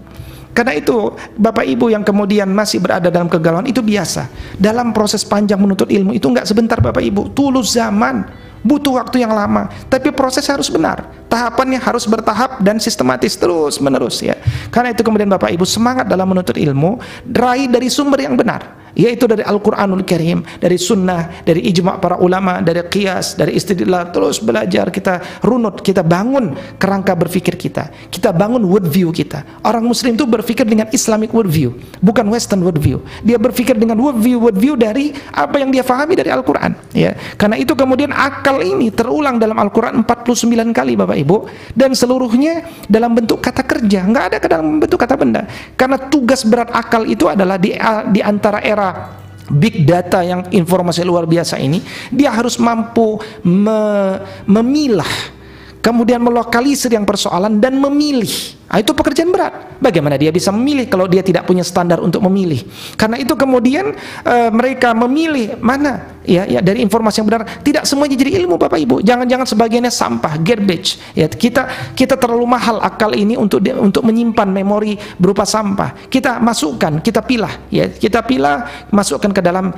karena 0.56 0.72
itu 0.72 1.12
Bapak 1.36 1.68
Ibu 1.68 1.92
yang 1.92 2.00
kemudian 2.00 2.48
masih 2.48 2.80
berada 2.80 3.12
dalam 3.12 3.28
kegalauan 3.28 3.68
itu 3.68 3.84
biasa. 3.84 4.32
Dalam 4.56 4.96
proses 4.96 5.20
panjang 5.20 5.60
menuntut 5.60 5.92
ilmu 5.92 6.16
itu 6.16 6.32
enggak 6.32 6.48
sebentar 6.48 6.80
Bapak 6.80 7.04
Ibu, 7.04 7.36
tulus 7.36 7.76
zaman, 7.76 8.24
butuh 8.64 8.96
waktu 8.96 9.20
yang 9.20 9.36
lama. 9.36 9.68
Tapi 9.92 10.16
proses 10.16 10.48
harus 10.48 10.72
benar. 10.72 11.12
Tahapannya 11.28 11.76
harus 11.76 12.08
bertahap 12.08 12.64
dan 12.64 12.80
sistematis 12.80 13.36
terus 13.36 13.76
menerus 13.84 14.24
ya. 14.24 14.32
Karena 14.72 14.96
itu 14.96 15.04
kemudian 15.04 15.28
Bapak 15.28 15.52
Ibu 15.52 15.68
semangat 15.68 16.08
dalam 16.08 16.24
menuntut 16.24 16.56
ilmu, 16.56 17.04
raih 17.28 17.68
dari 17.68 17.92
sumber 17.92 18.24
yang 18.24 18.32
benar 18.40 18.85
yaitu 18.96 19.28
dari 19.28 19.44
Al-Qur'anul 19.44 20.02
Karim, 20.08 20.40
dari 20.56 20.80
sunnah, 20.80 21.44
dari 21.44 21.68
ijma' 21.68 22.00
para 22.00 22.16
ulama, 22.16 22.64
dari 22.64 22.80
qiyas, 22.80 23.36
dari 23.36 23.54
istidlal, 23.54 24.08
terus 24.10 24.40
belajar 24.40 24.88
kita 24.88 25.44
runut, 25.44 25.84
kita 25.84 26.00
bangun 26.00 26.56
kerangka 26.80 27.12
berpikir 27.12 27.60
kita. 27.60 27.92
Kita 28.08 28.32
bangun 28.32 28.64
worldview 28.64 29.12
kita. 29.12 29.60
Orang 29.62 29.84
muslim 29.84 30.16
itu 30.16 30.24
berpikir 30.24 30.64
dengan 30.64 30.88
Islamic 30.90 31.30
worldview, 31.30 31.76
bukan 32.00 32.24
western 32.32 32.64
worldview. 32.64 33.04
Dia 33.20 33.36
berpikir 33.36 33.76
dengan 33.76 34.00
worldview 34.00 34.40
worldview 34.40 34.74
dari 34.80 35.12
apa 35.36 35.60
yang 35.60 35.68
dia 35.68 35.84
fahami 35.84 36.16
dari 36.16 36.32
Al-Qur'an, 36.32 36.72
ya. 36.96 37.12
Karena 37.36 37.60
itu 37.60 37.76
kemudian 37.76 38.16
akal 38.16 38.64
ini 38.64 38.88
terulang 38.88 39.36
dalam 39.36 39.60
Al-Qur'an 39.60 40.00
49 40.08 40.72
kali 40.72 40.96
Bapak 40.96 41.16
Ibu 41.20 41.36
dan 41.76 41.92
seluruhnya 41.92 42.64
dalam 42.88 43.12
bentuk 43.12 43.44
kata 43.44 43.60
kerja, 43.60 44.08
nggak 44.08 44.24
ada 44.32 44.36
dalam 44.48 44.80
bentuk 44.80 44.96
kata 44.96 45.14
benda. 45.20 45.44
Karena 45.76 46.00
tugas 46.08 46.48
berat 46.48 46.72
akal 46.72 47.04
itu 47.04 47.28
adalah 47.28 47.60
di 47.60 47.76
di 48.14 48.20
antara 48.24 48.64
era 48.64 48.85
big 49.46 49.86
data 49.86 50.26
yang 50.26 50.42
informasi 50.50 51.06
luar 51.06 51.24
biasa 51.24 51.62
ini 51.62 51.78
dia 52.10 52.34
harus 52.34 52.58
mampu 52.58 53.18
me, 53.46 53.78
memilah 54.50 55.35
kemudian 55.86 56.18
melokalisir 56.18 56.90
yang 56.90 57.06
persoalan 57.06 57.62
dan 57.62 57.78
memilih 57.78 58.56
Nah, 58.66 58.82
itu 58.82 58.90
pekerjaan 58.90 59.30
berat. 59.30 59.78
Bagaimana 59.78 60.18
dia 60.18 60.34
bisa 60.34 60.50
memilih 60.50 60.90
kalau 60.90 61.06
dia 61.06 61.22
tidak 61.22 61.46
punya 61.46 61.62
standar 61.62 62.02
untuk 62.02 62.18
memilih? 62.26 62.66
Karena 62.98 63.14
itu 63.14 63.38
kemudian 63.38 63.94
e, 64.26 64.36
mereka 64.50 64.90
memilih 64.90 65.54
mana 65.62 66.18
ya, 66.26 66.42
ya 66.50 66.58
dari 66.58 66.82
informasi 66.82 67.22
yang 67.22 67.30
benar. 67.30 67.46
Tidak 67.62 67.86
semuanya 67.86 68.18
jadi 68.18 68.42
ilmu 68.42 68.58
Bapak 68.58 68.74
Ibu. 68.82 69.06
Jangan-jangan 69.06 69.46
sebagiannya 69.46 69.92
sampah, 69.94 70.42
garbage. 70.42 70.98
Ya, 71.14 71.30
kita 71.30 71.94
kita 71.94 72.18
terlalu 72.18 72.42
mahal 72.42 72.82
akal 72.82 73.14
ini 73.14 73.38
untuk 73.38 73.62
untuk 73.78 74.02
menyimpan 74.02 74.50
memori 74.50 74.98
berupa 75.14 75.46
sampah. 75.46 76.10
Kita 76.10 76.42
masukkan, 76.42 76.98
kita 76.98 77.22
pilah, 77.22 77.70
ya, 77.70 77.86
kita 77.86 78.26
pilah, 78.26 78.90
masukkan 78.90 79.30
ke 79.30 79.38
dalam 79.38 79.70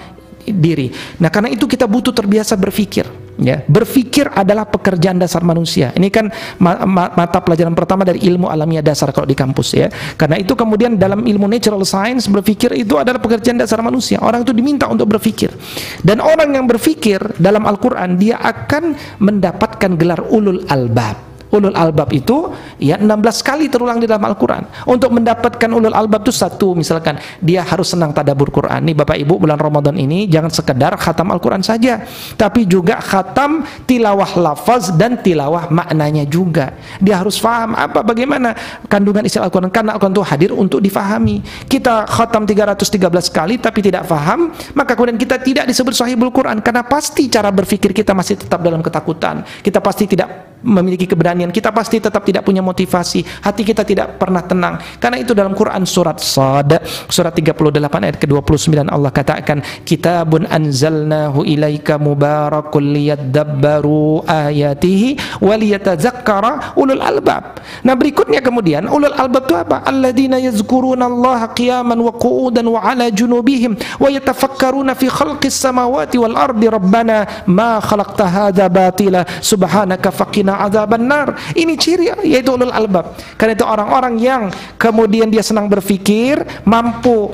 diri. 0.48 0.88
Nah, 1.20 1.28
karena 1.28 1.52
itu 1.52 1.68
kita 1.68 1.84
butuh 1.84 2.16
terbiasa 2.16 2.56
berpikir. 2.56 3.27
Ya, 3.38 3.62
berpikir 3.70 4.34
adalah 4.34 4.66
pekerjaan 4.66 5.22
dasar 5.22 5.46
manusia. 5.46 5.94
Ini 5.94 6.10
kan 6.10 6.26
ma 6.58 6.82
ma 6.82 7.06
mata 7.14 7.38
pelajaran 7.38 7.70
pertama 7.70 8.02
dari 8.02 8.18
ilmu 8.26 8.50
alamiah 8.50 8.82
dasar 8.82 9.14
kalau 9.14 9.30
di 9.30 9.38
kampus 9.38 9.78
ya. 9.78 9.86
Karena 10.18 10.42
itu 10.42 10.58
kemudian 10.58 10.98
dalam 10.98 11.22
ilmu 11.22 11.46
natural 11.46 11.86
science 11.86 12.26
berpikir 12.26 12.74
itu 12.74 12.98
adalah 12.98 13.22
pekerjaan 13.22 13.54
dasar 13.54 13.78
manusia. 13.78 14.18
Orang 14.18 14.42
itu 14.42 14.50
diminta 14.50 14.90
untuk 14.90 15.06
berpikir. 15.06 15.54
Dan 16.02 16.18
orang 16.18 16.50
yang 16.50 16.66
berpikir 16.66 17.38
dalam 17.38 17.62
Al-Qur'an 17.62 18.18
dia 18.18 18.42
akan 18.42 18.98
mendapatkan 19.22 19.94
gelar 19.94 20.26
ulul 20.34 20.66
albab 20.66 21.27
ulul 21.52 21.74
albab 21.74 22.12
itu 22.12 22.52
ya 22.76 23.00
16 23.00 23.08
kali 23.40 23.72
terulang 23.72 23.98
di 24.00 24.06
dalam 24.08 24.24
Al-Qur'an. 24.28 24.88
Untuk 24.88 25.12
mendapatkan 25.12 25.68
ulul 25.68 25.94
albab 25.94 26.28
itu 26.28 26.34
satu 26.34 26.76
misalkan 26.76 27.16
dia 27.40 27.64
harus 27.64 27.92
senang 27.92 28.12
tadabur 28.12 28.52
Quran. 28.52 28.84
Nih 28.84 28.96
Bapak 28.96 29.16
Ibu 29.16 29.40
bulan 29.40 29.56
Ramadan 29.56 29.96
ini 29.96 30.28
jangan 30.28 30.52
sekedar 30.52 30.92
khatam 31.00 31.32
Al-Qur'an 31.32 31.64
saja, 31.64 32.04
tapi 32.36 32.68
juga 32.68 33.00
khatam 33.00 33.64
tilawah 33.88 34.28
lafaz 34.36 34.92
dan 34.94 35.20
tilawah 35.20 35.72
maknanya 35.72 36.28
juga. 36.28 36.76
Dia 37.00 37.20
harus 37.20 37.40
faham 37.40 37.72
apa 37.76 38.04
bagaimana 38.04 38.52
kandungan 38.86 39.24
isi 39.24 39.40
Al-Qur'an 39.40 39.72
karena 39.72 39.96
Al-Qur'an 39.96 40.14
itu 40.14 40.24
hadir 40.24 40.50
untuk 40.52 40.80
difahami. 40.84 41.40
Kita 41.68 42.04
khatam 42.08 42.44
313 42.44 42.98
kali 43.32 43.54
tapi 43.60 43.80
tidak 43.80 44.04
faham, 44.04 44.52
maka 44.76 44.92
kemudian 44.92 45.16
kita 45.16 45.40
tidak 45.40 45.64
disebut 45.68 45.94
sahibul 45.96 46.32
Quran 46.32 46.60
karena 46.60 46.84
pasti 46.84 47.30
cara 47.32 47.48
berpikir 47.48 47.96
kita 47.96 48.12
masih 48.12 48.36
tetap 48.36 48.60
dalam 48.60 48.84
ketakutan. 48.84 49.44
Kita 49.64 49.80
pasti 49.80 50.04
tidak 50.10 50.48
memiliki 50.62 51.06
keberanian 51.06 51.37
kita 51.46 51.70
pasti 51.70 52.02
tetap 52.02 52.26
tidak 52.26 52.42
punya 52.42 52.58
motivasi. 52.58 53.22
Hati 53.22 53.62
kita 53.62 53.86
tidak 53.86 54.18
pernah 54.18 54.42
tenang. 54.42 54.82
Karena 54.98 55.22
itu 55.22 55.30
dalam 55.30 55.54
Quran 55.54 55.86
surat 55.86 56.18
Sad 56.18 56.82
surat 57.06 57.30
38 57.30 57.54
ayat 57.78 58.16
ke-29 58.18 58.90
Allah 58.90 59.14
katakan 59.14 59.62
kitabun 59.86 60.50
anzalnahu 60.50 61.46
ilaika 61.46 62.02
mubarakul 62.02 62.82
liyadabbaru 62.82 64.26
ayatihi 64.26 65.38
waliyatazakkara 65.38 66.74
ulul 66.74 66.98
albab. 66.98 67.62
Nah 67.86 67.94
berikutnya 67.94 68.42
kemudian 68.42 68.90
ulul 68.90 69.14
albab 69.14 69.46
itu 69.46 69.54
apa? 69.54 69.86
Alladzina 69.86 70.42
yazkuruna 70.42 71.06
Allah 71.06 71.54
qiyaman 71.54 71.98
wa 72.02 72.10
qu'udan 72.18 72.66
wa 72.66 72.82
ala 72.82 73.06
junubihim 73.14 73.78
wa 74.02 74.10
yatafakkaruna 74.10 74.98
fi 74.98 75.06
khalqis 75.06 75.54
samawati 75.54 76.18
wal 76.18 76.34
ardi. 76.34 76.66
Rabbana 76.68 77.46
ma 77.46 77.78
khalaqta 77.78 78.26
hadza 78.26 78.66
batila 78.66 79.22
subhanaka 79.38 80.10
faqina 80.10 80.38
waqina 80.38 80.64
azaban 80.64 81.06
nar. 81.28 81.36
Ini 81.52 81.74
ciri 81.76 82.08
yaitu 82.24 82.56
ulul 82.56 82.72
albab. 82.72 83.14
Karena 83.36 83.52
itu 83.52 83.64
orang-orang 83.68 84.14
yang 84.16 84.42
kemudian 84.80 85.28
dia 85.28 85.44
senang 85.44 85.68
berpikir, 85.68 86.64
mampu 86.64 87.30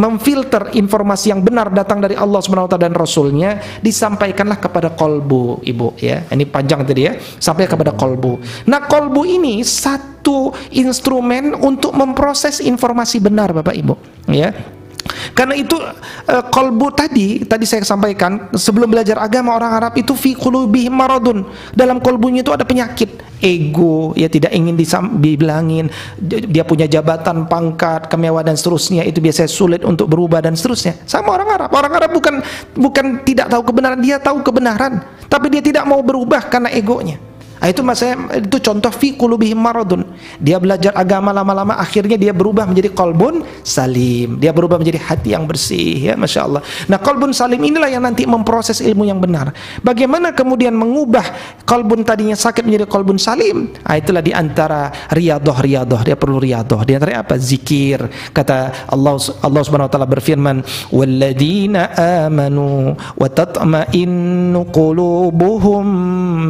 memfilter 0.00 0.72
informasi 0.72 1.36
yang 1.36 1.44
benar 1.44 1.68
datang 1.70 2.00
dari 2.00 2.16
Allah 2.16 2.40
SWT 2.40 2.76
dan 2.80 2.96
Rasulnya, 2.96 3.60
disampaikanlah 3.84 4.58
kepada 4.58 4.92
kolbu, 4.96 5.60
ibu 5.62 5.94
ya. 6.00 6.24
Ini 6.32 6.48
panjang 6.48 6.88
tadi 6.88 7.02
ya, 7.04 7.12
sampai 7.18 7.68
kepada 7.68 7.92
kolbu. 7.92 8.64
Nah 8.68 8.88
kolbu 8.88 9.22
ini 9.28 9.60
satu 9.60 10.54
instrumen 10.72 11.52
untuk 11.58 11.92
memproses 11.92 12.62
informasi 12.62 13.20
benar, 13.20 13.52
bapak 13.52 13.74
ibu, 13.76 13.94
ya. 14.30 14.54
Karena 15.32 15.58
itu 15.58 15.74
uh, 15.78 16.44
kolbu 16.52 16.94
tadi 16.94 17.42
tadi 17.42 17.64
saya 17.66 17.82
sampaikan 17.82 18.52
sebelum 18.54 18.86
belajar 18.90 19.18
agama 19.18 19.56
orang 19.56 19.72
Arab 19.82 19.92
itu 19.98 20.14
fi 20.14 20.36
qulubihim 20.36 20.92
maradun. 20.94 21.48
Dalam 21.72 21.98
kolbunya 21.98 22.44
itu 22.44 22.52
ada 22.54 22.62
penyakit, 22.62 23.18
ego, 23.42 24.14
ya 24.14 24.30
tidak 24.30 24.54
ingin 24.54 24.78
dibilangin, 24.78 25.90
dia 26.22 26.62
punya 26.62 26.86
jabatan, 26.86 27.50
pangkat, 27.50 28.06
kemewahan 28.06 28.54
dan 28.54 28.56
seterusnya 28.56 29.02
itu 29.02 29.18
biasanya 29.18 29.50
sulit 29.50 29.80
untuk 29.82 30.06
berubah 30.06 30.44
dan 30.44 30.54
seterusnya. 30.54 31.02
Sama 31.08 31.34
orang 31.34 31.48
Arab. 31.50 31.70
Orang 31.74 31.92
Arab 31.96 32.10
bukan 32.14 32.34
bukan 32.76 33.06
tidak 33.26 33.50
tahu 33.50 33.62
kebenaran, 33.66 33.98
dia 33.98 34.16
tahu 34.22 34.44
kebenaran, 34.44 35.02
tapi 35.26 35.50
dia 35.50 35.62
tidak 35.64 35.84
mau 35.88 35.98
berubah 36.04 36.46
karena 36.46 36.70
egonya. 36.70 37.31
Nah, 37.62 37.70
itu 37.70 37.78
maksudnya 37.78 38.42
itu 38.42 38.58
contoh 38.58 38.90
fi 38.90 39.14
qulubihim 39.14 39.54
maradun. 39.54 40.02
Dia 40.42 40.58
belajar 40.58 40.90
agama 40.98 41.30
lama-lama 41.30 41.78
akhirnya 41.78 42.18
dia 42.18 42.34
berubah 42.34 42.66
menjadi 42.66 42.90
kolbun 42.90 43.46
salim. 43.62 44.42
Dia 44.42 44.50
berubah 44.50 44.82
menjadi 44.82 44.98
hati 44.98 45.30
yang 45.30 45.46
bersih 45.46 46.10
ya 46.10 46.18
Masya 46.18 46.40
Allah. 46.42 46.58
Nah 46.90 46.98
kolbun 46.98 47.30
salim 47.30 47.62
inilah 47.62 47.86
yang 47.86 48.02
nanti 48.02 48.26
memproses 48.26 48.82
ilmu 48.82 49.06
yang 49.06 49.22
benar. 49.22 49.54
Bagaimana 49.78 50.34
kemudian 50.34 50.74
mengubah 50.74 51.22
kolbun 51.62 52.02
tadinya 52.02 52.34
sakit 52.34 52.66
menjadi 52.66 52.90
kolbun 52.90 53.22
salim? 53.22 53.70
Nah, 53.86 53.94
itulah 53.94 54.26
di 54.26 54.34
antara 54.34 54.90
riyadoh 55.14 55.54
riyadoh 55.54 56.02
dia 56.02 56.18
perlu 56.18 56.42
riyadoh. 56.42 56.82
Di 56.82 56.98
antara 56.98 57.22
apa? 57.22 57.38
Zikir. 57.38 58.10
Kata 58.34 58.90
Allah 58.90 59.22
Allah 59.38 59.62
Subhanahu 59.62 59.86
wa 59.86 59.92
taala 59.94 60.10
berfirman, 60.10 60.66
"Walladzina 60.90 61.94
amanu 62.26 62.98
wa 62.98 63.28
tatma'innu 63.30 64.66
qulubuhum 64.74 65.86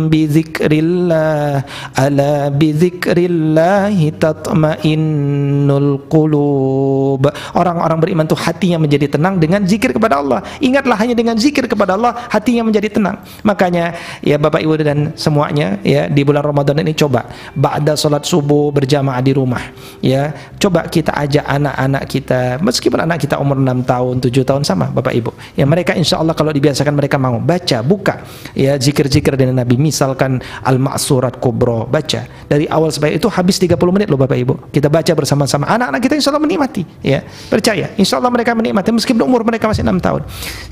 bi 0.09 0.25
dzikrillah 0.25 1.02
dzikrillah 1.03 1.67
ala 1.99 2.33
bi 2.55 2.69
dzikrillah 2.71 3.91
tatmainnul 4.19 6.07
qulub. 6.07 7.23
Orang-orang 7.59 7.99
beriman 7.99 8.25
itu 8.27 8.39
hatinya 8.39 8.79
menjadi 8.79 9.19
tenang 9.19 9.39
dengan 9.43 9.67
zikir 9.67 9.93
kepada 9.95 10.23
Allah. 10.23 10.41
Ingatlah 10.63 10.97
hanya 10.99 11.15
dengan 11.19 11.35
zikir 11.35 11.67
kepada 11.67 11.99
Allah 11.99 12.15
hatinya 12.31 12.67
menjadi 12.67 12.89
tenang. 12.89 13.19
Makanya 13.43 13.97
ya 14.23 14.39
Bapak 14.39 14.63
Ibu 14.63 14.79
dan 14.83 15.13
semuanya 15.19 15.79
ya 15.83 16.07
di 16.07 16.23
bulan 16.23 16.47
Ramadan 16.47 16.79
ini 16.83 16.95
coba 16.95 17.27
ba'da 17.55 17.99
salat 17.99 18.25
subuh 18.25 18.71
berjamaah 18.71 19.21
di 19.23 19.33
rumah 19.35 19.63
ya. 20.01 20.33
Coba 20.59 20.87
kita 20.87 21.11
ajak 21.19 21.43
anak-anak 21.43 22.03
kita 22.07 22.41
meskipun 22.63 23.03
anak 23.03 23.19
kita 23.27 23.37
umur 23.43 23.59
6 23.59 23.83
tahun 23.83 24.15
7 24.23 24.49
tahun 24.49 24.63
sama 24.63 24.87
Bapak 24.95 25.15
Ibu. 25.15 25.31
Ya 25.59 25.67
mereka 25.67 25.93
insya 25.99 26.23
Allah 26.23 26.37
kalau 26.39 26.55
dibiasakan 26.55 26.95
mereka 26.95 27.19
mau 27.19 27.43
baca 27.43 27.83
buka 27.83 28.23
ya 28.55 28.79
zikir-zikir 28.79 29.35
dari 29.35 29.51
Nabi. 29.51 29.75
Misalkan 29.75 30.39
al 30.63 30.79
surat 30.99 31.37
kubro. 31.37 31.85
Baca. 31.87 32.25
Dari 32.49 32.69
awal 32.69 32.93
sampai 32.93 33.17
itu 33.17 33.29
habis 33.29 33.57
30 33.57 33.77
menit 33.93 34.09
loh 34.09 34.21
Bapak 34.21 34.37
Ibu. 34.37 34.55
Kita 34.73 34.89
baca 34.89 35.13
bersama-sama. 35.13 35.69
Anak-anak 35.69 36.01
kita 36.01 36.15
insya 36.17 36.31
Allah 36.33 36.45
menikmati 36.45 36.83
ya. 37.05 37.23
Percaya 37.53 37.93
insya 37.97 38.19
Allah 38.19 38.33
mereka 38.33 38.57
menikmati. 38.57 38.89
Meskipun 38.93 39.23
umur 39.25 39.45
mereka 39.47 39.69
masih 39.71 39.85
6 39.85 40.01
tahun. 40.01 40.23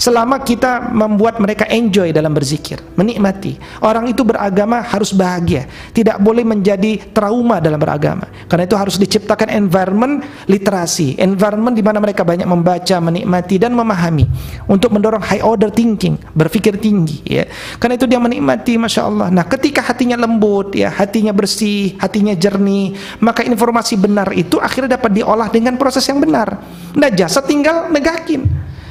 Selama 0.00 0.40
kita 0.42 0.90
membuat 0.90 1.38
mereka 1.38 1.68
enjoy 1.68 2.10
dalam 2.10 2.32
berzikir 2.32 2.80
menikmati. 2.96 3.60
Orang 3.84 4.08
itu 4.08 4.24
beragama 4.24 4.80
harus 4.80 5.12
bahagia. 5.12 5.68
Tidak 5.92 6.18
boleh 6.18 6.42
menjadi 6.42 7.12
trauma 7.12 7.60
dalam 7.60 7.78
beragama. 7.78 8.26
Karena 8.48 8.64
itu 8.66 8.76
harus 8.76 8.96
diciptakan 8.96 9.52
environment 9.52 10.24
literasi. 10.48 11.20
Environment 11.20 11.76
di 11.76 11.84
mana 11.84 12.00
mereka 12.00 12.24
banyak 12.24 12.48
membaca 12.48 12.96
menikmati 12.98 13.60
dan 13.60 13.76
memahami. 13.76 14.24
Untuk 14.66 14.90
mendorong 14.90 15.22
high 15.22 15.44
order 15.44 15.68
thinking 15.68 16.16
berpikir 16.32 16.80
tinggi 16.80 17.20
ya. 17.26 17.44
Karena 17.76 18.00
itu 18.00 18.08
dia 18.08 18.18
menikmati 18.18 18.80
Masya 18.80 19.02
Allah. 19.06 19.28
Nah 19.28 19.44
ketika 19.44 19.84
hatinya 19.84 20.09
hatinya 20.10 20.26
lembut, 20.26 20.74
ya, 20.74 20.90
hatinya 20.90 21.30
bersih, 21.30 21.94
hatinya 22.02 22.34
jernih, 22.34 22.98
maka 23.22 23.46
informasi 23.46 23.94
benar 23.94 24.34
itu 24.34 24.58
akhirnya 24.58 24.98
dapat 24.98 25.22
diolah 25.22 25.46
dengan 25.46 25.78
proses 25.78 26.02
yang 26.10 26.18
benar. 26.18 26.58
Nah, 26.98 27.14
jasad 27.14 27.46
tinggal 27.46 27.86
negakin. 27.94 28.42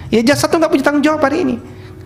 Ya 0.07 0.23
jasad 0.23 0.47
itu 0.47 0.55
nggak 0.55 0.71
punya 0.71 0.83
tanggung 0.87 1.03
jawab 1.03 1.19
hari 1.19 1.43
ini. 1.43 1.55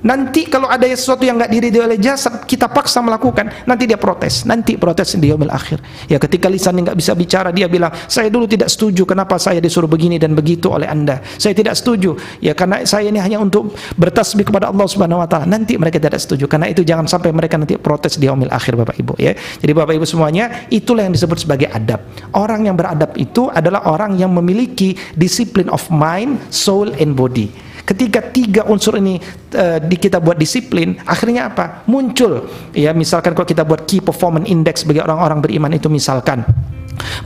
Nanti 0.03 0.51
kalau 0.51 0.67
ada 0.67 0.83
sesuatu 0.83 1.23
yang 1.23 1.39
nggak 1.39 1.47
diridhoi 1.47 1.83
oleh 1.95 1.99
jasad, 1.99 2.43
kita 2.43 2.67
paksa 2.67 2.99
melakukan, 2.99 3.63
nanti 3.63 3.87
dia 3.87 3.95
protes, 3.95 4.43
nanti 4.43 4.75
protes 4.75 5.15
di 5.15 5.31
yaumil 5.31 5.47
akhir. 5.47 5.79
Ya 6.11 6.19
ketika 6.19 6.51
lisannya 6.51 6.91
nggak 6.91 6.99
bisa 6.99 7.15
bicara, 7.15 7.55
dia 7.55 7.71
bilang, 7.71 7.87
saya 8.11 8.27
dulu 8.27 8.43
tidak 8.43 8.67
setuju 8.67 9.07
kenapa 9.07 9.39
saya 9.39 9.63
disuruh 9.63 9.87
begini 9.87 10.19
dan 10.19 10.35
begitu 10.35 10.67
oleh 10.67 10.91
anda. 10.91 11.23
Saya 11.39 11.55
tidak 11.55 11.79
setuju, 11.79 12.19
ya 12.43 12.51
karena 12.51 12.83
saya 12.83 13.07
ini 13.07 13.19
hanya 13.23 13.39
untuk 13.39 13.71
bertasbih 13.95 14.43
kepada 14.51 14.67
Allah 14.67 14.83
Subhanahu 14.83 15.23
Wa 15.23 15.27
Taala. 15.31 15.47
Nanti 15.47 15.79
mereka 15.79 16.03
tidak 16.03 16.19
setuju, 16.19 16.51
karena 16.51 16.67
itu 16.67 16.83
jangan 16.83 17.07
sampai 17.07 17.31
mereka 17.31 17.55
nanti 17.55 17.79
protes 17.79 18.19
di 18.19 18.27
yaumil 18.27 18.51
akhir, 18.51 18.75
bapak 18.75 18.99
ibu. 18.99 19.15
Ya, 19.15 19.39
jadi 19.63 19.71
bapak 19.71 19.95
ibu 19.95 20.03
semuanya, 20.03 20.67
itulah 20.67 21.07
yang 21.07 21.15
disebut 21.15 21.47
sebagai 21.47 21.71
adab. 21.71 22.03
Orang 22.35 22.67
yang 22.67 22.75
beradab 22.75 23.15
itu 23.15 23.47
adalah 23.47 23.87
orang 23.87 24.19
yang 24.19 24.35
memiliki 24.35 24.99
disiplin 25.15 25.71
of 25.71 25.87
mind, 25.87 26.43
soul, 26.51 26.91
and 26.99 27.15
body. 27.15 27.71
Ketika 27.83 28.23
tiga 28.31 28.63
unsur 28.63 28.95
ini 28.95 29.19
uh, 29.59 29.79
kita 29.83 30.23
buat 30.23 30.39
disiplin, 30.39 30.95
akhirnya 31.03 31.51
apa? 31.51 31.83
Muncul 31.91 32.47
ya 32.71 32.95
misalkan 32.95 33.35
kalau 33.35 33.43
kita 33.43 33.67
buat 33.67 33.83
key 33.83 33.99
performance 33.99 34.47
index 34.47 34.87
bagi 34.87 35.03
orang-orang 35.03 35.43
beriman 35.43 35.71
itu 35.75 35.91
misalkan 35.91 36.47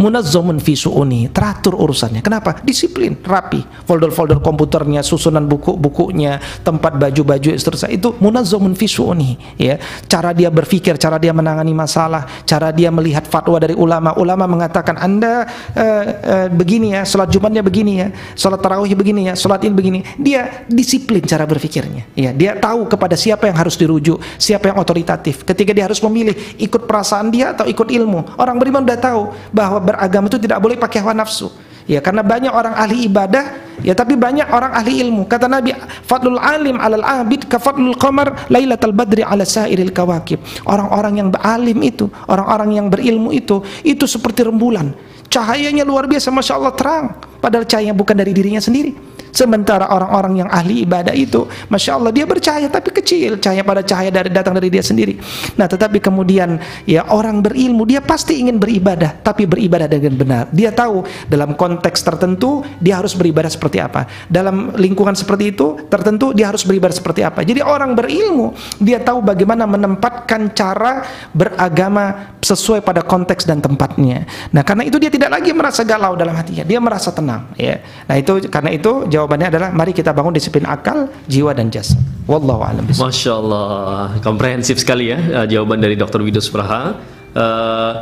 munazzamun 0.02 0.58
fi 0.62 0.74
su'uni. 0.78 1.30
Teratur 1.32 1.78
urusannya. 1.78 2.22
Kenapa? 2.22 2.62
Disiplin. 2.62 3.18
Rapi. 3.20 3.62
Folder-folder 3.86 4.40
komputernya 4.40 5.02
susunan 5.02 5.46
buku-bukunya 5.46 6.40
tempat 6.62 6.96
baju-baju 6.98 7.56
seterusnya. 7.58 7.92
Itu 7.94 8.16
munazzamun 8.20 8.74
fi 8.78 8.88
su'uni. 8.88 9.58
Ya. 9.58 9.80
Cara 10.06 10.32
dia 10.32 10.50
berpikir 10.54 10.98
cara 10.98 11.18
dia 11.18 11.32
menangani 11.34 11.74
masalah 11.74 12.28
cara 12.46 12.72
dia 12.72 12.90
melihat 12.94 13.26
fatwa 13.26 13.58
dari 13.58 13.74
ulama. 13.74 14.14
Ulama 14.18 14.46
mengatakan 14.46 14.98
anda 14.98 15.48
uh, 15.76 16.04
uh, 16.06 16.48
begini 16.52 16.98
ya 16.98 17.02
salat 17.04 17.32
jumatnya 17.32 17.62
begini 17.62 17.94
ya 18.00 18.08
salat 18.34 18.62
tarawih 18.62 18.94
begini 18.94 19.32
ya 19.32 19.34
salat 19.36 19.64
ini 19.66 19.74
begini. 19.74 20.00
Dia 20.18 20.66
disiplin 20.70 21.24
cara 21.26 21.44
berpikirnya. 21.44 22.08
Ya 22.14 22.32
dia 22.32 22.56
tahu 22.58 22.88
kepada 22.88 23.18
siapa 23.18 23.50
yang 23.50 23.58
harus 23.58 23.76
dirujuk 23.76 24.22
siapa 24.38 24.72
yang 24.72 24.78
otoritatif. 24.80 25.44
Ketika 25.44 25.72
dia 25.74 25.86
harus 25.90 26.00
memilih 26.04 26.34
ikut 26.62 26.86
perasaan 26.86 27.30
dia 27.34 27.52
atau 27.54 27.66
ikut 27.68 27.88
ilmu 27.90 28.40
orang 28.40 28.58
beriman 28.58 28.84
sudah 28.88 29.00
tahu 29.00 29.22
bahwa 29.58 29.82
beragama 29.82 30.30
itu 30.30 30.38
tidak 30.38 30.62
boleh 30.62 30.78
pakai 30.78 31.02
hawa 31.02 31.18
nafsu. 31.18 31.50
Ya, 31.88 32.04
karena 32.04 32.20
banyak 32.20 32.52
orang 32.52 32.76
ahli 32.76 33.08
ibadah, 33.08 33.64
ya 33.80 33.96
tapi 33.96 34.20
banyak 34.20 34.52
orang 34.52 34.76
ahli 34.76 35.00
ilmu. 35.08 35.24
Kata 35.24 35.48
Nabi, 35.48 35.72
fadlul 36.04 36.36
alim 36.36 36.76
alal 36.76 37.00
abid 37.00 37.48
ka 37.48 37.64
fadlul 37.64 37.96
qamar 37.96 38.52
lailatal 38.52 38.92
badri 38.92 39.24
ala 39.24 39.48
sairil 39.48 39.96
kawakib. 39.96 40.44
Orang-orang 40.68 41.24
yang 41.24 41.30
beralim 41.32 41.80
itu, 41.80 42.12
orang-orang 42.28 42.76
yang 42.76 42.88
berilmu 42.92 43.32
itu, 43.32 43.64
itu 43.88 44.04
seperti 44.04 44.44
rembulan. 44.44 44.92
Cahayanya 45.32 45.88
luar 45.88 46.12
biasa, 46.12 46.28
masya 46.28 46.60
Allah 46.60 46.76
terang. 46.76 47.06
Padahal 47.38 47.66
cahaya 47.66 47.94
bukan 47.94 48.16
dari 48.18 48.32
dirinya 48.34 48.62
sendiri. 48.62 49.18
Sementara 49.38 49.86
orang-orang 49.94 50.42
yang 50.42 50.50
ahli 50.50 50.82
ibadah 50.82 51.14
itu, 51.14 51.46
masya 51.70 52.00
Allah 52.00 52.10
dia 52.10 52.26
bercahaya 52.26 52.66
tapi 52.74 52.90
kecil, 52.90 53.38
cahaya 53.38 53.62
pada 53.62 53.86
cahaya 53.86 54.10
dari 54.10 54.34
datang 54.34 54.58
dari 54.58 54.74
dia 54.74 54.82
sendiri. 54.82 55.14
Nah, 55.54 55.70
tetapi 55.70 56.02
kemudian 56.02 56.58
ya 56.90 57.06
orang 57.14 57.46
berilmu 57.46 57.86
dia 57.86 58.02
pasti 58.02 58.42
ingin 58.42 58.58
beribadah, 58.58 59.14
tapi 59.22 59.46
beribadah 59.46 59.86
dengan 59.86 60.18
benar. 60.18 60.44
Dia 60.50 60.74
tahu 60.74 61.06
dalam 61.30 61.54
konteks 61.54 62.02
tertentu 62.02 62.66
dia 62.82 62.98
harus 62.98 63.14
beribadah 63.14 63.52
seperti 63.52 63.78
apa. 63.78 64.10
Dalam 64.26 64.74
lingkungan 64.74 65.14
seperti 65.14 65.54
itu 65.54 65.86
tertentu 65.86 66.34
dia 66.34 66.50
harus 66.50 66.66
beribadah 66.66 66.98
seperti 66.98 67.22
apa. 67.22 67.46
Jadi 67.46 67.62
orang 67.62 67.94
berilmu 67.94 68.58
dia 68.82 68.98
tahu 68.98 69.22
bagaimana 69.22 69.70
menempatkan 69.70 70.50
cara 70.58 71.06
beragama 71.36 72.34
sesuai 72.42 72.82
pada 72.82 73.06
konteks 73.06 73.46
dan 73.46 73.62
tempatnya. 73.62 74.26
Nah, 74.50 74.66
karena 74.66 74.82
itu 74.88 74.98
dia 74.98 75.14
tidak 75.14 75.30
lagi 75.30 75.54
merasa 75.54 75.86
galau 75.86 76.18
dalam 76.18 76.34
hatinya, 76.34 76.66
dia 76.66 76.82
merasa 76.82 77.14
tenang. 77.14 77.27
Ya. 77.60 77.84
Nah 78.08 78.16
itu 78.16 78.40
karena 78.48 78.72
itu 78.72 79.06
jawab 79.12 79.28
jawabannya 79.28 79.48
adalah 79.52 79.70
mari 79.76 79.92
kita 79.92 80.16
bangun 80.16 80.32
disiplin 80.32 80.64
akal, 80.64 81.12
jiwa 81.28 81.52
dan 81.52 81.68
jasad. 81.68 82.00
Wallahu 82.32 82.64
a'lam 82.64 82.88
Masya 82.88 83.32
Allah, 83.36 84.16
komprehensif 84.24 84.80
sekali 84.80 85.12
ya 85.12 85.20
uh, 85.20 85.48
jawaban 85.48 85.84
dari 85.84 86.00
Dr. 86.00 86.24
Widow 86.24 86.40
Supraha. 86.40 86.96
Uh, 87.36 87.94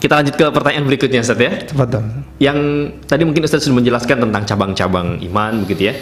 kita 0.00 0.16
lanjut 0.16 0.34
ke 0.40 0.46
pertanyaan 0.48 0.84
berikutnya 0.88 1.20
Ustaz 1.20 1.36
ya. 1.36 1.52
Betul. 1.76 2.04
Yang 2.40 2.58
tadi 3.04 3.22
mungkin 3.28 3.44
Ustaz 3.44 3.68
sudah 3.68 3.76
menjelaskan 3.76 4.16
tentang 4.24 4.42
cabang-cabang 4.48 5.20
iman 5.20 5.52
begitu 5.68 5.92
ya. 5.92 5.94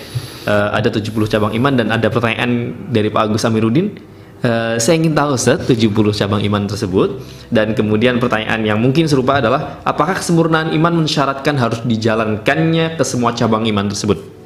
Uh, 0.47 0.71
ada 0.79 0.87
70 0.95 1.11
cabang 1.27 1.51
iman 1.59 1.75
dan 1.75 1.91
ada 1.91 2.07
pertanyaan 2.07 2.79
dari 2.95 3.11
Pak 3.11 3.27
Agus 3.27 3.43
Amiruddin 3.43 3.99
Uh, 4.39 4.79
saya 4.79 5.03
ingin 5.03 5.19
tahu 5.19 5.35
Ustaz 5.35 5.67
70 5.67 5.91
cabang 6.15 6.39
iman 6.39 6.63
tersebut 6.71 7.27
dan 7.51 7.75
kemudian 7.75 8.23
pertanyaan 8.23 8.63
yang 8.63 8.79
mungkin 8.79 9.11
serupa 9.11 9.43
adalah 9.43 9.83
apakah 9.83 10.15
kesempurnaan 10.15 10.71
iman 10.79 11.03
mensyaratkan 11.03 11.59
harus 11.59 11.83
dijalankannya 11.83 12.95
ke 12.95 13.03
semua 13.03 13.35
cabang 13.35 13.67
iman 13.67 13.91
tersebut? 13.91 14.39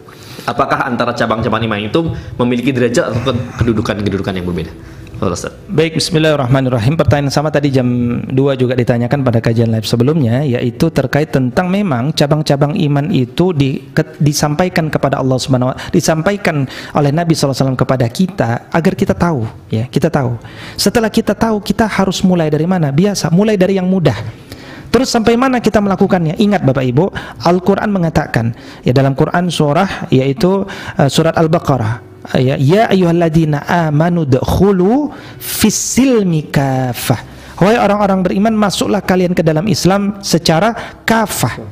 apakah 0.46 0.86
antara 0.86 1.14
cabang-cabang 1.14 1.62
iman 1.70 1.80
itu 1.86 2.00
memiliki 2.38 2.74
derajat 2.74 3.14
atau 3.14 3.34
kedudukan-kedudukan 3.60 4.34
yang 4.34 4.46
berbeda? 4.46 4.72
Baik, 5.70 6.02
bismillahirrahmanirrahim. 6.02 6.98
Pertanyaan 6.98 7.30
sama 7.30 7.54
tadi 7.54 7.70
jam 7.70 7.86
2 8.26 8.34
juga 8.58 8.74
ditanyakan 8.74 9.22
pada 9.22 9.38
kajian 9.38 9.70
live 9.70 9.86
sebelumnya 9.86 10.42
yaitu 10.42 10.90
terkait 10.90 11.30
tentang 11.30 11.70
memang 11.70 12.10
cabang-cabang 12.10 12.74
iman 12.74 13.06
itu 13.14 13.54
di, 13.54 13.86
ke, 13.94 14.02
disampaikan 14.18 14.90
kepada 14.90 15.22
Allah 15.22 15.38
Subhanahu 15.38 15.70
wa 15.70 15.76
disampaikan 15.94 16.66
oleh 16.98 17.14
Nabi 17.14 17.38
SAW 17.38 17.78
kepada 17.78 18.10
kita 18.10 18.66
agar 18.74 18.92
kita 18.98 19.14
tahu 19.14 19.46
ya, 19.70 19.86
kita 19.86 20.10
tahu. 20.10 20.34
Setelah 20.74 21.06
kita 21.06 21.38
tahu, 21.38 21.62
kita 21.62 21.86
harus 21.86 22.18
mulai 22.26 22.50
dari 22.50 22.66
mana? 22.66 22.90
Biasa, 22.90 23.30
mulai 23.30 23.54
dari 23.54 23.78
yang 23.78 23.86
mudah 23.86 24.42
Terus 24.92 25.08
sampai 25.08 25.40
mana 25.40 25.56
kita 25.56 25.80
melakukannya? 25.80 26.36
Ingat 26.36 26.68
Bapak 26.68 26.84
Ibu, 26.84 27.08
Al-Qur'an 27.48 27.88
mengatakan 27.88 28.52
ya 28.84 28.92
dalam 28.92 29.16
Quran 29.16 29.48
surah 29.48 30.12
yaitu 30.12 30.68
uh, 30.68 31.08
surat 31.08 31.32
Al-Baqarah 31.32 32.11
ya 32.38 32.54
ya 32.58 32.88
ayyuhalladzina 32.90 33.66
amanu 33.88 34.22
dkhulu 34.26 35.10
fis-silmi 35.38 36.48
kafah. 36.48 37.32
Wahai 37.62 37.78
orang-orang 37.78 38.26
beriman, 38.26 38.54
masuklah 38.58 38.98
kalian 38.98 39.38
ke 39.38 39.42
dalam 39.46 39.70
Islam 39.70 40.18
secara 40.18 40.98
kafah. 41.06 41.62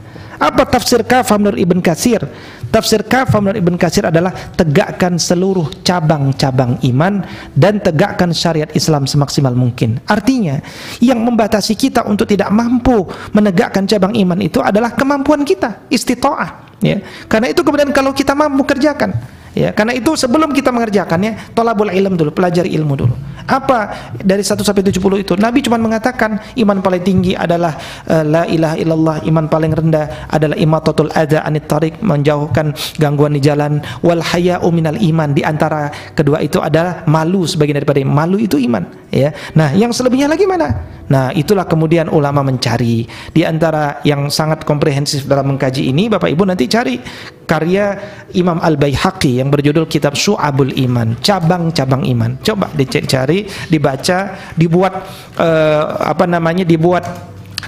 Apa 0.41 0.65
tafsir 0.65 1.05
kafah 1.05 1.37
menurut 1.37 1.61
Ibn 1.61 1.79
Katsir? 1.85 2.25
Tafsir 2.71 3.03
kafah 3.05 3.43
menurut 3.43 3.61
Ibn 3.61 3.77
Katsir 3.77 4.07
adalah 4.09 4.33
tegakkan 4.55 5.19
seluruh 5.19 5.69
cabang-cabang 5.83 6.81
iman 6.81 7.27
dan 7.53 7.83
tegakkan 7.83 8.31
syariat 8.33 8.71
Islam 8.73 9.05
semaksimal 9.05 9.53
mungkin. 9.53 9.99
Artinya, 10.09 10.63
yang 11.03 11.21
membatasi 11.21 11.75
kita 11.75 12.07
untuk 12.07 12.25
tidak 12.25 12.49
mampu 12.55 13.05
menegakkan 13.35 13.85
cabang 13.85 14.15
iman 14.15 14.39
itu 14.41 14.63
adalah 14.63 14.95
kemampuan 14.95 15.45
kita, 15.45 15.91
istitoah. 15.93 16.71
Ya. 16.81 17.05
Karena 17.29 17.53
itu 17.53 17.61
kemudian 17.61 17.93
kalau 17.93 18.17
kita 18.17 18.33
mampu 18.33 18.65
kerjakan, 18.65 19.13
Ya, 19.51 19.75
karena 19.75 19.99
itu 19.99 20.15
sebelum 20.15 20.55
kita 20.55 20.71
mengerjakannya, 20.71 21.51
tolabul 21.59 21.91
ilm 21.91 22.15
dulu, 22.15 22.31
pelajari 22.31 22.71
ilmu 22.71 22.95
dulu. 22.95 23.15
Apa 23.51 24.15
dari 24.15 24.47
1 24.47 24.63
sampai 24.63 24.87
70 24.87 25.27
itu? 25.27 25.35
Nabi 25.35 25.59
cuma 25.59 25.75
mengatakan 25.75 26.39
iman 26.55 26.79
paling 26.79 27.03
tinggi 27.03 27.35
adalah 27.35 27.75
uh, 28.07 28.23
la 28.23 28.47
ilaha 28.47 28.79
illallah, 28.79 29.17
iman 29.27 29.51
paling 29.51 29.75
rendah 29.75 30.31
adalah 30.31 30.55
imatatul 30.55 31.11
adza 31.11 31.43
anit 31.43 31.67
tariq, 31.67 31.99
menjauhkan 31.99 32.71
gangguan 33.03 33.35
di 33.35 33.43
jalan, 33.43 33.83
wal 34.07 34.23
haya'u 34.23 34.71
minal 34.71 34.95
iman. 34.95 35.35
Di 35.35 35.43
antara 35.43 35.91
kedua 36.15 36.39
itu 36.47 36.63
adalah 36.63 37.03
malu 37.11 37.43
sebagian 37.43 37.83
daripada 37.83 37.99
malu 38.07 38.39
itu 38.39 38.55
iman, 38.55 38.87
ya. 39.11 39.35
Nah, 39.59 39.75
yang 39.75 39.91
selebihnya 39.91 40.31
lagi 40.31 40.47
mana? 40.47 41.01
Nah, 41.11 41.35
itulah 41.35 41.67
kemudian 41.67 42.07
ulama 42.07 42.47
mencari 42.47 43.03
di 43.35 43.43
antara 43.43 43.99
yang 44.07 44.31
sangat 44.31 44.63
komprehensif 44.63 45.27
dalam 45.27 45.51
mengkaji 45.51 45.91
ini, 45.91 46.07
Bapak 46.07 46.31
Ibu 46.31 46.47
nanti 46.47 46.71
cari 46.71 47.03
karya 47.51 47.99
Imam 48.39 48.63
Al-Baihaqi 48.63 49.40
yang 49.41 49.49
berjudul 49.49 49.89
Kitab 49.89 50.15
Syu'abul 50.15 50.77
Iman, 50.77 51.17
cabang-cabang 51.25 52.05
iman. 52.05 52.37
Coba 52.45 52.69
dicari, 52.77 53.49
dibaca, 53.73 54.37
dibuat 54.55 54.95
uh, 55.41 55.85
apa 56.05 56.29
namanya? 56.29 56.63
dibuat 56.69 57.09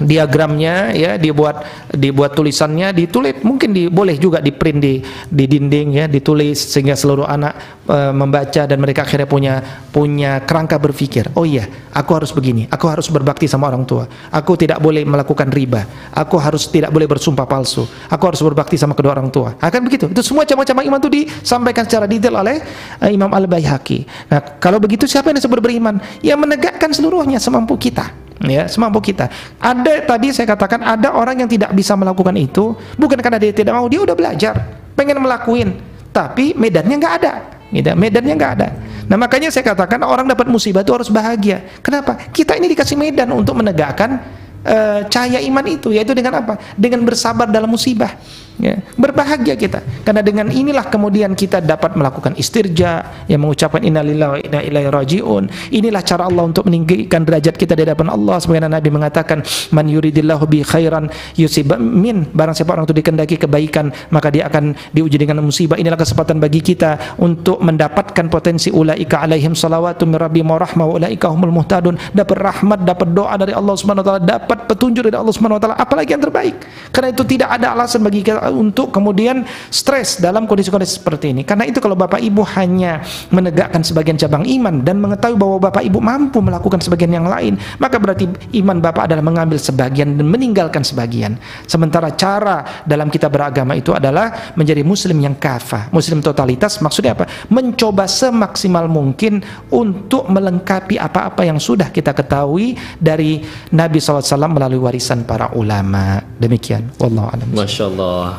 diagramnya 0.01 0.95
ya 0.97 1.11
dibuat 1.21 1.89
dibuat 1.93 2.33
tulisannya 2.33 2.89
ditulis 2.95 3.45
mungkin 3.45 3.75
di, 3.75 3.85
boleh 3.91 4.17
juga 4.17 4.41
di 4.41 4.49
print 4.49 4.79
di 4.81 4.93
di 5.29 5.45
dinding 5.45 5.87
ya 5.93 6.05
ditulis 6.09 6.57
sehingga 6.57 6.97
seluruh 6.97 7.29
anak 7.29 7.83
e, 7.85 7.97
membaca 8.09 8.65
dan 8.65 8.77
mereka 8.81 9.05
akhirnya 9.05 9.29
punya 9.29 9.53
punya 9.93 10.41
kerangka 10.41 10.81
berpikir. 10.81 11.29
Oh 11.37 11.45
iya 11.45 11.69
aku 11.93 12.17
harus 12.17 12.33
begini 12.33 12.65
aku 12.71 12.89
harus 12.89 13.05
berbakti 13.11 13.45
sama 13.45 13.69
orang 13.69 13.85
tua. 13.85 14.09
Aku 14.33 14.57
tidak 14.57 14.81
boleh 14.81 15.05
melakukan 15.05 15.53
riba. 15.53 15.85
Aku 16.15 16.41
harus 16.41 16.65
tidak 16.73 16.89
boleh 16.89 17.05
bersumpah 17.05 17.45
palsu. 17.45 17.85
Aku 18.09 18.23
harus 18.25 18.41
berbakti 18.41 18.79
sama 18.81 18.97
kedua 18.97 19.13
orang 19.13 19.29
tua. 19.29 19.53
Akan 19.61 19.85
begitu. 19.85 20.09
Itu 20.09 20.25
semua 20.25 20.47
cabang-cabang 20.47 20.89
iman 20.89 20.99
itu 21.03 21.11
disampaikan 21.11 21.85
secara 21.85 22.09
detail 22.09 22.41
oleh 22.41 22.57
e, 22.97 23.13
Imam 23.13 23.29
Al 23.29 23.45
Baihaqi 23.45 24.05
nah 24.29 24.39
kalau 24.57 24.79
begitu 24.79 25.05
siapa 25.05 25.29
yang 25.29 25.37
disebut 25.37 25.59
beriman? 25.59 25.99
Yang 26.23 26.39
menegakkan 26.47 26.91
seluruhnya 26.95 27.37
semampu 27.37 27.75
kita 27.77 28.09
ya 28.45 28.67
semampu 28.67 28.99
kita 28.99 29.31
ada 29.59 29.93
tadi 30.03 30.35
saya 30.35 30.47
katakan 30.51 30.83
ada 30.83 31.15
orang 31.15 31.43
yang 31.43 31.49
tidak 31.49 31.71
bisa 31.71 31.95
melakukan 31.95 32.35
itu 32.35 32.75
bukan 32.99 33.19
karena 33.19 33.39
dia 33.39 33.51
tidak 33.55 33.73
mau 33.75 33.87
dia 33.87 34.03
udah 34.03 34.15
belajar 34.15 34.55
pengen 34.93 35.19
melakuin 35.23 35.79
tapi 36.13 36.53
medannya 36.53 36.95
nggak 36.99 37.13
ada 37.23 37.33
gitu. 37.71 37.91
medannya 37.95 38.33
nggak 38.35 38.53
ada 38.59 38.67
nah 39.07 39.17
makanya 39.19 39.51
saya 39.51 39.67
katakan 39.67 39.99
orang 40.03 40.27
dapat 40.27 40.47
musibah 40.47 40.83
itu 40.83 40.91
harus 40.95 41.09
bahagia 41.11 41.63
kenapa 41.83 42.19
kita 42.31 42.55
ini 42.55 42.71
dikasih 42.71 42.95
medan 42.95 43.31
untuk 43.35 43.55
menegakkan 43.59 44.21
uh, 44.63 44.99
cahaya 45.07 45.39
iman 45.43 45.65
itu 45.67 45.91
yaitu 45.93 46.15
dengan 46.15 46.39
apa? 46.43 46.57
Dengan 46.75 47.03
bersabar 47.03 47.47
dalam 47.51 47.69
musibah. 47.69 48.15
Ya, 48.61 48.77
berbahagia 49.01 49.57
kita 49.57 49.81
karena 50.05 50.21
dengan 50.21 50.53
inilah 50.53 50.85
kemudian 50.85 51.33
kita 51.33 51.57
dapat 51.57 51.97
melakukan 51.97 52.37
istirja 52.37 53.25
yang 53.25 53.41
mengucapkan 53.41 53.81
innalillahi 53.81 54.29
wa 54.29 54.39
inna 54.45 54.59
ilaihi 54.61 54.89
rajiun. 54.93 55.43
Inilah 55.73 56.05
cara 56.05 56.29
Allah 56.29 56.45
untuk 56.45 56.69
meninggikan 56.69 57.25
derajat 57.25 57.57
kita 57.57 57.73
di 57.73 57.81
hadapan 57.81 58.13
Allah 58.13 58.37
sebagaimana 58.37 58.77
Nabi 58.77 58.93
mengatakan 58.93 59.41
man 59.73 59.89
yuridillahu 59.89 60.45
bi 60.45 60.61
khairan 60.61 61.09
yusib 61.33 61.73
min 61.81 62.29
barang 62.29 62.53
siapa 62.53 62.77
orang 62.77 62.85
itu 62.85 62.93
dikendaki 62.93 63.41
kebaikan 63.41 63.89
maka 64.13 64.29
dia 64.29 64.45
akan 64.45 64.77
diuji 64.93 65.17
dengan 65.17 65.41
musibah. 65.41 65.81
Inilah 65.81 65.97
kesempatan 65.97 66.37
bagi 66.37 66.61
kita 66.61 67.17
untuk 67.17 67.57
mendapatkan 67.57 68.29
potensi 68.29 68.69
ulaika 68.69 69.25
alaihim 69.25 69.57
salawatu 69.57 70.05
min 70.05 70.21
rabbihim 70.21 70.53
wa 70.53 70.61
rahmah 70.61 70.85
wa 70.85 70.93
ulaika 71.01 71.25
humul 71.33 71.49
muhtadun 71.49 71.97
dapat 72.13 72.37
rahmat, 72.37 72.85
dapat 72.85 73.17
doa 73.17 73.33
dari 73.33 73.57
Allah 73.57 73.73
Subhanahu 73.73 74.05
wa 74.05 74.07
taala, 74.13 74.21
dapat 74.21 74.69
petunjuk 74.69 75.09
dari 75.09 75.17
Allah 75.17 75.33
Subhanahu 75.33 75.57
wa 75.57 75.61
taala 75.65 75.75
apalagi 75.81 76.13
yang 76.13 76.21
terbaik. 76.21 76.61
Karena 76.93 77.09
itu 77.09 77.25
tidak 77.25 77.49
ada 77.49 77.73
alasan 77.73 78.05
bagi 78.05 78.21
kita 78.21 78.42
untuk 78.51 78.91
kemudian 78.91 79.47
stres 79.69 80.19
dalam 80.19 80.49
kondisi-kondisi 80.49 80.99
seperti 80.99 81.31
ini. 81.31 81.47
Karena 81.47 81.63
itu 81.63 81.79
kalau 81.79 81.95
Bapak 81.95 82.19
Ibu 82.19 82.43
hanya 82.57 82.99
menegakkan 83.29 83.85
sebagian 83.85 84.19
cabang 84.19 84.43
iman 84.43 84.81
dan 84.81 84.99
mengetahui 84.99 85.37
bahwa 85.37 85.69
Bapak 85.69 85.83
Ibu 85.85 85.99
mampu 86.01 86.41
melakukan 86.43 86.81
sebagian 86.81 87.13
yang 87.13 87.27
lain, 87.29 87.55
maka 87.79 88.01
berarti 88.01 88.27
iman 88.59 88.81
Bapak 88.81 89.07
adalah 89.07 89.23
mengambil 89.23 89.61
sebagian 89.61 90.17
dan 90.17 90.27
meninggalkan 90.27 90.83
sebagian. 90.83 91.37
Sementara 91.69 92.11
cara 92.17 92.83
dalam 92.83 93.07
kita 93.07 93.29
beragama 93.31 93.77
itu 93.77 93.93
adalah 93.95 94.53
menjadi 94.57 94.81
muslim 94.81 95.19
yang 95.21 95.35
kafah. 95.37 95.93
Muslim 95.93 96.19
totalitas 96.19 96.81
maksudnya 96.81 97.13
apa? 97.13 97.29
Mencoba 97.47 98.09
semaksimal 98.09 98.89
mungkin 98.89 99.43
untuk 99.69 100.27
melengkapi 100.27 100.97
apa-apa 100.97 101.45
yang 101.45 101.61
sudah 101.61 101.93
kita 101.93 102.11
ketahui 102.15 102.75
dari 102.97 103.43
Nabi 103.73 103.97
SAW 104.01 104.23
melalui 104.49 104.81
warisan 104.81 105.23
para 105.27 105.51
ulama. 105.53 106.21
Demikian. 106.39 106.89
Wallahu 106.97 107.27
a'lam. 107.29 107.47
Masya 107.53 107.83
Allah. 107.93 108.32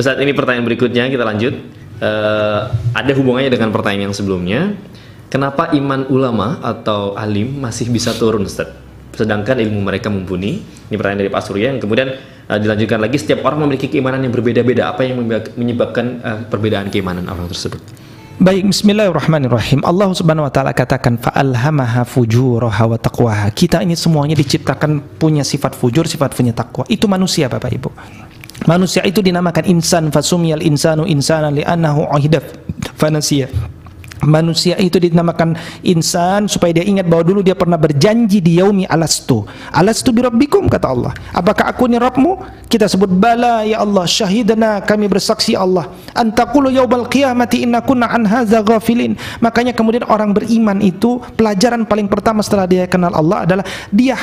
Ustaz 0.00 0.16
ini 0.16 0.32
pertanyaan 0.32 0.64
berikutnya 0.64 1.12
kita 1.12 1.24
lanjut. 1.28 1.54
Uh, 2.00 2.72
ada 2.96 3.12
hubungannya 3.12 3.52
dengan 3.52 3.68
pertanyaan 3.68 4.08
yang 4.08 4.16
sebelumnya. 4.16 4.72
Kenapa 5.28 5.76
iman 5.76 6.08
ulama 6.08 6.56
atau 6.64 7.12
alim 7.12 7.60
masih 7.60 7.92
bisa 7.92 8.16
turun 8.16 8.48
Ustaz? 8.48 8.72
Sedangkan 9.12 9.60
ilmu 9.60 9.84
mereka 9.84 10.08
mumpuni. 10.08 10.64
Ini 10.88 10.96
pertanyaan 10.96 11.20
dari 11.20 11.30
Pak 11.30 11.42
Surya 11.44 11.76
yang 11.76 11.84
kemudian 11.84 12.16
uh, 12.48 12.56
dilanjutkan 12.56 12.96
lagi. 12.96 13.20
Setiap 13.20 13.44
orang 13.44 13.68
memiliki 13.68 13.92
keimanan 13.92 14.24
yang 14.24 14.32
berbeda-beda. 14.32 14.88
Apa 14.88 15.04
yang 15.04 15.20
menyebabkan 15.60 16.24
uh, 16.24 16.40
perbedaan 16.48 16.88
keimanan 16.88 17.28
orang 17.28 17.52
tersebut? 17.52 17.84
Baik, 18.40 18.72
bismillahirrahmanirrahim. 18.72 19.84
Allah 19.84 20.08
Subhanahu 20.16 20.48
wa 20.48 20.52
taala 20.56 20.72
katakan 20.72 21.20
fa'alhamaha 21.20 22.08
fujuraha 22.08 22.88
wa 22.88 22.96
taqwaha. 22.96 23.52
Kita 23.52 23.84
ini 23.84 23.92
semuanya 24.00 24.32
diciptakan 24.32 25.20
punya 25.20 25.44
sifat 25.44 25.76
fujur, 25.76 26.08
sifat 26.08 26.32
punya 26.32 26.56
takwa. 26.56 26.88
Itu 26.88 27.04
manusia 27.04 27.52
Bapak 27.52 27.68
Ibu. 27.68 27.92
Manusia 28.68 29.00
itu 29.08 29.24
dinamakan 29.24 29.64
insan 29.64 30.12
fasumiyal 30.12 30.60
insanu 30.60 31.08
insana 31.08 31.48
li'annahu 31.48 32.04
uhidaf 32.12 32.44
fanasiya. 33.00 33.48
Manusia 34.20 34.76
itu 34.76 35.00
dinamakan 35.00 35.56
insan 35.80 36.44
supaya 36.44 36.76
dia 36.76 36.84
ingat 36.84 37.08
bahwa 37.08 37.24
dulu 37.24 37.40
dia 37.40 37.56
pernah 37.56 37.80
berjanji 37.80 38.44
di 38.44 38.60
yaumi 38.60 38.84
alastu. 38.84 39.48
Alastu 39.72 40.12
birabbikum 40.12 40.68
kata 40.68 40.92
Allah. 40.92 41.16
Apakah 41.32 41.72
aku 41.72 41.88
ini? 41.88 41.96
Kita 42.68 42.84
sebut 42.84 43.08
bala 43.08 43.64
ya 43.64 43.80
Allah 43.80 44.04
syahidana 44.04 44.84
kami 44.84 45.08
bersaksi 45.08 45.56
Allah. 45.56 45.88
Antakulu 46.12 46.68
yaubal 46.68 47.08
qiyamati 47.08 47.64
inna 47.64 47.80
kunna 47.80 48.12
an 48.12 48.28
hadza 48.28 48.60
ghafilin. 48.60 49.16
Makanya 49.40 49.72
kemudian 49.72 50.04
orang 50.04 50.36
beriman 50.36 50.84
itu 50.84 51.16
pelajaran 51.40 51.88
paling 51.88 52.04
pertama 52.04 52.44
setelah 52.44 52.68
dia 52.68 52.84
kenal 52.84 53.16
Allah 53.16 53.48
adalah 53.48 53.64
dia 53.88 54.20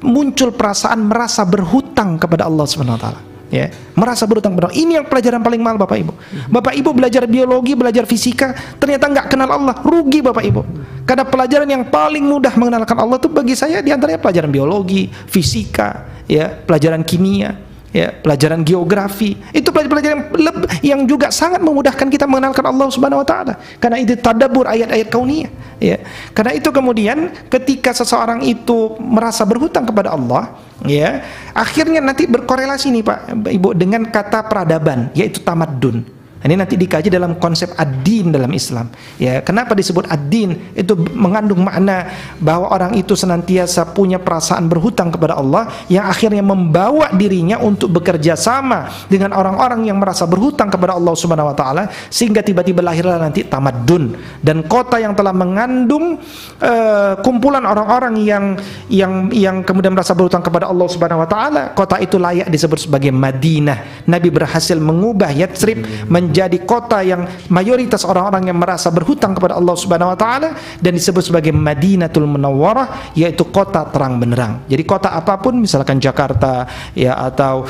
muncul 0.00 0.56
perasaan 0.56 1.04
merasa 1.04 1.44
berhutang 1.44 2.16
kepada 2.16 2.48
Allah 2.48 2.64
Subhanahu 2.64 2.96
wa 2.96 3.02
taala 3.04 3.33
ya. 3.54 3.70
Merasa 3.94 4.26
berutang 4.26 4.58
berutang 4.58 4.74
ini 4.74 4.98
yang 4.98 5.06
pelajaran 5.06 5.38
paling 5.38 5.62
mahal 5.62 5.78
bapak 5.78 6.02
ibu. 6.02 6.12
Bapak 6.50 6.74
ibu 6.74 6.90
belajar 6.90 7.22
biologi 7.30 7.78
belajar 7.78 8.02
fisika 8.10 8.50
ternyata 8.82 9.06
nggak 9.06 9.26
kenal 9.30 9.46
Allah. 9.54 9.78
Rugi 9.78 10.18
bapak 10.18 10.42
ibu. 10.42 10.66
Karena 11.06 11.22
pelajaran 11.22 11.68
yang 11.70 11.86
paling 11.86 12.26
mudah 12.26 12.52
mengenalkan 12.58 12.98
Allah 12.98 13.22
itu 13.22 13.30
bagi 13.30 13.54
saya 13.54 13.78
di 13.78 13.94
antaranya 13.94 14.18
pelajaran 14.18 14.50
biologi 14.50 15.06
fisika 15.30 16.10
ya 16.24 16.48
pelajaran 16.48 17.04
kimia 17.04 17.52
ya 17.94 18.10
pelajaran 18.10 18.66
geografi. 18.66 19.38
Itu 19.54 19.70
pelajaran 19.70 20.34
yang, 20.82 21.06
juga 21.06 21.30
sangat 21.30 21.62
memudahkan 21.62 22.10
kita 22.10 22.26
mengenalkan 22.26 22.66
Allah 22.66 22.90
Subhanahu 22.90 23.22
wa 23.22 23.28
taala. 23.28 23.54
Karena 23.78 24.02
itu 24.02 24.18
tadabbur 24.18 24.66
ayat-ayat 24.66 25.08
kauniyah. 25.08 25.50
Ya 25.78 26.02
karena 26.34 26.58
itu 26.58 26.70
kemudian 26.74 27.30
ketika 27.46 27.94
seseorang 27.94 28.42
itu 28.42 28.96
merasa 28.98 29.46
berhutang 29.46 29.84
kepada 29.84 30.14
Allah 30.14 30.54
ya 30.86 31.22
akhirnya 31.52 32.00
nanti 32.00 32.24
berkorelasi 32.24 32.94
nih 32.94 33.02
Pak 33.04 33.18
Ibu 33.52 33.76
dengan 33.76 34.06
kata 34.08 34.46
peradaban 34.48 35.10
yaitu 35.12 35.42
tamadun 35.44 36.06
ini 36.44 36.60
nanti 36.60 36.76
dikaji 36.76 37.08
dalam 37.08 37.40
konsep 37.40 37.72
ad-din 37.72 38.28
dalam 38.28 38.52
Islam. 38.52 38.92
Ya, 39.16 39.40
kenapa 39.40 39.72
disebut 39.72 40.04
ad-din? 40.12 40.76
Itu 40.76 40.92
mengandung 41.16 41.64
makna 41.64 42.12
bahwa 42.36 42.68
orang 42.68 42.92
itu 43.00 43.16
senantiasa 43.16 43.96
punya 43.96 44.20
perasaan 44.20 44.68
berhutang 44.68 45.08
kepada 45.08 45.40
Allah 45.40 45.72
yang 45.88 46.04
akhirnya 46.04 46.44
membawa 46.44 47.16
dirinya 47.16 47.56
untuk 47.64 47.96
bekerja 47.96 48.36
sama 48.36 48.92
dengan 49.08 49.32
orang-orang 49.32 49.88
yang 49.88 49.96
merasa 49.96 50.28
berhutang 50.28 50.68
kepada 50.68 50.92
Allah 50.92 51.16
Subhanahu 51.16 51.48
wa 51.48 51.56
taala 51.56 51.88
sehingga 52.12 52.44
tiba-tiba 52.44 52.84
lahirlah 52.84 53.16
nanti 53.16 53.48
tamadun 53.48 54.12
dan 54.44 54.68
kota 54.68 55.00
yang 55.00 55.16
telah 55.16 55.32
mengandung 55.32 56.20
uh, 56.60 57.16
kumpulan 57.24 57.64
orang-orang 57.64 58.20
yang 58.20 58.44
yang 58.92 59.32
yang 59.32 59.56
kemudian 59.64 59.96
merasa 59.96 60.12
berhutang 60.12 60.44
kepada 60.44 60.68
Allah 60.68 60.92
Subhanahu 60.92 61.24
wa 61.24 61.28
taala, 61.30 61.62
kota 61.72 61.96
itu 62.04 62.20
layak 62.20 62.52
disebut 62.52 62.84
sebagai 62.84 63.08
Madinah. 63.08 64.04
Nabi 64.04 64.28
berhasil 64.28 64.76
mengubah 64.76 65.32
Yatsrib 65.32 65.88
menjadi 66.12 66.33
menjadi 66.34 66.66
kota 66.66 66.98
yang 67.06 67.30
mayoritas 67.46 68.02
orang-orang 68.02 68.50
yang 68.50 68.58
merasa 68.58 68.90
berhutang 68.90 69.38
kepada 69.38 69.54
Allah 69.54 69.78
Subhanahu 69.78 70.10
wa 70.10 70.18
taala 70.18 70.58
dan 70.82 70.98
disebut 70.98 71.30
sebagai 71.30 71.54
Madinatul 71.54 72.26
Munawwarah 72.26 73.14
yaitu 73.14 73.46
kota 73.54 73.86
terang 73.94 74.18
benderang. 74.18 74.66
Jadi 74.66 74.82
kota 74.82 75.14
apa 75.14 75.38
pun 75.38 75.62
misalkan 75.62 76.02
Jakarta 76.02 76.66
ya 76.98 77.14
atau 77.22 77.62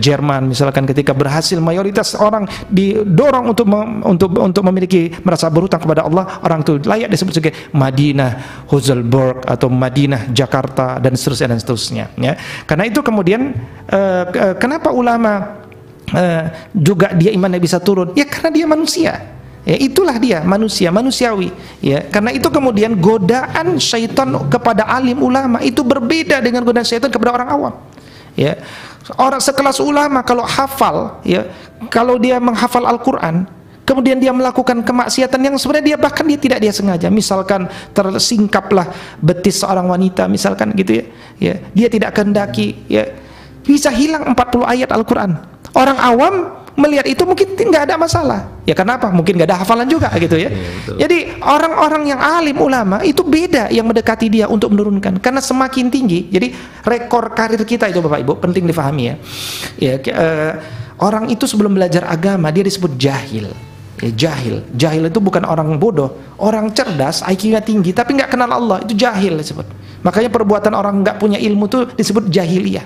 Jerman 0.00 0.48
misalkan 0.48 0.88
ketika 0.88 1.12
berhasil 1.12 1.60
mayoritas 1.60 2.16
orang 2.16 2.48
didorong 2.72 3.52
untuk 3.52 3.68
untuk 4.00 4.32
untuk 4.40 4.62
memiliki 4.64 5.12
merasa 5.20 5.52
berhutang 5.52 5.84
kepada 5.84 6.08
Allah, 6.08 6.40
orang 6.40 6.64
itu 6.64 6.80
layak 6.88 7.12
disebut 7.12 7.36
sebagai 7.36 7.54
Madinah 7.76 8.64
Huzelberg 8.72 9.44
atau 9.44 9.68
Madinah 9.68 10.32
Jakarta 10.32 10.96
dan 11.04 11.20
seterusnya 11.20 11.52
dan 11.52 11.60
seterusnya 11.60 12.04
ya. 12.16 12.32
Karena 12.64 12.88
itu 12.88 13.04
kemudian 13.04 13.52
uh, 13.92 14.56
kenapa 14.56 14.88
ulama 14.88 15.63
uh, 16.12 16.44
juga 16.74 17.14
dia 17.16 17.32
imannya 17.32 17.62
bisa 17.62 17.80
turun? 17.80 18.12
Ya 18.12 18.28
karena 18.28 18.50
dia 18.52 18.66
manusia. 18.68 19.12
Ya, 19.64 19.80
itulah 19.80 20.20
dia 20.20 20.44
manusia, 20.44 20.92
manusiawi. 20.92 21.48
Ya, 21.80 22.04
karena 22.12 22.36
itu 22.36 22.52
kemudian 22.52 23.00
godaan 23.00 23.80
syaitan 23.80 24.28
kepada 24.52 24.84
alim 24.84 25.24
ulama 25.24 25.64
itu 25.64 25.80
berbeda 25.80 26.44
dengan 26.44 26.60
godaan 26.68 26.84
syaitan 26.84 27.08
kepada 27.08 27.32
orang 27.32 27.48
awam. 27.48 27.74
Ya, 28.36 28.60
orang 29.16 29.40
sekelas 29.40 29.80
ulama 29.80 30.20
kalau 30.20 30.44
hafal, 30.44 31.16
ya, 31.24 31.48
kalau 31.88 32.20
dia 32.20 32.36
menghafal 32.36 32.84
Al-Quran, 32.84 33.48
kemudian 33.88 34.20
dia 34.20 34.36
melakukan 34.36 34.84
kemaksiatan 34.84 35.40
yang 35.40 35.56
sebenarnya 35.56 35.96
dia 35.96 35.98
bahkan 36.00 36.24
dia 36.28 36.40
tidak 36.40 36.58
dia 36.60 36.72
sengaja 36.72 37.08
misalkan 37.12 37.68
tersingkaplah 37.92 38.88
betis 39.20 39.60
seorang 39.60 39.86
wanita 39.86 40.24
misalkan 40.24 40.72
gitu 40.72 41.00
ya 41.00 41.04
ya 41.36 41.54
dia 41.76 41.88
tidak 41.92 42.16
kehendaki 42.16 42.80
ya 42.88 43.12
bisa 43.60 43.92
hilang 43.92 44.32
40 44.32 44.64
ayat 44.64 44.88
Al-Quran 44.88 45.53
orang 45.74 45.98
awam 45.98 46.34
melihat 46.74 47.06
itu 47.06 47.22
mungkin 47.22 47.54
nggak 47.54 47.90
ada 47.90 47.94
masalah. 47.94 48.50
Ya 48.66 48.74
kenapa 48.74 49.10
mungkin 49.14 49.38
nggak 49.38 49.48
ada 49.50 49.58
hafalan 49.62 49.86
juga 49.86 50.10
gitu 50.22 50.34
ya, 50.34 50.50
ya 50.50 51.06
jadi 51.06 51.38
orang-orang 51.38 52.10
yang 52.10 52.20
alim 52.20 52.58
ulama 52.58 53.04
itu 53.06 53.22
beda 53.22 53.70
yang 53.70 53.86
mendekati 53.86 54.26
dia 54.26 54.50
untuk 54.50 54.74
menurunkan. 54.74 55.22
Karena 55.22 55.38
semakin 55.38 55.90
tinggi 55.90 56.26
jadi 56.30 56.50
rekor 56.82 57.30
karir 57.32 57.62
kita 57.62 57.86
itu 57.90 58.02
bapak 58.02 58.18
ibu 58.26 58.32
penting 58.42 58.66
difahami 58.66 59.02
ya. 59.10 59.14
Ya 59.78 59.94
uh, 59.98 60.52
orang 60.98 61.30
itu 61.30 61.46
sebelum 61.46 61.78
belajar 61.78 62.06
agama 62.10 62.50
dia 62.50 62.66
disebut 62.66 62.98
jahil. 62.98 63.54
Ya 64.02 64.10
jahil. 64.10 64.66
Jahil 64.74 65.06
itu 65.06 65.22
bukan 65.22 65.46
orang 65.46 65.78
bodoh. 65.78 66.18
Orang 66.42 66.74
cerdas 66.74 67.22
IQ-nya 67.22 67.62
tinggi 67.62 67.94
tapi 67.94 68.18
nggak 68.18 68.34
kenal 68.34 68.50
Allah. 68.50 68.82
Itu 68.82 68.98
jahil 68.98 69.38
disebut. 69.38 69.66
Makanya 70.02 70.28
perbuatan 70.28 70.74
orang 70.74 71.06
nggak 71.06 71.22
punya 71.22 71.38
ilmu 71.38 71.70
itu 71.70 71.78
disebut 71.94 72.28
jahiliyah 72.28 72.84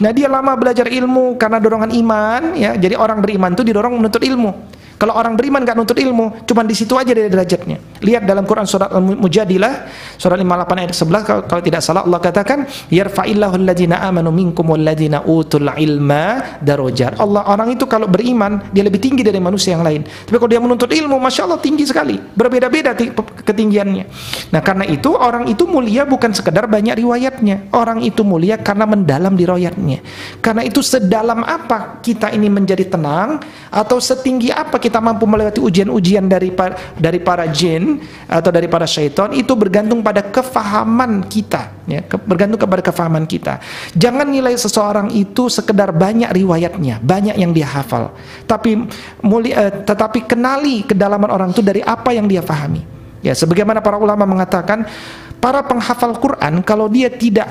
Nah 0.00 0.10
dia 0.16 0.32
lama 0.32 0.56
belajar 0.56 0.88
ilmu 0.88 1.36
karena 1.36 1.60
dorongan 1.60 1.92
iman 1.92 2.42
ya. 2.56 2.72
Jadi 2.74 2.96
orang 2.96 3.20
beriman 3.20 3.52
itu 3.52 3.62
didorong 3.62 4.00
menuntut 4.00 4.24
ilmu. 4.24 4.79
Kalau 5.00 5.16
orang 5.16 5.32
beriman 5.32 5.64
nggak 5.64 5.76
nuntut 5.80 5.96
ilmu, 5.96 6.44
cuma 6.44 6.60
di 6.60 6.76
situ 6.76 6.92
aja 6.92 7.16
dari 7.16 7.32
derajatnya. 7.32 7.80
Lihat 8.04 8.28
dalam 8.28 8.44
Quran 8.44 8.68
surat 8.68 8.92
Al-Mujadilah 8.92 9.88
surat 10.20 10.36
58 10.36 10.76
ayat 10.76 10.92
11 10.92 11.24
kalau, 11.24 11.42
kalau 11.48 11.62
tidak 11.64 11.80
salah 11.80 12.04
Allah 12.04 12.20
katakan 12.20 12.68
yarfa'illahu 12.92 13.54
alladziina 13.56 14.04
amanu 14.04 14.28
minkum 14.28 14.68
walladziina 14.68 15.24
utul 15.24 15.72
ilma 15.72 16.60
darajat. 16.60 17.16
Allah 17.16 17.48
orang 17.48 17.72
itu 17.72 17.88
kalau 17.88 18.12
beriman 18.12 18.60
dia 18.76 18.84
lebih 18.84 19.00
tinggi 19.00 19.24
dari 19.24 19.40
manusia 19.40 19.72
yang 19.72 19.80
lain. 19.80 20.04
Tapi 20.04 20.36
kalau 20.36 20.52
dia 20.52 20.60
menuntut 20.60 20.92
ilmu, 20.92 21.16
masya 21.16 21.48
Allah 21.48 21.60
tinggi 21.64 21.88
sekali, 21.88 22.20
berbeda-beda 22.20 22.92
ketinggiannya. 23.40 24.04
Nah 24.52 24.60
karena 24.60 24.84
itu 24.84 25.16
orang 25.16 25.48
itu 25.48 25.64
mulia 25.64 26.04
bukan 26.04 26.36
sekedar 26.36 26.68
banyak 26.68 27.00
riwayatnya, 27.00 27.72
orang 27.72 28.04
itu 28.04 28.20
mulia 28.20 28.60
karena 28.60 28.84
mendalam 28.84 29.32
di 29.32 29.48
riwayatnya. 29.48 30.04
Karena 30.44 30.60
itu 30.60 30.84
sedalam 30.84 31.40
apa 31.40 32.04
kita 32.04 32.36
ini 32.36 32.52
menjadi 32.52 32.84
tenang 32.84 33.40
atau 33.70 33.96
setinggi 34.02 34.50
apa 34.50 34.82
kita 34.82 34.89
mampu 34.98 35.30
melewati 35.30 35.62
ujian-ujian 35.62 36.26
dari 36.26 36.50
dari 36.98 37.22
para 37.22 37.46
jin 37.46 38.02
atau 38.26 38.50
dari 38.50 38.66
para 38.66 38.90
syaitan 38.90 39.30
itu 39.30 39.54
bergantung 39.54 40.02
pada 40.02 40.26
kefahaman 40.26 41.30
kita 41.30 41.86
ya. 41.86 42.02
Bergantung 42.26 42.58
kepada 42.58 42.82
kefahaman 42.82 43.30
kita. 43.30 43.62
Jangan 43.94 44.26
nilai 44.26 44.58
seseorang 44.58 45.14
itu 45.14 45.46
sekedar 45.46 45.94
banyak 45.94 46.34
riwayatnya 46.34 46.98
banyak 46.98 47.38
yang 47.38 47.54
dia 47.54 47.70
hafal. 47.70 48.10
Tapi 48.50 48.90
mulia, 49.22 49.70
eh, 49.70 49.72
tetapi 49.86 50.26
kenali 50.26 50.82
kedalaman 50.82 51.30
orang 51.30 51.48
itu 51.54 51.62
dari 51.62 51.78
apa 51.86 52.10
yang 52.10 52.26
dia 52.26 52.42
fahami. 52.42 52.82
Ya 53.20 53.36
sebagaimana 53.36 53.84
para 53.84 54.00
ulama 54.00 54.24
mengatakan 54.24 54.88
para 55.40 55.60
penghafal 55.64 56.16
Quran 56.16 56.64
kalau 56.64 56.88
dia 56.88 57.12
tidak 57.12 57.48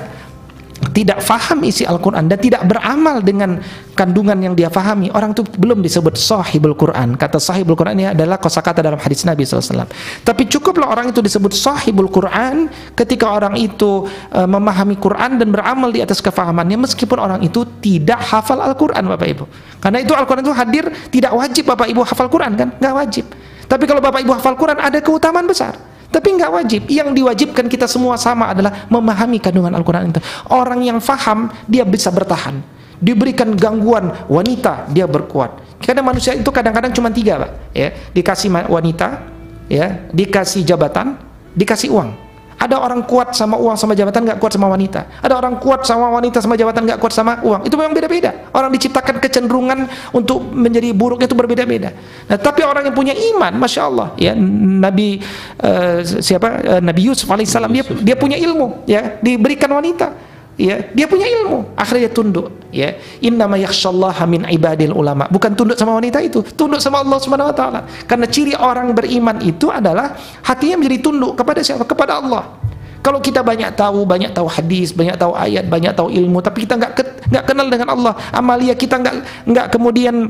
tidak 0.96 1.20
faham 1.20 1.60
isi 1.68 1.84
Al-Quran 1.84 2.26
dan 2.26 2.40
tidak 2.40 2.64
beramal 2.64 3.20
dengan 3.20 3.60
kandungan 3.92 4.40
yang 4.40 4.54
dia 4.56 4.72
fahami. 4.72 5.12
Orang 5.12 5.36
itu 5.36 5.44
belum 5.44 5.84
disebut 5.84 6.16
sahibul 6.16 6.72
Quran. 6.72 7.20
Kata 7.20 7.36
sahibul 7.36 7.76
Quran 7.76 8.00
ini 8.00 8.08
adalah 8.16 8.40
kosakata 8.40 8.80
dalam 8.80 8.96
hadis 8.96 9.28
Nabi 9.28 9.44
SAW 9.44 9.86
tapi 10.24 10.46
cukuplah 10.48 10.88
orang 10.88 11.12
itu 11.12 11.20
disebut 11.20 11.52
sahibul 11.52 12.08
Quran 12.08 12.70
ketika 12.96 13.28
orang 13.28 13.56
itu 13.60 14.08
uh, 14.32 14.48
memahami 14.48 14.96
Quran 14.96 15.36
dan 15.36 15.48
beramal 15.52 15.92
di 15.92 16.00
atas 16.00 16.24
kefahamannya 16.24 16.88
meskipun 16.88 17.18
orang 17.20 17.40
itu 17.44 17.64
tidak 17.84 18.20
hafal 18.24 18.58
Al-Quran 18.60 19.04
Bapak 19.04 19.28
Ibu. 19.28 19.44
Karena 19.80 19.98
itu 20.00 20.12
Al-Quran 20.16 20.42
itu 20.44 20.54
hadir 20.56 20.84
tidak 21.12 21.32
wajib 21.36 21.64
Bapak 21.68 21.86
Ibu 21.92 22.00
hafal 22.04 22.28
Quran 22.32 22.52
kan? 22.56 22.68
Nggak 22.80 22.94
wajib. 22.96 23.24
Tapi 23.70 23.84
kalau 23.86 24.00
Bapak 24.02 24.20
Ibu 24.24 24.32
hafal 24.34 24.56
Quran 24.58 24.78
ada 24.80 24.98
keutamaan 24.98 25.46
besar 25.46 25.76
tapi 26.10 26.34
nggak 26.34 26.50
wajib. 26.50 26.82
Yang 26.90 27.08
diwajibkan 27.14 27.66
kita 27.70 27.86
semua 27.86 28.18
sama 28.18 28.50
adalah 28.50 28.86
memahami 28.90 29.38
kandungan 29.38 29.70
Al-Quran 29.74 30.10
itu. 30.10 30.20
Orang 30.50 30.82
yang 30.82 30.98
faham, 30.98 31.48
dia 31.70 31.86
bisa 31.86 32.10
bertahan. 32.10 32.58
Diberikan 33.00 33.54
gangguan 33.56 34.12
wanita, 34.28 34.90
dia 34.92 35.08
berkuat. 35.08 35.80
Karena 35.80 36.04
manusia 36.04 36.36
itu 36.36 36.50
kadang-kadang 36.52 36.92
cuma 36.92 37.08
tiga, 37.08 37.40
Pak. 37.40 37.50
Ya, 37.72 37.88
dikasih 38.12 38.52
wanita, 38.68 39.24
ya, 39.70 40.04
dikasih 40.12 40.66
jabatan, 40.66 41.16
dikasih 41.56 41.88
uang. 41.94 42.29
Ada 42.60 42.76
orang 42.76 43.08
kuat 43.08 43.32
sama 43.32 43.56
uang 43.56 43.72
sama 43.80 43.96
jabatan 43.96 44.20
nggak 44.20 44.36
kuat 44.36 44.52
sama 44.52 44.68
wanita. 44.68 45.24
Ada 45.24 45.32
orang 45.32 45.56
kuat 45.56 45.88
sama 45.88 46.12
wanita 46.12 46.44
sama 46.44 46.60
jabatan 46.60 46.84
nggak 46.84 47.00
kuat 47.00 47.16
sama 47.16 47.40
uang. 47.40 47.64
Itu 47.64 47.80
memang 47.80 47.96
beda-beda. 47.96 48.52
Orang 48.52 48.68
diciptakan 48.76 49.16
kecenderungan 49.16 49.88
untuk 50.12 50.44
menjadi 50.44 50.92
buruk 50.92 51.24
itu 51.24 51.32
berbeda-beda. 51.32 51.96
Nah, 52.28 52.36
tapi 52.36 52.60
orang 52.60 52.92
yang 52.92 52.96
punya 52.96 53.16
iman, 53.16 53.56
masya 53.56 53.88
Allah, 53.88 54.12
ya 54.20 54.36
Nabi 54.36 55.24
uh, 55.64 56.04
siapa 56.04 56.48
uh, 56.60 56.80
Nabi 56.84 57.08
Yusuf 57.08 57.24
alaihissalam 57.32 57.72
dia 57.72 57.84
dia 58.04 58.16
punya 58.20 58.36
ilmu, 58.36 58.84
ya 58.84 59.16
diberikan 59.24 59.72
wanita 59.72 60.29
ya 60.60 60.76
dia 60.92 61.06
punya 61.08 61.24
ilmu. 61.24 61.72
Akhirnya 61.72 62.08
dia 62.08 62.12
tunduk 62.12 62.52
ya. 62.68 63.00
Innama 63.24 63.56
yakhsyallaha 63.56 64.28
min 64.28 64.44
ibadil 64.44 64.92
ulama. 64.92 65.24
Bukan 65.32 65.56
tunduk 65.56 65.80
sama 65.80 65.96
wanita 65.96 66.20
itu 66.20 66.44
tunduk 66.52 66.84
sama 66.84 67.00
Allah 67.00 67.16
Subhanahu 67.16 67.48
wa 67.48 67.56
taala. 67.56 67.80
Karena 68.04 68.28
ciri 68.28 68.52
orang 68.52 68.92
beriman 68.92 69.40
itu 69.40 69.72
adalah 69.72 70.12
hatinya 70.44 70.76
menjadi 70.76 70.98
tunduk 71.00 71.32
kepada 71.40 71.64
siapa? 71.64 71.88
Kepada 71.88 72.20
Allah. 72.20 72.60
Kalau 73.00 73.16
kita 73.16 73.40
banyak 73.40 73.72
tahu, 73.80 74.04
banyak 74.04 74.36
tahu 74.36 74.44
hadis, 74.44 74.92
banyak 74.92 75.16
tahu 75.16 75.32
ayat, 75.32 75.64
banyak 75.64 75.96
tahu 75.96 76.12
ilmu, 76.12 76.44
tapi 76.44 76.68
kita 76.68 76.76
nggak 76.76 76.92
nggak 77.32 77.44
kenal 77.48 77.66
dengan 77.72 77.88
Allah, 77.96 78.12
amalia 78.28 78.76
kita 78.76 79.00
nggak 79.00 79.14
nggak 79.48 79.66
kemudian 79.72 80.28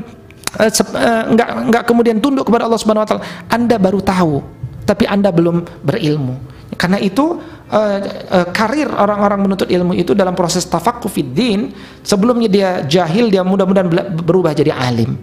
uh, 0.55 0.71
uh, 0.71 1.23
nggak 1.35 1.49
nggak 1.67 1.83
kemudian 1.83 2.23
tunduk 2.23 2.47
kepada 2.47 2.71
Allah 2.71 2.79
Subhanahu 2.79 3.03
Wa 3.03 3.09
Taala, 3.11 3.25
Anda 3.51 3.75
baru 3.75 3.99
tahu, 3.99 4.35
tapi 4.87 5.03
Anda 5.11 5.35
belum 5.35 5.67
berilmu. 5.83 6.39
Karena 6.79 7.03
itu 7.03 7.43
uh, 7.71 7.99
uh, 8.31 8.47
karir 8.51 8.91
orang-orang 8.91 9.47
menuntut 9.47 9.71
ilmu 9.71 9.95
itu 9.95 10.13
dalam 10.13 10.35
proses 10.35 10.67
tafakufiddin 10.67 11.71
sebelumnya 12.03 12.49
dia 12.51 12.69
jahil 12.85 13.31
dia 13.31 13.47
mudah-mudahan 13.47 13.89
berubah 14.21 14.53
jadi 14.53 14.75
alim. 14.75 15.17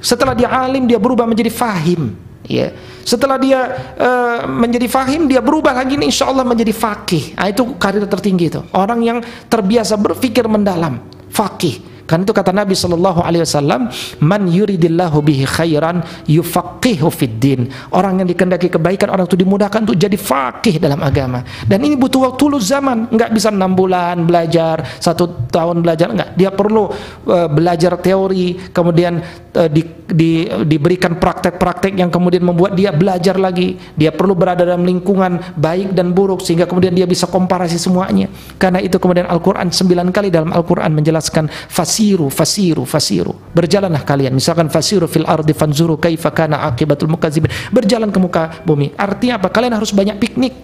Setelah 0.00 0.32
dia 0.32 0.48
alim 0.48 0.88
dia 0.88 0.96
berubah 0.96 1.28
menjadi 1.28 1.52
fahim 1.52 2.14
ya. 2.46 2.72
Setelah 3.04 3.36
dia 3.36 3.60
uh, 3.98 4.38
menjadi 4.48 4.86
fahim 4.86 5.26
dia 5.26 5.42
berubah 5.42 5.76
lagi 5.76 5.98
nih 5.98 6.08
insya 6.08 6.30
Allah 6.30 6.46
menjadi 6.46 6.72
fakih 6.72 7.36
nah, 7.36 7.50
itu 7.50 7.62
karir 7.76 8.06
tertinggi 8.06 8.46
itu. 8.48 8.60
Orang 8.72 9.02
yang 9.02 9.18
terbiasa 9.50 9.98
berpikir 9.98 10.46
mendalam 10.46 11.02
fakih 11.28 11.89
Kan 12.10 12.26
itu 12.26 12.34
kata 12.34 12.50
Nabi 12.50 12.74
Shallallahu 12.74 13.22
Alaihi 13.22 13.46
Wasallam, 13.46 13.86
man 14.18 14.50
yuridillahu 14.50 15.22
bihi 15.22 15.46
khairan 15.46 16.02
yufaqihu 16.26 17.06
fid 17.06 17.38
din. 17.38 17.70
Orang 17.94 18.18
yang 18.18 18.26
dikendaki 18.26 18.66
kebaikan 18.66 19.14
orang 19.14 19.30
itu 19.30 19.38
dimudahkan 19.38 19.86
untuk 19.86 19.94
jadi 19.94 20.18
fakih 20.18 20.82
dalam 20.82 20.98
agama. 21.06 21.46
Dan 21.70 21.86
ini 21.86 21.94
butuh 21.94 22.26
waktu 22.26 22.42
lu 22.50 22.58
zaman, 22.58 23.06
nggak 23.14 23.30
bisa 23.30 23.54
enam 23.54 23.78
bulan 23.78 24.26
belajar, 24.26 24.82
satu 24.98 25.46
tahun 25.54 25.86
belajar, 25.86 26.10
nggak. 26.10 26.34
Dia 26.34 26.50
perlu 26.50 26.90
uh, 27.30 27.46
belajar 27.46 27.94
teori, 28.02 28.74
kemudian 28.74 29.22
uh, 29.54 29.70
di, 29.70 29.86
di, 30.10 30.50
diberikan 30.66 31.14
praktek-praktek 31.14 31.94
yang 31.94 32.10
kemudian 32.10 32.42
membuat 32.42 32.74
dia 32.74 32.90
belajar 32.90 33.38
lagi. 33.38 33.78
Dia 33.94 34.10
perlu 34.10 34.34
berada 34.34 34.66
dalam 34.66 34.82
lingkungan 34.82 35.54
baik 35.54 35.94
dan 35.94 36.10
buruk 36.10 36.42
sehingga 36.42 36.66
kemudian 36.66 36.90
dia 36.90 37.06
bisa 37.06 37.30
komparasi 37.30 37.78
semuanya. 37.78 38.26
Karena 38.58 38.82
itu 38.82 38.98
kemudian 38.98 39.30
Al-Quran 39.30 39.70
sembilan 39.70 40.10
kali 40.10 40.34
dalam 40.34 40.50
Al-Quran 40.50 40.90
menjelaskan 40.90 41.46
fasih 41.70 41.99
fasiru 42.00 42.32
fasiru 42.32 42.84
fasiru. 42.88 43.32
Berjalanlah 43.52 44.00
kalian. 44.08 44.32
Misalkan 44.32 44.72
fasiru 44.72 45.04
fil 45.04 45.28
ardi 45.28 45.52
fanzuru 45.52 46.00
kaifa 46.00 46.32
kana 46.32 46.64
akibatul 46.64 47.12
mukadzibin. 47.12 47.52
Berjalan 47.68 48.08
ke 48.08 48.16
muka 48.16 48.64
bumi. 48.64 48.96
Artinya 48.96 49.36
apa? 49.36 49.52
Kalian 49.52 49.76
harus 49.76 49.92
banyak 49.92 50.16
piknik. 50.16 50.56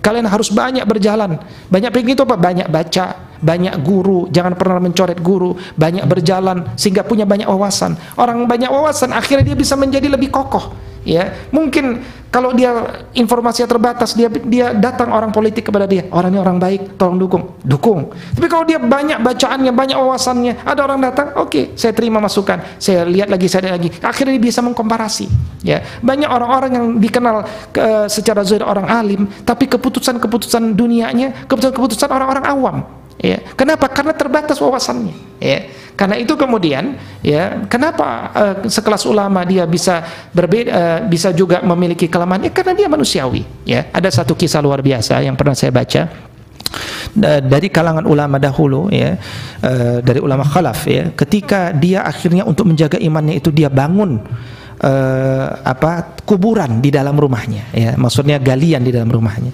Kalian 0.00 0.24
harus 0.24 0.48
banyak 0.48 0.80
berjalan. 0.88 1.36
Banyak 1.68 1.92
piknik 1.92 2.16
itu 2.16 2.24
apa? 2.24 2.40
Banyak 2.40 2.72
baca 2.72 3.04
banyak 3.40 3.74
guru, 3.80 4.28
jangan 4.28 4.54
pernah 4.54 4.78
mencoret 4.78 5.18
guru, 5.20 5.56
banyak 5.74 6.04
berjalan 6.04 6.76
sehingga 6.76 7.02
punya 7.02 7.24
banyak 7.24 7.48
wawasan. 7.48 7.96
Orang 8.16 8.44
banyak 8.44 8.68
wawasan 8.68 9.16
akhirnya 9.16 9.52
dia 9.52 9.56
bisa 9.58 9.74
menjadi 9.74 10.06
lebih 10.12 10.28
kokoh. 10.28 10.92
Ya, 11.00 11.32
mungkin 11.48 12.04
kalau 12.28 12.52
dia 12.52 13.00
informasinya 13.16 13.64
terbatas, 13.64 14.12
dia 14.12 14.28
dia 14.28 14.76
datang 14.76 15.08
orang 15.16 15.32
politik 15.32 15.72
kepada 15.72 15.88
dia, 15.88 16.04
orangnya 16.12 16.44
orang 16.44 16.60
baik, 16.60 17.00
tolong 17.00 17.16
dukung, 17.16 17.56
dukung. 17.64 18.12
Tapi 18.12 18.46
kalau 18.52 18.68
dia 18.68 18.76
banyak 18.76 19.16
bacaannya, 19.24 19.72
banyak 19.72 19.96
wawasannya, 19.96 20.60
ada 20.60 20.80
orang 20.84 21.00
datang, 21.00 21.32
oke, 21.40 21.48
okay, 21.48 21.64
saya 21.72 21.96
terima 21.96 22.20
masukan, 22.20 22.60
saya 22.76 23.08
lihat 23.08 23.32
lagi, 23.32 23.48
saya 23.48 23.72
lihat 23.72 23.74
lagi, 23.80 23.90
akhirnya 24.04 24.36
dia 24.36 24.44
bisa 24.52 24.60
mengkomparasi. 24.60 25.26
Ya, 25.64 25.80
banyak 26.04 26.28
orang-orang 26.28 26.70
yang 26.76 26.86
dikenal 27.00 27.48
ke, 27.72 28.04
secara 28.12 28.44
zahir 28.44 28.68
orang 28.68 28.84
alim, 28.84 29.24
tapi 29.48 29.72
keputusan-keputusan 29.72 30.76
dunianya, 30.76 31.48
keputusan-keputusan 31.48 32.12
orang-orang 32.12 32.44
awam 32.44 32.76
ya 33.20 33.38
kenapa? 33.54 33.86
Karena 33.92 34.16
terbatas 34.16 34.56
wawasannya. 34.58 35.38
Ya 35.40 35.68
karena 36.00 36.16
itu 36.16 36.32
kemudian 36.32 36.96
ya 37.20 37.68
kenapa 37.68 38.32
uh, 38.32 38.54
sekelas 38.64 39.04
ulama 39.04 39.44
dia 39.44 39.68
bisa 39.68 40.00
berbeda 40.32 40.70
uh, 40.72 40.98
bisa 41.04 41.28
juga 41.36 41.60
memiliki 41.60 42.08
kelemahan? 42.08 42.48
Ya 42.48 42.52
karena 42.52 42.72
dia 42.72 42.88
manusiawi. 42.88 43.44
Ya 43.68 43.92
ada 43.92 44.08
satu 44.08 44.32
kisah 44.32 44.64
luar 44.64 44.80
biasa 44.80 45.20
yang 45.20 45.36
pernah 45.36 45.52
saya 45.52 45.68
baca. 45.68 46.08
Dari 47.20 47.66
kalangan 47.74 48.06
ulama 48.06 48.38
dahulu 48.38 48.86
ya 48.88 49.18
uh, 49.66 49.98
dari 49.98 50.22
ulama 50.22 50.46
khalaf 50.46 50.86
ya 50.86 51.10
ketika 51.10 51.74
dia 51.74 52.06
akhirnya 52.06 52.46
untuk 52.46 52.70
menjaga 52.70 53.02
imannya 53.02 53.42
itu 53.42 53.50
dia 53.50 53.66
bangun 53.66 54.22
uh, 54.78 55.46
apa 55.66 56.22
kuburan 56.22 56.78
di 56.78 56.94
dalam 56.94 57.18
rumahnya 57.18 57.66
ya 57.74 57.98
maksudnya 57.98 58.38
galian 58.38 58.86
di 58.86 58.94
dalam 58.94 59.10
rumahnya. 59.10 59.50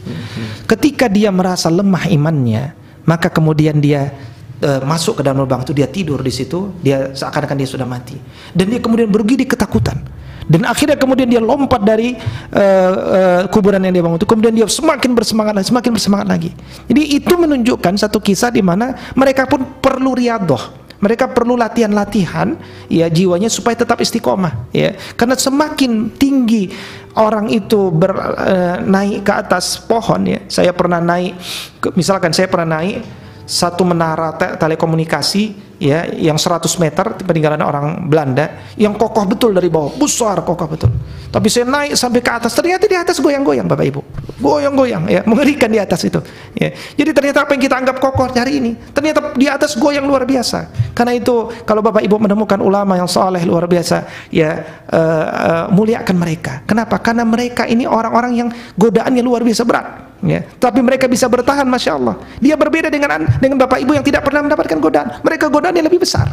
Ketika 0.69 1.09
dia 1.09 1.33
merasa 1.33 1.73
lemah 1.73 2.07
imannya 2.13 2.86
maka 3.07 3.31
kemudian 3.31 3.79
dia 3.79 4.13
uh, 4.61 4.83
masuk 4.83 5.21
ke 5.21 5.23
dalam 5.23 5.47
lubang 5.47 5.63
itu 5.63 5.73
dia 5.73 5.89
tidur 5.89 6.21
di 6.21 6.35
situ 6.35 6.75
dia 6.83 7.15
seakan-akan 7.15 7.57
dia 7.57 7.69
sudah 7.71 7.87
mati. 7.89 8.19
Dan 8.53 8.69
dia 8.69 8.83
kemudian 8.83 9.09
bergidi 9.09 9.47
ketakutan. 9.47 10.03
Dan 10.47 10.63
akhirnya 10.63 10.95
kemudian 10.95 11.27
dia 11.27 11.43
lompat 11.43 11.83
dari 11.83 12.15
uh, 12.55 12.93
uh, 12.95 13.43
kuburan 13.51 13.83
yang 13.83 13.95
dia 13.95 14.03
bangun 14.03 14.19
itu. 14.19 14.29
Kemudian 14.31 14.55
dia 14.55 14.67
semakin 14.71 15.11
bersemangat 15.15 15.59
lagi 15.59 15.67
semakin 15.75 15.91
bersemangat 15.91 16.27
lagi. 16.31 16.51
Jadi 16.87 17.03
itu 17.19 17.35
menunjukkan 17.35 17.99
satu 17.99 18.23
kisah 18.23 18.55
di 18.55 18.63
mana 18.63 18.95
mereka 19.19 19.47
pun 19.51 19.67
perlu 19.83 20.15
riadoh. 20.15 20.87
Mereka 20.97 21.29
perlu 21.37 21.61
latihan-latihan 21.61 22.57
ya 22.89 23.11
jiwanya 23.13 23.53
supaya 23.53 23.77
tetap 23.77 24.01
istiqomah 24.01 24.71
ya. 24.73 24.97
Karena 25.19 25.37
semakin 25.37 26.15
tinggi 26.15 26.73
orang 27.17 27.49
itu 27.49 27.91
ber, 27.93 28.13
uh, 28.15 28.77
naik 28.85 29.25
ke 29.25 29.33
atas 29.33 29.81
pohon 29.81 30.23
ya. 30.29 30.41
Saya 30.49 30.73
pernah 30.77 31.01
naik 31.01 31.37
misalkan 31.97 32.31
saya 32.31 32.47
pernah 32.47 32.81
naik 32.81 33.03
satu 33.47 33.87
menara 33.87 34.35
te 34.35 34.59
telekomunikasi 34.59 35.66
ya 35.77 36.09
yang 36.17 36.41
100 36.41 36.65
meter 36.81 37.07
peninggalan 37.21 37.61
orang 37.61 38.09
Belanda 38.09 38.73
yang 38.81 38.97
kokoh 38.97 39.29
betul 39.29 39.53
dari 39.53 39.69
bawah 39.69 39.93
besar 39.97 40.41
kokoh 40.41 40.69
betul. 40.69 40.91
Tapi 41.29 41.49
saya 41.53 41.69
naik 41.69 41.93
sampai 41.99 42.21
ke 42.25 42.33
atas 42.33 42.53
ternyata 42.57 42.89
di 42.89 42.97
atas 42.97 43.21
goyang-goyang 43.21 43.69
Bapak 43.69 43.85
Ibu. 43.85 44.01
Goyang-goyang 44.41 45.05
ya 45.09 45.21
mengerikan 45.29 45.69
di 45.69 45.77
atas 45.77 46.05
itu 46.09 46.21
ya. 46.57 46.73
Jadi 46.73 47.11
ternyata 47.13 47.45
apa 47.45 47.53
yang 47.53 47.63
kita 47.63 47.77
anggap 47.77 47.97
kokoh 48.01 48.29
hari 48.33 48.61
ini 48.61 48.73
ternyata 48.93 49.37
di 49.37 49.47
atas 49.49 49.77
goyang 49.77 50.09
luar 50.09 50.25
biasa. 50.25 50.93
Karena 50.97 51.13
itu 51.13 51.53
kalau 51.69 51.85
Bapak 51.85 52.01
Ibu 52.01 52.17
menemukan 52.17 52.61
ulama 52.65 52.97
yang 52.97 53.09
soleh 53.09 53.45
luar 53.45 53.69
biasa 53.69 54.29
ya 54.33 54.83
uh, 54.89 55.27
uh, 55.29 55.65
muliakan 55.73 56.17
mereka. 56.17 56.65
Kenapa? 56.65 56.97
Karena 57.05 57.29
mereka 57.29 57.69
ini 57.69 57.85
orang-orang 57.85 58.33
yang 58.33 58.49
godaannya 58.81 59.21
luar 59.21 59.45
biasa 59.45 59.63
berat 59.69 60.07
ya. 60.25 60.41
Tapi 60.57 60.81
mereka 60.81 61.11
bisa 61.11 61.27
bertahan 61.29 61.67
masya 61.67 61.99
Allah. 61.99 62.15
Dia 62.39 62.55
berbeda 62.57 62.89
dengan 62.89 63.27
dengan 63.43 63.57
bapak 63.67 63.83
ibu 63.83 63.93
yang 63.93 64.05
tidak 64.07 64.25
pernah 64.25 64.47
mendapatkan 64.47 64.79
godaan. 64.79 65.09
Mereka 65.21 65.51
godaan 65.51 65.66
yang 65.75 65.89
lebih 65.89 66.03
besar. 66.03 66.29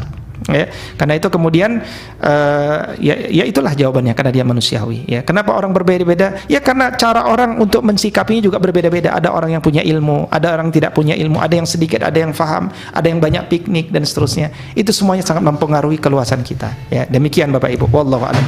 Ya 0.52 0.68
karena 1.00 1.16
itu 1.16 1.32
kemudian 1.32 1.80
uh, 2.20 2.80
ya, 3.00 3.16
ya 3.32 3.48
itulah 3.48 3.72
jawabannya 3.72 4.12
karena 4.12 4.32
dia 4.36 4.44
manusiawi 4.44 5.08
ya. 5.08 5.24
Kenapa 5.24 5.56
orang 5.56 5.72
berbeda-beda? 5.72 6.36
Ya 6.52 6.60
karena 6.60 6.92
cara 7.00 7.32
orang 7.32 7.56
untuk 7.64 7.80
mensikapinya 7.80 8.44
juga 8.44 8.60
berbeda-beda. 8.60 9.16
Ada 9.16 9.32
orang 9.32 9.56
yang 9.56 9.64
punya 9.64 9.80
ilmu 9.80 10.28
ada 10.28 10.60
orang 10.60 10.68
tidak 10.74 10.92
punya 10.92 11.16
ilmu. 11.16 11.40
Ada 11.40 11.64
yang 11.64 11.68
sedikit 11.70 12.04
ada 12.04 12.18
yang 12.20 12.36
faham 12.36 12.68
ada 12.92 13.08
yang 13.08 13.24
banyak 13.24 13.48
piknik 13.48 13.88
dan 13.96 14.04
seterusnya. 14.04 14.52
Itu 14.76 14.92
semuanya 14.92 15.24
sangat 15.24 15.48
mempengaruhi 15.48 15.96
keluasan 15.96 16.44
kita 16.44 16.76
ya. 16.92 17.08
Demikian 17.08 17.48
bapak 17.56 17.80
ibu. 17.80 17.88
Wallahu 17.88 18.28
a'lam 18.28 18.44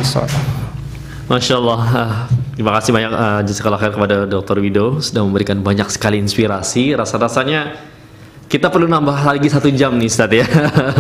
Masya 1.26 1.58
Allah, 1.58 1.82
terima 2.54 2.70
kasih 2.78 2.94
banyak 2.94 3.10
uh, 3.10 3.42
jazakallah 3.42 3.82
khair 3.82 3.98
kepada 3.98 4.30
Dr. 4.30 4.62
Wido 4.62 5.02
sudah 5.02 5.26
memberikan 5.26 5.58
banyak 5.58 5.90
sekali 5.90 6.22
inspirasi. 6.22 6.94
Rasa-rasanya 6.94 7.74
kita 8.46 8.70
perlu 8.70 8.86
nambah 8.86 9.26
lagi 9.26 9.50
satu 9.50 9.74
jam 9.74 9.98
nih 9.98 10.06
Ustaz 10.06 10.30
ya. 10.30 10.46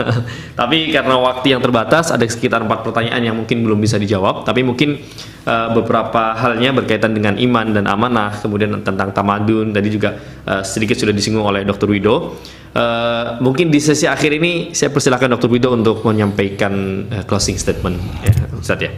Tapi 0.59 0.89
karena 0.89 1.15
waktu 1.21 1.53
yang 1.53 1.61
terbatas 1.61 2.09
ada 2.09 2.25
sekitar 2.25 2.65
empat 2.65 2.81
pertanyaan 2.81 3.21
yang 3.21 3.35
mungkin 3.37 3.61
belum 3.61 3.77
bisa 3.77 4.01
dijawab. 4.01 4.43
Tapi 4.43 4.65
mungkin 4.65 4.97
uh, 5.45 5.69
beberapa 5.77 6.33
halnya 6.33 6.73
berkaitan 6.73 7.13
dengan 7.13 7.37
iman 7.37 7.69
dan 7.69 7.85
amanah, 7.85 8.41
kemudian 8.41 8.81
tentang 8.81 9.13
tamadun. 9.13 9.71
Tadi 9.71 9.89
juga 9.93 10.17
uh, 10.49 10.65
sedikit 10.65 10.97
sudah 10.97 11.13
disinggung 11.13 11.45
oleh 11.45 11.61
Dr. 11.61 11.85
Wido. 11.85 12.41
Uh, 12.75 13.39
mungkin 13.39 13.71
di 13.71 13.79
sesi 13.79 14.03
akhir 14.03 14.35
ini 14.35 14.75
saya 14.75 14.91
persilahkan 14.91 15.31
Dr. 15.37 15.47
Wido 15.47 15.71
untuk 15.71 16.03
menyampaikan 16.03 17.05
uh, 17.07 17.23
closing 17.23 17.55
statement 17.55 17.95
ya 18.25 18.33
Ustaz 18.57 18.83
ya. 18.83 18.91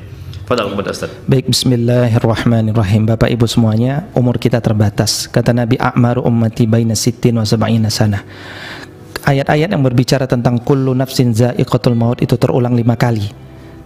Fadal 0.48 0.72
Ustaz. 0.72 1.12
Baik, 1.28 1.52
bismillahirrahmanirrahim. 1.52 3.04
Bapak 3.04 3.28
Ibu 3.28 3.52
semuanya, 3.52 4.08
umur 4.16 4.40
kita 4.40 4.64
terbatas. 4.64 5.28
Kata 5.28 5.52
Nabi 5.52 5.76
A'maru 5.76 6.24
ummati 6.24 6.64
baina 6.64 6.96
sittin 6.96 7.36
wa 7.36 7.44
sab'ina 7.44 7.92
sana. 7.92 8.24
Ayat-ayat 9.28 9.76
yang 9.76 9.84
berbicara 9.84 10.24
tentang 10.24 10.64
kullu 10.64 10.96
nafsin 10.96 11.36
za'iqatul 11.36 12.00
maut 12.00 12.24
itu 12.24 12.40
terulang 12.40 12.80
lima 12.80 12.96
kali. 12.96 13.28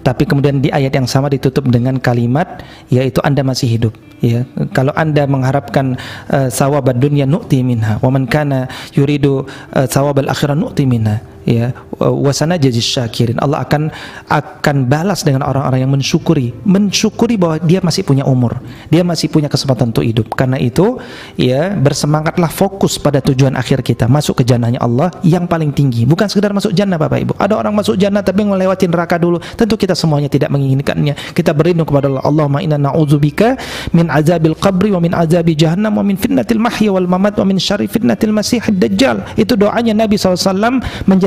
Tapi 0.06 0.22
kemudian 0.30 0.62
di 0.62 0.70
ayat 0.70 0.94
yang 0.94 1.10
sama 1.10 1.34
ditutup 1.34 1.66
dengan 1.66 1.98
kalimat 1.98 2.62
yaitu 2.94 3.18
Anda 3.26 3.42
masih 3.42 3.66
hidup 3.66 3.98
ya 4.22 4.46
kalau 4.72 4.94
anda 4.94 5.26
mengharapkan 5.26 5.98
uh, 6.30 6.48
sawab 6.48 6.94
dunia 6.94 7.26
nu'ti 7.26 7.66
minha 7.66 7.98
wa 7.98 8.10
yuridu 8.94 9.50
uh, 9.74 9.88
sawab 9.90 10.22
al-akhirah 10.22 10.54
nu'ti 10.54 10.86
minha 10.86 11.26
ya 11.46 11.74
wasana 11.98 12.58
jadi 12.58 12.78
syakirin. 12.78 13.38
Allah 13.42 13.66
akan 13.66 13.90
akan 14.30 14.76
balas 14.90 15.26
dengan 15.26 15.46
orang-orang 15.46 15.86
yang 15.86 15.92
mensyukuri. 15.92 16.54
Mensyukuri 16.66 17.36
bahwa 17.38 17.58
dia 17.62 17.80
masih 17.82 18.06
punya 18.06 18.26
umur. 18.26 18.58
Dia 18.90 19.02
masih 19.06 19.30
punya 19.30 19.48
kesempatan 19.48 19.94
untuk 19.94 20.06
hidup. 20.06 20.34
Karena 20.34 20.58
itu 20.58 20.98
ya 21.38 21.74
bersemangatlah 21.74 22.50
fokus 22.50 22.98
pada 23.02 23.22
tujuan 23.22 23.54
akhir 23.58 23.86
kita. 23.86 24.06
Masuk 24.10 24.42
ke 24.42 24.44
jannahnya 24.48 24.82
Allah 24.82 25.14
yang 25.26 25.46
paling 25.46 25.74
tinggi. 25.74 26.06
Bukan 26.06 26.28
sekedar 26.30 26.54
masuk 26.54 26.74
jannah 26.74 26.98
Bapak 26.98 27.20
Ibu. 27.22 27.34
Ada 27.38 27.54
orang 27.58 27.74
masuk 27.78 27.96
jannah 27.98 28.22
tapi 28.26 28.46
melewati 28.46 28.86
neraka 28.90 29.18
dulu. 29.18 29.42
Tentu 29.58 29.78
kita 29.78 29.94
semuanya 29.94 30.30
tidak 30.30 30.50
menginginkannya. 30.54 31.14
Kita 31.34 31.54
berlindung 31.54 31.86
kepada 31.90 32.10
Allah. 32.10 32.24
Allahumma 32.42 32.64
inna 32.64 32.80
na'udzubika 32.80 33.60
min 33.94 34.10
azabil 34.10 34.58
qabri 34.58 34.90
wa 34.90 34.98
min 34.98 35.14
azabi 35.14 35.54
jahannam 35.54 36.00
wa 36.00 36.02
min 36.02 36.18
fitnatil 36.18 36.58
mahya 36.58 36.90
wal 36.90 37.06
mamat 37.06 37.38
wa 37.38 37.46
min 37.46 37.62
syarri 37.62 37.86
fitnatil 37.86 38.34
masihid 38.34 38.82
dajjal. 38.82 39.22
Itu 39.38 39.54
doanya 39.54 39.94
Nabi 39.94 40.18
SAW 40.18 40.82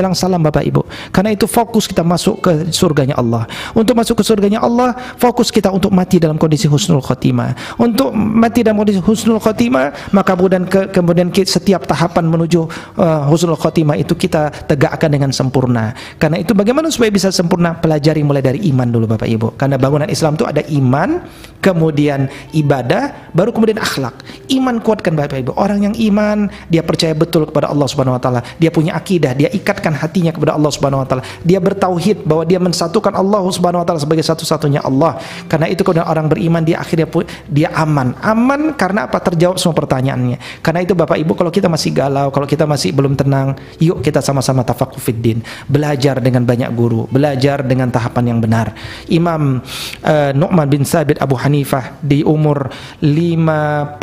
menjelang 0.04 0.12
salam 0.12 0.40
Bapak 0.44 0.60
Ibu 0.68 0.84
karena 1.08 1.32
itu 1.32 1.48
fokus 1.48 1.88
kita 1.88 2.04
masuk 2.04 2.44
ke 2.44 2.52
surganya 2.68 3.16
Allah 3.16 3.48
untuk 3.72 3.96
masuk 3.96 4.20
ke 4.20 4.24
surganya 4.28 4.60
Allah 4.60 4.92
fokus 5.16 5.48
kita 5.48 5.72
untuk 5.72 5.88
mati 5.96 6.20
dalam 6.20 6.36
kondisi 6.36 6.68
husnul 6.68 7.00
khotimah 7.00 7.80
untuk 7.80 8.12
mati 8.12 8.60
dalam 8.60 8.76
kondisi 8.76 9.00
husnul 9.00 9.40
khotimah 9.40 10.12
maka 10.12 10.36
kemudian 10.36 10.68
ke, 10.68 10.92
kemudian 10.92 11.32
setiap 11.32 11.88
tahapan 11.88 12.28
menuju 12.28 12.68
uh, 13.00 13.24
husnul 13.32 13.56
khotimah 13.56 13.96
itu 13.96 14.12
kita 14.12 14.52
tegakkan 14.68 15.08
dengan 15.08 15.32
sempurna 15.32 15.96
karena 16.20 16.36
itu 16.36 16.52
bagaimana 16.52 16.92
supaya 16.92 17.08
bisa 17.08 17.32
sempurna 17.32 17.72
pelajari 17.72 18.20
mulai 18.20 18.44
dari 18.44 18.60
iman 18.68 18.92
dulu 18.92 19.16
Bapak 19.16 19.28
Ibu 19.28 19.56
karena 19.56 19.80
bangunan 19.80 20.08
Islam 20.12 20.36
itu 20.36 20.44
ada 20.44 20.60
iman 20.68 21.24
kemudian 21.64 22.28
ibadah, 22.52 23.32
baru 23.32 23.48
kemudian 23.48 23.80
akhlak. 23.80 24.12
Iman 24.52 24.84
kuatkan 24.84 25.16
Bapak 25.16 25.40
Ibu. 25.40 25.56
Orang 25.56 25.80
yang 25.88 25.96
iman, 25.96 26.52
dia 26.68 26.84
percaya 26.84 27.16
betul 27.16 27.48
kepada 27.48 27.72
Allah 27.72 27.88
Subhanahu 27.88 28.20
wa 28.20 28.20
taala. 28.20 28.44
Dia 28.60 28.68
punya 28.68 28.92
akidah, 28.92 29.32
dia 29.32 29.48
ikatkan 29.48 29.93
hatinya 29.94 30.34
kepada 30.34 30.58
Allah 30.58 30.70
Subhanahu 30.70 31.02
wa 31.02 31.06
taala. 31.06 31.24
Dia 31.46 31.58
bertauhid 31.62 32.26
bahwa 32.26 32.44
dia 32.44 32.58
mensatukan 32.60 33.14
Allah 33.14 33.42
Subhanahu 33.48 33.82
wa 33.82 33.86
taala 33.86 34.00
sebagai 34.02 34.26
satu-satunya 34.26 34.82
Allah. 34.82 35.18
Karena 35.46 35.70
itu 35.70 35.86
kalau 35.86 36.04
orang 36.04 36.26
beriman 36.28 36.62
dia 36.66 36.82
akhirnya 36.82 37.06
dia 37.48 37.70
aman. 37.72 38.18
Aman 38.20 38.74
karena 38.74 39.06
apa? 39.06 39.22
Terjawab 39.22 39.56
semua 39.56 39.78
pertanyaannya. 39.78 40.60
Karena 40.60 40.80
itu 40.82 40.92
Bapak 40.92 41.16
Ibu 41.16 41.32
kalau 41.38 41.54
kita 41.54 41.70
masih 41.70 41.90
galau, 41.94 42.28
kalau 42.34 42.44
kita 42.44 42.66
masih 42.66 42.90
belum 42.92 43.14
tenang, 43.14 43.54
yuk 43.78 44.02
kita 44.02 44.18
sama-sama 44.20 44.66
tafaqquh 44.66 44.98
fiddin. 45.00 45.40
Belajar 45.70 46.18
dengan 46.18 46.42
banyak 46.44 46.70
guru, 46.74 47.06
belajar 47.08 47.62
dengan 47.62 47.88
tahapan 47.88 48.34
yang 48.34 48.38
benar. 48.42 48.74
Imam 49.08 49.62
uh, 50.02 50.30
Nu'man 50.34 50.68
bin 50.68 50.82
Sabit 50.82 51.22
Abu 51.22 51.38
Hanifah 51.38 52.02
di 52.02 52.26
umur 52.26 52.68
55 53.00 54.00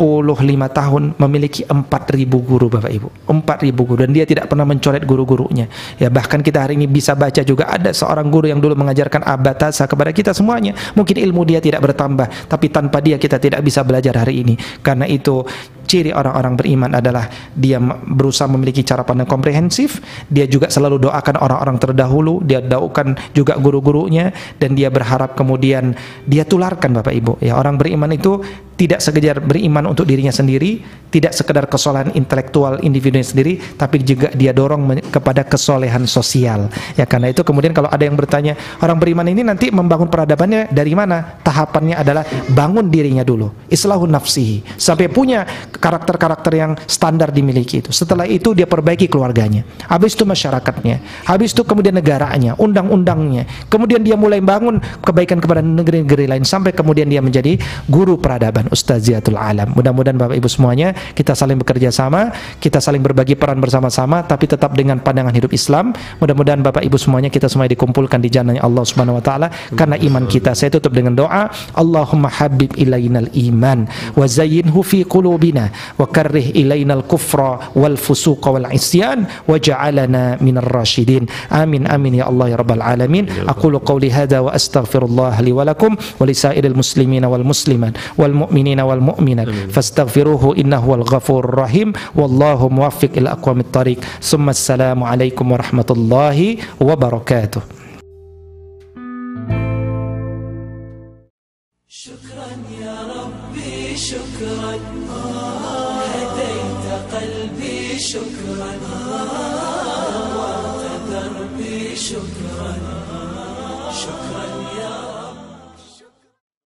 tahun 0.72 1.02
memiliki 1.18 1.62
4000 1.68 2.48
guru 2.48 2.66
Bapak 2.72 2.92
Ibu 2.92 3.08
4000 3.28 3.88
guru 3.88 3.98
dan 4.00 4.10
dia 4.14 4.24
tidak 4.24 4.48
pernah 4.48 4.66
mencoret 4.66 5.02
guru-gurunya 5.04 5.66
ya 5.98 6.08
bahkan 6.08 6.40
kita 6.40 6.64
hari 6.66 6.74
ini 6.78 6.86
bisa 6.88 7.14
baca 7.14 7.42
juga 7.42 7.68
ada 7.68 7.90
seorang 7.94 8.28
guru 8.28 8.50
yang 8.50 8.58
dulu 8.58 8.74
mengajarkan 8.78 9.22
abatasa 9.24 9.84
kepada 9.86 10.10
kita 10.10 10.32
semuanya. 10.32 10.74
Mungkin 10.94 11.18
ilmu 11.18 11.42
dia 11.46 11.60
tidak 11.62 11.82
bertambah 11.84 12.48
tapi 12.48 12.68
tanpa 12.68 12.98
dia 13.04 13.16
kita 13.16 13.38
tidak 13.38 13.60
bisa 13.62 13.84
belajar 13.86 14.16
hari 14.18 14.42
ini. 14.42 14.54
Karena 14.80 15.04
itu 15.08 15.44
ciri 15.92 16.08
orang-orang 16.08 16.56
beriman 16.56 16.96
adalah 16.96 17.28
dia 17.52 17.76
berusaha 18.08 18.48
memiliki 18.48 18.80
cara 18.80 19.04
pandang 19.04 19.28
komprehensif, 19.28 20.00
dia 20.32 20.48
juga 20.48 20.72
selalu 20.72 21.04
doakan 21.04 21.36
orang-orang 21.36 21.76
terdahulu, 21.76 22.40
dia 22.40 22.64
doakan 22.64 23.12
juga 23.36 23.60
guru-gurunya 23.60 24.32
dan 24.56 24.72
dia 24.72 24.88
berharap 24.88 25.36
kemudian 25.36 25.92
dia 26.24 26.48
tularkan 26.48 26.96
Bapak 26.96 27.12
Ibu. 27.12 27.32
Ya, 27.44 27.60
orang 27.60 27.76
beriman 27.76 28.08
itu 28.16 28.40
tidak 28.80 29.04
sekedar 29.04 29.38
beriman 29.38 29.86
untuk 29.92 30.08
dirinya 30.08 30.32
sendiri, 30.32 30.80
tidak 31.12 31.36
sekedar 31.36 31.68
kesolehan 31.68 32.10
intelektual 32.16 32.80
individunya 32.80 33.22
sendiri, 33.22 33.60
tapi 33.76 34.00
juga 34.00 34.32
dia 34.32 34.50
dorong 34.50 34.98
kepada 35.12 35.44
kesolehan 35.44 36.08
sosial. 36.08 36.72
Ya 36.96 37.04
karena 37.04 37.30
itu 37.30 37.44
kemudian 37.44 37.76
kalau 37.76 37.92
ada 37.92 38.02
yang 38.02 38.16
bertanya, 38.16 38.56
orang 38.80 38.96
beriman 38.98 39.28
ini 39.28 39.44
nanti 39.44 39.68
membangun 39.68 40.08
peradabannya 40.08 40.72
dari 40.72 40.96
mana? 40.96 41.38
Tahapannya 41.44 42.00
adalah 42.00 42.24
bangun 42.50 42.88
dirinya 42.88 43.22
dulu, 43.22 43.52
islahun 43.68 44.08
nafsihi, 44.08 44.64
sampai 44.80 45.06
punya 45.12 45.44
karakter-karakter 45.82 46.52
yang 46.54 46.78
standar 46.86 47.34
dimiliki 47.34 47.82
itu. 47.82 47.90
Setelah 47.90 48.30
itu 48.30 48.54
dia 48.54 48.70
perbaiki 48.70 49.10
keluarganya, 49.10 49.66
habis 49.90 50.14
itu 50.14 50.22
masyarakatnya, 50.22 51.26
habis 51.26 51.50
itu 51.50 51.66
kemudian 51.66 51.98
negaranya, 51.98 52.54
undang-undangnya, 52.54 53.50
kemudian 53.66 54.06
dia 54.06 54.14
mulai 54.14 54.38
bangun 54.38 54.78
kebaikan 55.02 55.42
kepada 55.42 55.58
negeri-negeri 55.58 56.30
lain 56.30 56.46
sampai 56.46 56.70
kemudian 56.70 57.10
dia 57.10 57.18
menjadi 57.18 57.58
guru 57.90 58.14
peradaban 58.14 58.70
Ustaziatul 58.70 59.34
Alam. 59.34 59.74
Mudah-mudahan 59.74 60.14
Bapak 60.14 60.38
Ibu 60.38 60.46
semuanya 60.46 60.94
kita 61.18 61.34
saling 61.34 61.58
bekerja 61.58 61.90
sama, 61.90 62.30
kita 62.62 62.78
saling 62.78 63.02
berbagi 63.02 63.34
peran 63.34 63.58
bersama-sama 63.58 64.22
tapi 64.22 64.46
tetap 64.46 64.78
dengan 64.78 65.02
pandangan 65.02 65.34
hidup 65.34 65.50
Islam. 65.50 65.90
Mudah-mudahan 66.22 66.62
Bapak 66.62 66.86
Ibu 66.86 66.94
semuanya 67.00 67.32
kita 67.32 67.50
semua 67.50 67.66
dikumpulkan 67.66 68.22
di 68.22 68.30
jannahnya 68.30 68.62
Allah 68.62 68.86
Subhanahu 68.86 69.18
wa 69.18 69.24
taala 69.24 69.50
karena 69.74 69.98
iman 69.98 70.24
kita. 70.30 70.54
Saya 70.54 70.70
tutup 70.78 70.94
dengan 70.94 71.18
doa, 71.18 71.50
Allahumma 71.74 72.30
habib 72.30 72.70
ilainal 72.78 73.32
iman 73.32 73.88
wa 74.14 74.26
zayyinhu 74.28 74.78
fi 74.84 75.02
qulubina 75.02 75.71
وكره 75.98 76.46
إلينا 76.60 76.94
الكفر 76.94 77.58
والفسوق 77.76 78.48
والعصيان 78.48 79.24
وجعلنا 79.48 80.38
من 80.40 80.58
الراشدين. 80.58 81.26
آمين 81.52 81.86
آمين 81.86 82.14
يا 82.14 82.28
الله 82.28 82.48
يا 82.48 82.56
رب 82.56 82.72
العالمين. 82.72 83.48
أقول 83.48 83.78
قولي 83.78 84.10
هذا 84.10 84.38
وأستغفر 84.38 85.04
الله 85.04 85.40
لي 85.40 85.52
ولكم 85.52 85.96
ولسائر 86.20 86.64
المسلمين 86.64 87.24
والمسلمات 87.24 87.92
والمؤمنين 88.18 88.80
والمؤمنات. 88.80 89.48
فاستغفروه 89.74 90.56
إنه 90.58 90.76
هو 90.76 90.94
الغفور 90.94 91.44
الرحيم. 91.44 91.92
والله 92.14 92.68
موفق 92.68 93.10
إلى 93.16 93.28
أقوام 93.30 93.60
الطريق. 93.60 93.98
ثم 94.22 94.48
السلام 94.48 95.04
عليكم 95.04 95.52
ورحمة 95.52 95.90
الله 95.90 96.56
وبركاته. 96.80 97.81